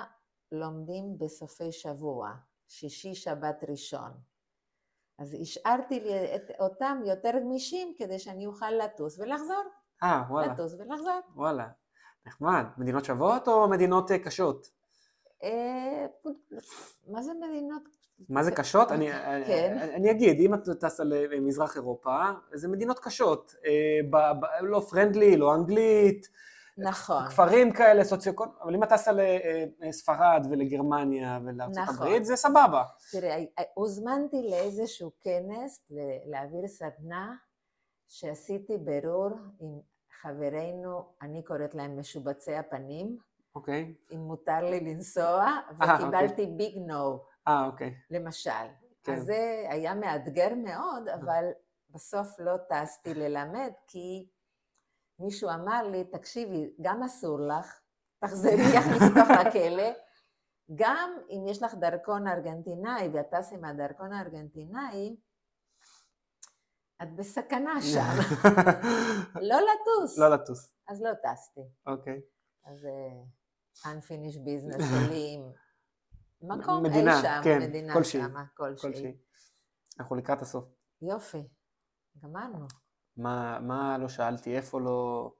לומדים 0.51 1.17
בסופי 1.17 1.71
שבוע, 1.71 2.31
שישי, 2.67 3.15
שבת, 3.15 3.63
ראשון. 3.69 4.11
אז 5.19 5.37
השארתי 5.41 5.99
לי 5.99 6.35
את 6.35 6.51
אותם 6.59 7.01
יותר 7.05 7.31
גמישים 7.41 7.93
כדי 7.97 8.19
שאני 8.19 8.45
אוכל 8.45 8.71
לטוס 8.71 9.19
ולחזור, 9.19 9.63
אה, 10.03 10.23
וואלה. 10.29 10.53
לטוס 10.53 10.73
ולחזור. 10.73 11.19
וואלה. 11.35 11.67
נחמד. 12.25 12.63
מדינות 12.77 13.05
שוות 13.05 13.47
או 13.47 13.69
מדינות 13.69 14.11
אה, 14.11 14.19
קשות? 14.19 14.67
אה, 15.43 16.05
מה 17.07 17.21
זה 17.21 17.31
מדינות? 17.33 17.83
מה 18.29 18.43
זה 18.43 18.51
קשות? 18.51 18.91
אני, 18.91 19.11
כן. 19.47 19.77
אני, 19.81 19.93
אני 19.93 20.11
אגיד, 20.11 20.39
אם 20.39 20.53
את 20.53 20.69
טסה 20.79 21.03
למזרח 21.03 21.75
אירופה, 21.75 22.17
זה 22.53 22.67
מדינות 22.67 22.99
קשות. 22.99 23.55
אה, 23.65 23.99
ב, 24.09 24.39
ב, 24.39 24.45
לא 24.61 24.79
פרנדלי, 24.79 25.37
לא 25.37 25.55
אנגלית, 25.55 26.27
נכון, 26.77 27.25
כפרים 27.25 27.71
כאלה, 27.71 28.03
סוציוקון, 28.03 28.49
אבל 28.61 28.75
אם 28.75 28.83
את 28.83 28.89
טסה 28.89 29.11
לספרד 29.81 30.47
ולגרמניה 30.51 31.39
ולארצות 31.45 31.77
נכון. 31.83 31.95
הברית, 31.95 32.25
זה 32.25 32.35
סבבה. 32.35 32.83
תראה, 33.11 33.37
הוזמנתי 33.73 34.49
לאיזשהו 34.49 35.11
כנס 35.21 35.85
להעביר 36.25 36.67
סדנה 36.67 37.35
שעשיתי 38.07 38.77
בירור 38.77 39.29
עם 39.59 39.79
חברינו, 40.21 41.05
אני 41.21 41.43
קוראת 41.43 41.75
להם 41.75 41.99
משובצי 41.99 42.55
הפנים, 42.55 43.17
אוקיי. 43.55 43.93
אם 44.11 44.19
מותר 44.19 44.61
לי 44.61 44.79
לנסוע, 44.79 45.45
אה, 45.81 45.95
וקיבלתי 45.95 46.45
ביג 46.45 46.77
נו, 46.87 47.19
אה, 47.47 47.65
אוקיי. 47.65 47.95
למשל. 48.09 48.51
כן. 49.03 49.13
אז 49.13 49.23
זה 49.23 49.65
היה 49.69 49.95
מאתגר 49.95 50.55
מאוד, 50.55 51.07
אבל 51.07 51.45
בסוף 51.89 52.39
לא 52.39 52.57
טסתי 52.69 53.13
ללמד, 53.13 53.71
כי 53.87 54.29
מישהו 55.19 55.49
אמר 55.49 55.87
לי, 55.87 56.03
תקשיבי, 56.03 56.73
גם 56.81 57.03
אסור 57.03 57.39
לך, 57.39 57.81
תחזרי, 58.19 58.63
יכניס 58.77 59.01
אותך 59.01 59.29
לכלא, 59.47 59.91
גם 60.75 61.17
אם 61.29 61.47
יש 61.47 61.63
לך 61.63 61.73
דרכון 61.73 62.27
ארגנטינאי 62.27 63.09
ואת 63.13 63.29
טס 63.29 63.53
עם 63.53 63.65
הדרכון 63.65 64.13
הארגנטינאי, 64.13 65.17
את 67.01 67.15
בסכנה 67.15 67.81
שם. 67.93 68.37
לא 69.49 69.57
לטוס. 69.61 70.17
לא 70.17 70.29
לטוס. 70.29 70.73
אז 70.87 71.01
לא 71.01 71.09
טסתי. 71.13 71.61
אוקיי. 71.87 72.21
אז 72.65 72.85
uh, 72.85 73.87
unfinished 73.87 74.39
business 74.39 74.83
שלי 74.83 75.33
עם 75.33 75.51
מקום 76.47 76.83
מדינה, 76.83 77.17
אי 77.17 77.21
שם, 77.21 77.41
כן, 77.43 77.59
מדינה 77.61 77.93
כלשהי, 77.93 78.21
שמה, 78.21 78.45
כלשהי. 78.53 78.91
כלשהי. 78.91 79.17
אנחנו 79.99 80.15
לקראת 80.15 80.41
הסוף. 80.41 80.65
יופי, 81.01 81.47
גמרנו. 82.23 82.67
מה, 83.17 83.59
מה 83.59 83.97
לא 83.97 84.09
שאלתי, 84.09 84.57
איפה 84.57 84.81
לא... 84.81 85.31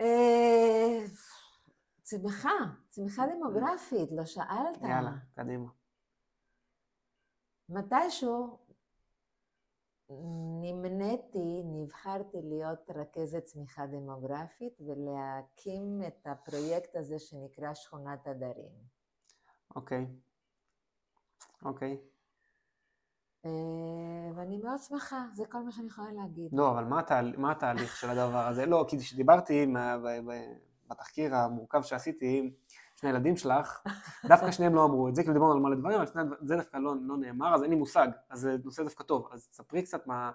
אה, 0.00 1.04
צמיחה, 2.02 2.50
צמיחה 2.88 3.22
דמוגרפית, 3.26 4.10
לא 4.12 4.24
שאלת. 4.24 4.82
יאללה, 4.82 5.12
קדימה. 5.34 5.68
מתישהו 7.68 8.58
נמניתי, 10.60 11.62
נבחרתי 11.64 12.38
להיות 12.42 12.90
רכזת 12.90 13.44
צמיחה 13.44 13.86
דמוגרפית 13.86 14.80
ולהקים 14.80 16.02
את 16.06 16.26
הפרויקט 16.26 16.96
הזה 16.96 17.18
שנקרא 17.18 17.74
שכונת 17.74 18.26
הדרים. 18.26 18.72
אוקיי. 19.76 20.06
אוקיי. 21.64 21.98
אה, 23.44 23.50
ואני 24.34 24.58
מאוד 24.58 24.78
שמחה, 24.78 25.24
זה 25.34 25.44
כל 25.46 25.62
מה 25.62 25.72
שאני 25.72 25.86
יכולה 25.86 26.12
להגיד. 26.12 26.50
לא, 26.52 26.70
אבל 26.70 26.84
מה, 26.84 27.00
התהל... 27.00 27.36
מה 27.36 27.52
התהליך 27.52 27.96
של 27.96 28.10
הדבר 28.10 28.46
הזה? 28.46 28.66
לא, 28.66 28.84
כי 28.88 28.98
כשדיברתי 28.98 29.62
עם 29.62 29.76
ה- 29.76 29.98
ב- 29.98 30.30
ב- 30.30 30.56
בתחקיר 30.90 31.34
המורכב 31.34 31.82
שעשיתי 31.82 32.54
שני 33.00 33.10
הילדים 33.10 33.36
שלך, 33.36 33.82
דווקא 34.28 34.50
שניהם 34.50 34.74
לא 34.74 34.84
אמרו 34.84 35.08
את 35.08 35.14
זה, 35.14 35.22
כי 35.22 35.32
דיברנו 35.32 35.52
על 35.52 35.58
מלא 35.58 35.76
דברים, 35.76 35.96
אבל 35.96 36.06
שני, 36.06 36.22
זה 36.40 36.56
דווקא 36.56 36.76
לא, 36.76 36.94
לא 37.02 37.16
נאמר, 37.16 37.54
אז 37.54 37.62
אין 37.62 37.70
לי 37.70 37.76
מושג, 37.76 38.08
אז 38.30 38.40
זה 38.40 38.56
נושא 38.64 38.82
דווקא 38.82 39.04
טוב. 39.04 39.28
אז 39.32 39.48
תספרי 39.48 39.82
קצת 39.82 40.06
מה, 40.06 40.30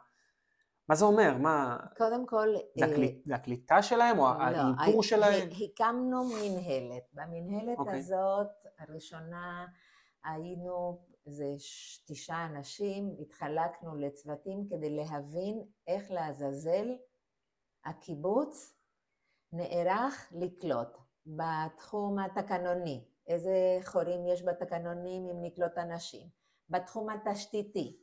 מה 0.89 0.95
זה 0.95 1.05
אומר, 1.05 1.38
מה... 1.38 1.78
קודם 1.97 2.26
כל, 2.26 2.47
זה, 2.78 2.86
אה, 2.86 2.91
הקליט, 2.91 3.26
זה 3.26 3.36
הקליטה 3.36 3.82
שלהם, 3.82 4.20
או 4.20 4.26
לא, 4.26 4.57
האיתור 4.80 5.03
שלהם? 5.03 5.49
הקמנו 5.63 6.24
מנהלת. 6.24 7.03
במנהלת 7.13 7.78
אוקיי. 7.78 7.99
הזאת, 7.99 8.47
הראשונה, 8.80 9.66
היינו 10.24 11.01
איזה 11.26 11.45
תשעה 12.05 12.45
אנשים, 12.45 13.16
התחלקנו 13.20 13.95
לצוותים 13.95 14.68
כדי 14.70 14.89
להבין 14.95 15.63
איך 15.88 16.11
לעזאזל 16.11 16.88
הקיבוץ 17.86 18.76
נערך 19.53 20.34
לקלוט 20.36 21.05
בתחום 21.26 22.20
התקנוני, 22.20 23.06
איזה 23.28 23.80
חורים 23.84 24.28
יש 24.28 24.44
בתקנונים 24.44 25.30
אם 25.30 25.42
נקלוט 25.42 25.78
אנשים, 25.78 26.28
בתחום 26.70 27.10
התשתיתי, 27.10 27.98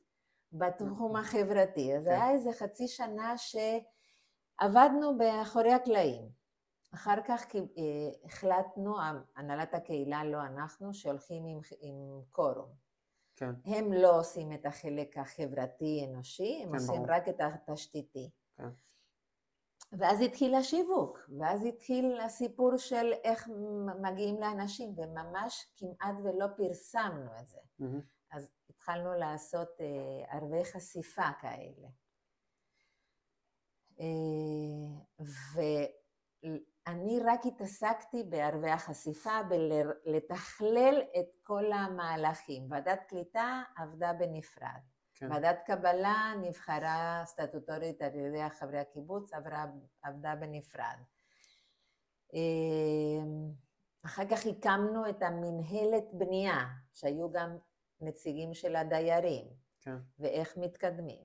בתחום 0.53 1.17
החברתי. 1.17 1.97
אז 1.97 2.05
כן. 2.05 2.11
היה 2.11 2.31
איזה 2.31 2.53
חצי 2.53 2.89
שנה 2.89 3.35
שעבדנו 3.39 5.19
באחורי 5.19 5.73
הקלעים. 5.73 6.43
אחר 6.95 7.23
כך 7.29 7.57
אה, 7.57 7.61
החלטנו, 8.25 8.97
הנהלת 9.37 9.75
הקהילה, 9.75 10.25
לא 10.25 10.43
אנחנו, 10.43 10.95
שהולכים 10.95 11.47
עם, 11.47 11.61
עם 11.81 12.23
קורום. 12.31 12.69
כן, 13.37 13.53
הם 13.65 13.93
לא 13.93 14.19
עושים 14.21 14.53
את 14.53 14.67
החלק 14.67 15.19
החברתי-אנושי, 15.19 16.61
הם 16.63 16.69
כן, 16.69 16.75
עושים 16.75 17.03
ברור. 17.03 17.11
רק 17.11 17.29
את 17.29 17.41
התשתיתי. 17.41 18.31
כן. 18.57 18.69
ואז 19.99 20.21
התחיל 20.21 20.55
השיווק, 20.55 21.19
ואז 21.39 21.65
התחיל 21.65 22.21
הסיפור 22.21 22.77
של 22.77 23.13
איך 23.25 23.49
מגיעים 24.03 24.41
לאנשים, 24.41 24.95
וממש 24.97 25.67
כמעט 25.77 26.15
ולא 26.25 26.47
פרסמנו 26.57 27.31
את 27.41 27.47
זה. 27.47 27.59
מהמם. 27.79 28.01
אז 28.33 28.49
התחלנו 28.71 29.15
לעשות 29.15 29.69
אה, 29.81 30.37
ערבי 30.37 30.65
חשיפה 30.65 31.33
כאלה. 31.41 31.89
אה, 34.01 35.27
ואני 35.55 37.21
רק 37.25 37.41
התעסקתי 37.47 38.23
בערבי 38.23 38.71
החשיפה, 38.71 39.41
בלתכלל 39.49 41.03
את 41.21 41.37
כל 41.43 41.73
המהלכים. 41.73 42.71
ועדת 42.71 43.01
קליטה 43.09 43.63
עבדה 43.77 44.13
בנפרד. 44.13 44.92
כן. 45.23 45.33
ועדת 45.33 45.59
קבלה 45.67 46.33
נבחרה 46.43 47.23
סטטוטורית 47.27 48.03
על 48.03 48.15
ידי 48.15 48.51
חברי 48.51 48.79
הקיבוץ, 48.79 49.33
עברה, 49.33 49.67
עבדה 50.03 50.35
בנפרד. 50.37 50.97
אה, 52.35 52.41
אחר 54.05 54.23
כך 54.31 54.47
הקמנו 54.47 55.09
את 55.09 55.23
המנהלת 55.23 56.05
בנייה, 56.13 56.65
שהיו 56.93 57.33
גם 57.33 57.57
נציגים 58.01 58.55
של 58.55 58.77
הדיירים, 58.77 59.47
כן. 59.81 59.97
ואיך 60.19 60.57
מתקדמים. 60.57 61.25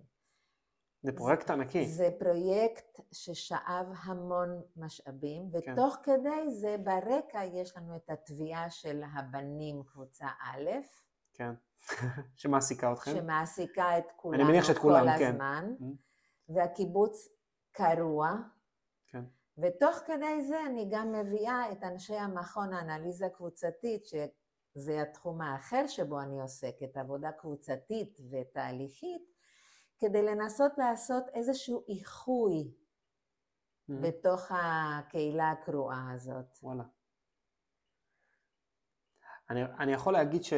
זה 1.01 1.11
פרויקט 1.15 1.49
ענקי. 1.49 1.85
זה 1.85 2.09
פרויקט 2.19 2.99
ששאב 3.11 3.85
המון 4.03 4.61
משאבים, 4.75 5.49
כן. 5.51 5.73
ותוך 5.73 5.97
כדי 6.03 6.49
זה 6.49 6.75
ברקע 6.83 7.43
יש 7.43 7.77
לנו 7.77 7.95
את 7.95 8.09
התביעה 8.09 8.69
של 8.69 9.03
הבנים 9.15 9.83
קבוצה 9.83 10.27
א', 10.27 10.69
כן. 11.33 11.53
שמעסיקה 12.35 12.93
אתכם. 12.93 13.11
שמעסיקה 13.11 13.97
את 13.97 14.05
כולנו 14.15 14.45
מניח 14.45 14.65
שאת 14.65 14.77
כולם, 14.77 15.05
כל 15.05 15.17
כן. 15.19 15.31
הזמן, 15.31 15.73
Mhm. 15.79 16.53
והקיבוץ 16.55 17.27
קרוע, 17.71 18.31
כן. 19.07 19.23
ותוך 19.57 19.95
כדי 20.05 20.41
זה 20.47 20.57
אני 20.65 20.87
גם 20.91 21.11
מביאה 21.11 21.71
את 21.71 21.83
אנשי 21.83 22.15
המכון 22.15 22.73
האנליזה 22.73 23.29
קבוצתית, 23.33 24.05
שזה 24.05 25.01
התחום 25.01 25.41
האחר 25.41 25.87
שבו 25.87 26.21
אני 26.21 26.41
עוסקת, 26.41 26.97
עבודה 26.97 27.31
קבוצתית 27.31 28.17
ותהליכית, 28.31 29.21
כדי 29.99 30.21
לנסות 30.23 30.71
לעשות 30.77 31.23
איזשהו 31.33 31.83
איחוי 31.87 32.73
מהמם. 33.87 34.01
בתוך 34.01 34.51
הקהילה 34.51 35.51
הקרועה 35.51 36.11
הזאת. 36.15 36.59
וואלה. 36.63 36.83
אני, 39.49 39.63
אני 39.63 39.93
יכול 39.93 40.13
להגיד 40.13 40.43
ש... 40.43 40.53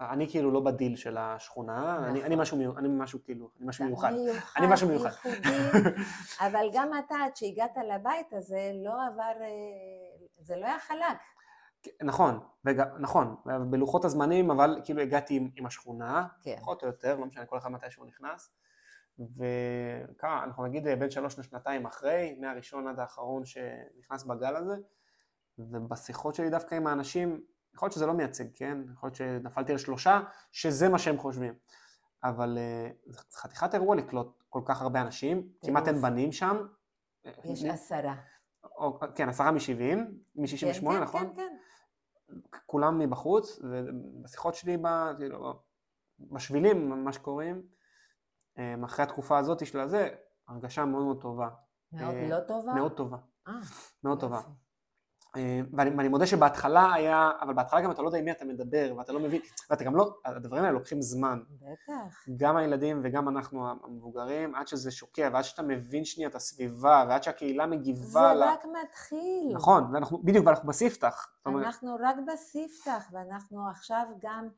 אני 0.00 0.28
כאילו 0.30 0.50
לא 0.50 0.60
בדיל 0.60 0.96
של 0.96 1.16
השכונה, 1.18 2.08
אני, 2.08 2.20
אני 2.24 2.28
נכון. 2.36 2.40
משהו, 2.40 2.76
אני 2.78 2.88
משהו 2.90 3.18
כאילו, 3.24 3.50
אני 3.58 3.66
משהו 3.68 3.84
מיוחד. 3.84 4.12
מיוחד, 4.12 4.60
אני 4.62 4.72
משהו 4.72 4.88
מיוחד. 4.88 5.10
ייחודי, 5.28 5.48
אבל 6.46 6.66
גם 6.72 6.90
אתה, 6.98 7.14
עד 7.24 7.36
שהגעת 7.36 7.76
לבית 7.94 8.32
הזה, 8.32 8.72
לא 8.84 9.06
עבר, 9.06 9.42
אה, 9.42 9.46
זה 10.38 10.56
לא 10.56 10.66
היה 10.66 10.78
חלק. 10.78 11.18
נכון, 12.02 12.40
וג- 12.64 12.96
נכון, 13.00 13.36
בלוחות 13.70 14.04
הזמנים, 14.04 14.50
אבל 14.50 14.80
כאילו 14.84 15.02
הגעתי 15.02 15.36
עם, 15.36 15.50
עם 15.56 15.66
השכונה, 15.66 16.26
כן. 16.42 16.56
פחות 16.60 16.82
או 16.82 16.86
יותר, 16.88 17.16
לא 17.16 17.26
משנה, 17.26 17.46
כל 17.46 17.58
אחד 17.58 17.70
מתי 17.70 17.90
שהוא 17.90 18.06
נכנס, 18.06 18.50
וכמה, 19.18 20.44
אנחנו 20.44 20.66
נגיד 20.66 20.86
אה, 20.86 20.96
בין 20.96 21.10
שלוש 21.10 21.38
לשנתיים 21.38 21.86
אחרי, 21.86 22.36
מהראשון 22.40 22.88
עד 22.88 22.98
האחרון 23.00 23.44
שנכנס 23.44 24.24
בגל 24.24 24.56
הזה, 24.56 24.74
ובשיחות 25.58 26.34
שלי 26.34 26.50
דווקא 26.50 26.74
עם 26.74 26.86
האנשים, 26.86 27.40
יכול 27.78 27.86
להיות 27.86 27.94
שזה 27.94 28.06
לא 28.06 28.14
מייצג, 28.14 28.44
כן? 28.54 28.78
יכול 28.92 29.06
להיות 29.06 29.16
שנפלתי 29.16 29.72
על 29.72 29.78
שלושה, 29.78 30.20
שזה 30.52 30.88
מה 30.88 30.98
שהם 30.98 31.18
חושבים. 31.18 31.54
אבל 32.24 32.58
אה, 32.58 32.90
זה 33.06 33.18
חתיכת 33.32 33.74
אירוע 33.74 33.96
לקלוט 33.96 34.42
כל 34.48 34.60
כך 34.64 34.82
הרבה 34.82 35.00
אנשים, 35.00 35.48
כמעט 35.66 35.88
אין. 35.88 36.02
בנים 36.02 36.32
שם. 36.32 36.66
יש 37.44 37.64
אה, 37.64 37.72
עשרה. 37.72 38.14
או, 38.64 38.98
כן, 39.14 39.28
עשרה 39.28 39.50
מ-70, 39.50 39.98
מ-68, 40.36 40.80
כן, 40.80 41.00
נכון? 41.00 41.22
כן, 41.22 41.34
כן, 41.36 41.56
כולם 42.66 42.98
מבחוץ, 42.98 43.60
ובשיחות 43.62 44.54
שלי 44.54 44.76
ב, 44.76 44.88
כאילו, 45.16 45.60
בשבילים, 46.20 47.04
מה 47.04 47.12
שקוראים, 47.12 47.62
אמ, 48.58 48.84
אחרי 48.84 49.02
התקופה 49.02 49.38
הזאת 49.38 49.66
של 49.66 49.80
הזה, 49.80 50.08
הרגשה 50.48 50.84
מאוד 50.84 51.02
מאוד 51.02 51.20
טובה. 51.20 51.48
כן. 51.90 51.98
מאוד 51.98 52.14
אה, 52.14 52.28
לא 52.28 52.40
טובה? 52.40 52.74
מאוד 52.74 52.92
טובה, 52.92 53.16
אה, 53.48 53.52
מאוד 54.04 54.20
טובה. 54.20 54.40
אה, 55.36 55.60
ואני, 55.72 55.90
ואני 55.90 56.08
מודה 56.08 56.26
שבהתחלה 56.26 56.92
היה, 56.92 57.30
אבל 57.40 57.54
בהתחלה 57.54 57.80
גם 57.80 57.90
אתה 57.90 58.02
לא 58.02 58.08
יודע 58.08 58.18
עם 58.18 58.24
מי 58.24 58.30
אתה 58.30 58.44
מדבר, 58.44 58.94
ואתה 58.98 59.12
לא 59.12 59.20
מבין, 59.20 59.40
ואתה 59.70 59.84
גם 59.84 59.96
לא, 59.96 60.16
הדברים 60.24 60.64
האלה 60.64 60.72
לוקחים 60.72 61.02
זמן. 61.02 61.40
בטח. 61.50 62.24
גם 62.36 62.56
הילדים 62.56 63.00
וגם 63.04 63.28
אנחנו 63.28 63.68
המבוגרים, 63.70 64.54
עד 64.54 64.68
שזה 64.68 64.90
שוקע, 64.90 65.28
ועד 65.32 65.44
שאתה 65.44 65.62
מבין 65.62 66.04
שנייה 66.04 66.28
את 66.28 66.34
הסביבה, 66.34 67.04
ועד 67.08 67.22
שהקהילה 67.22 67.64
זה 67.64 67.70
מגיבה 67.70 68.34
ל... 68.34 68.42
רק 68.42 68.64
מתחיל. 68.82 69.52
נכון, 69.54 69.84
ואנחנו, 69.92 70.18
בדיוק, 70.22 70.46
ואנחנו 70.46 70.68
בספתח. 70.68 71.32
אומרת, 71.46 71.66
אנחנו 71.66 71.96
רק 72.00 72.16
בספתח, 72.32 73.08
ואנחנו 73.12 73.68
עכשיו 73.68 74.06
גם, 74.20 74.48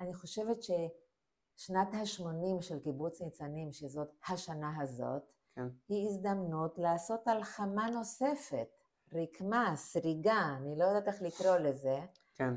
אני 0.00 0.14
חושבת 0.14 0.56
ששנת 0.62 1.94
ה-80 1.94 2.62
של 2.62 2.78
קיבוץ 2.78 3.22
ניצנים, 3.22 3.72
שזאת 3.72 4.08
השנה 4.28 4.80
הזאת, 4.80 5.22
כן. 5.54 5.68
היא 5.88 6.08
הזדמנות 6.08 6.78
לעשות 6.78 7.28
הלחמה 7.28 7.90
נוספת, 7.90 8.68
רקמה, 9.14 9.72
סריגה, 9.76 10.56
אני 10.56 10.78
לא 10.78 10.84
יודעת 10.84 11.08
איך 11.08 11.22
לקרוא 11.22 11.56
לזה, 11.56 12.00
כן, 12.34 12.54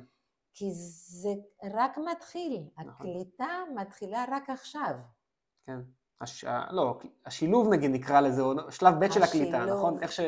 כי 0.54 0.72
זה 0.74 1.30
רק 1.74 1.98
מתחיל, 1.98 2.64
נכון. 2.78 3.08
הקליטה 3.08 3.48
מתחילה 3.76 4.26
רק 4.32 4.50
עכשיו. 4.50 4.96
כן. 5.66 5.80
הש... 6.22 6.44
ה- 6.44 6.72
לא, 6.72 7.00
השילוב 7.26 7.74
נגיד 7.74 7.92
נקרא 7.92 8.22
לזה, 8.22 8.42
או 8.42 8.72
שלב 8.72 8.94
ב' 9.00 9.12
של 9.12 9.24
הקליטה. 9.24 9.66
נכון? 9.66 10.04
איך 10.04 10.12
ש... 10.12 10.20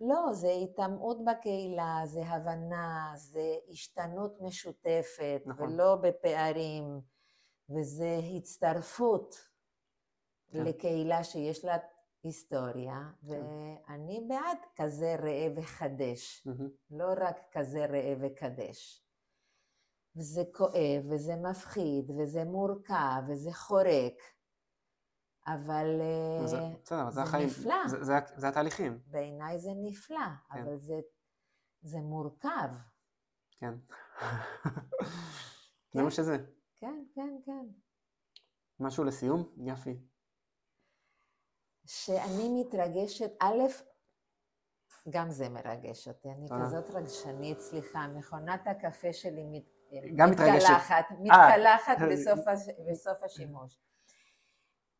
לא, 0.00 0.32
זה 0.32 0.50
התעמעות 0.50 1.24
בקהילה, 1.24 2.00
זה 2.04 2.22
הבנה, 2.26 3.12
זה 3.16 3.54
השתנות 3.70 4.40
משותפת, 4.40 5.42
נכון. 5.46 5.72
ולא 5.72 5.96
בפערים, 5.96 7.00
וזה 7.70 8.20
הצטרפות 8.36 9.48
כן. 10.52 10.64
לקהילה 10.64 11.24
שיש 11.24 11.64
לה 11.64 11.76
היסטוריה, 12.24 13.10
כן. 13.28 13.28
ואני 13.28 14.26
בעד 14.28 14.58
כזה 14.76 15.16
ראה 15.18 15.46
וחדש. 15.56 16.46
לא 16.90 17.06
רק 17.20 17.36
כזה 17.52 17.86
ראה 17.86 18.14
וקדש. 18.20 19.00
וזה 20.16 20.42
כואב, 20.54 21.04
וזה 21.10 21.36
מפחיד, 21.36 22.10
וזה 22.18 22.44
מורכב, 22.44 23.22
וזה 23.28 23.52
חורק, 23.52 24.14
אבל 25.46 26.00
אה, 26.00 26.46
זה- 26.46 26.56
בסדר, 26.82 27.00
אבל 27.02 27.10
זה 27.10 27.14
זה 27.14 27.22
החיים. 27.22 27.46
נפלא. 27.46 27.88
זה- 27.88 28.04
זה 28.04 28.12
זה 28.36 28.48
התהליכים, 28.48 28.98
בעיניי 29.06 29.58
זה 29.58 29.70
נפלא, 29.82 30.16
כן. 30.52 30.58
אבל 30.62 30.78
זה, 30.78 30.94
זה 31.82 31.98
מורכב. 31.98 32.68
כן. 33.58 33.74
זה 35.94 36.02
מה 36.02 36.10
שזה. 36.10 36.36
כן, 36.76 37.04
כן, 37.14 37.36
כן. 37.46 37.66
משהו 38.80 39.04
לסיום? 39.04 39.52
יפי. 39.66 39.98
שאני 41.86 42.48
מתרגשת, 42.60 43.30
א', 43.40 43.62
גם 45.10 45.30
זה 45.30 45.48
מרגש 45.48 46.08
אותי, 46.08 46.30
אני 46.30 46.48
תודה. 46.48 46.64
כזאת 46.64 46.90
רגשנית, 46.90 47.60
סליחה, 47.60 48.06
מכונת 48.06 48.66
הקפה 48.66 49.12
שלי 49.12 49.44
מת, 49.46 49.64
גם 50.16 50.30
מתרגשת. 50.30 50.70
מתקלחת, 50.70 51.04
אה. 51.10 51.16
מתקלחת 51.20 51.96
בסוף, 52.12 52.46
הש, 52.52 52.60
בסוף 52.90 53.22
השימוש. 53.22 53.78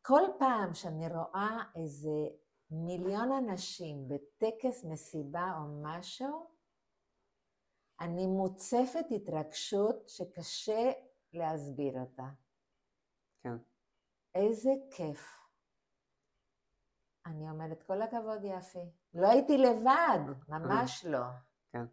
כל 0.01 0.21
פעם 0.39 0.73
שאני 0.73 1.07
רואה 1.07 1.57
איזה 1.75 2.27
מיליון 2.71 3.31
אנשים 3.31 4.07
בטקס 4.07 4.83
מסיבה 4.83 5.53
או 5.57 5.81
משהו, 5.83 6.49
אני 7.99 8.27
מוצפת 8.27 9.05
התרגשות 9.15 10.09
שקשה 10.09 10.91
להסביר 11.33 11.99
אותה. 11.99 12.27
כן. 13.43 13.57
איזה 14.35 14.69
כיף. 14.91 15.44
אני 17.25 17.49
אומרת, 17.49 17.83
כל 17.83 18.01
הכבוד 18.01 18.43
יפי. 18.43 18.89
לא 19.13 19.27
הייתי 19.27 19.57
לבד, 19.57 20.19
ממש 20.49 21.05
לא. 21.05 21.25
כן. 21.71 21.85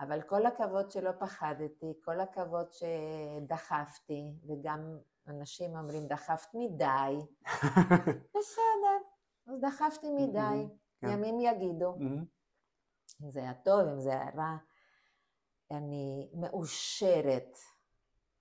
אבל 0.00 0.22
כל 0.22 0.46
הכבוד 0.46 0.90
שלא 0.90 1.10
פחדתי, 1.18 1.92
כל 2.04 2.20
הכבוד 2.20 2.66
שדחפתי, 2.72 4.32
וגם 4.46 4.98
אנשים 5.28 5.76
אומרים, 5.76 6.06
דחפת 6.06 6.54
מדי. 6.54 7.16
בסדר, 8.36 8.98
אז 9.46 9.60
דחפתי 9.60 10.10
מדי. 10.10 10.66
כן. 11.00 11.08
ימים 11.08 11.40
יגידו. 11.40 11.96
מהמם. 11.98 12.24
אם 13.22 13.30
זה 13.30 13.40
היה 13.40 13.54
טוב, 13.54 13.88
אם 13.88 14.00
זה 14.00 14.10
היה 14.10 14.30
רע. 14.34 14.56
אני 15.70 16.30
מאושרת 16.34 17.58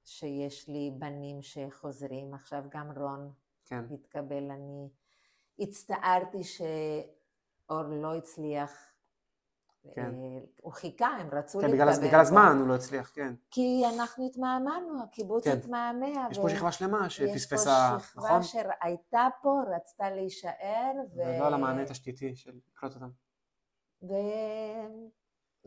שיש 0.04 0.68
לי 0.68 0.92
בנים 1.00 1.42
שחוזרים. 1.42 2.34
עכשיו 2.34 2.64
גם 2.70 2.92
רון 2.92 3.32
כן. 3.66 3.86
התקבל. 3.94 4.52
אני 4.52 4.90
הצטערתי 5.60 6.44
שאור 6.44 7.82
לא 7.82 8.16
הצליח. 8.16 8.92
כן. 9.94 10.12
אה, 10.16 10.40
הוא 10.62 10.74
חיכה, 10.74 11.08
הם 11.08 11.30
רצו 11.32 11.60
כן, 11.60 11.66
להתקבל. 11.66 11.92
בגלל 11.92 12.08
בגלל 12.08 12.20
הזמן 12.22 12.58
הוא 12.60 12.68
לא 12.68 12.76
הצליח, 12.76 13.12
כן. 13.14 13.34
כי 13.52 13.84
אנחנו 13.96 14.28
התמהמהנו, 14.28 15.04
הקיבוץ 15.04 15.44
כן. 15.44 15.58
התמהמה. 15.58 16.28
יש 16.32 16.40
פה 16.40 16.50
שכבה 16.50 16.72
שלמה 16.72 17.08
יש 17.08 17.22
פה 17.22 17.28
שפספסה, 17.28 17.98
שכבה 18.00 18.24
נכון? 18.24 18.44
שהייתה 18.44 19.28
פה, 19.42 19.62
רצתה 19.76 20.10
להישאר, 20.10 20.92
ו... 21.16 21.20
ולא 21.20 21.48
על 21.48 21.54
המענה 21.54 21.82
התשתיתי 21.82 22.36
של 22.36 22.52
לקלוט 22.68 22.94
אותם. 22.96 23.10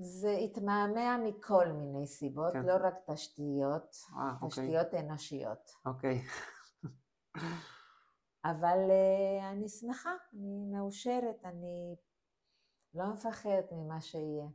וזה 0.01 0.37
התמהמה 0.45 1.19
מכל 1.19 1.69
מיני 1.69 2.07
סיבות, 2.07 2.53
כן. 2.53 2.63
לא 2.67 2.75
רק 2.75 2.95
תשתיות, 3.11 3.97
אה, 4.17 4.33
אוקיי. 4.43 4.49
תשתיות 4.49 4.95
אנושיות. 4.95 5.71
אוקיי. 5.87 6.23
אבל 8.45 8.79
אה, 8.91 9.51
אני 9.51 9.69
שמחה, 9.69 10.11
אני 10.33 10.65
מאושרת, 10.73 11.45
אני 11.45 11.97
לא 12.95 13.13
מפחדת 13.13 13.73
ממה 13.73 14.01
שיהיה. 14.01 14.47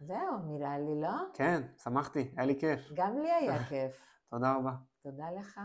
זהו, 0.00 0.38
נראה 0.46 0.78
לי, 0.78 1.00
לא? 1.00 1.32
כן, 1.34 1.62
שמחתי, 1.82 2.32
היה 2.36 2.46
לי 2.46 2.60
כיף. 2.60 2.80
גם 2.94 3.18
לי 3.18 3.30
היה 3.30 3.64
כיף. 3.68 4.06
תודה 4.30 4.56
רבה. 4.56 4.72
תודה 5.02 5.30
לך. 5.30 5.60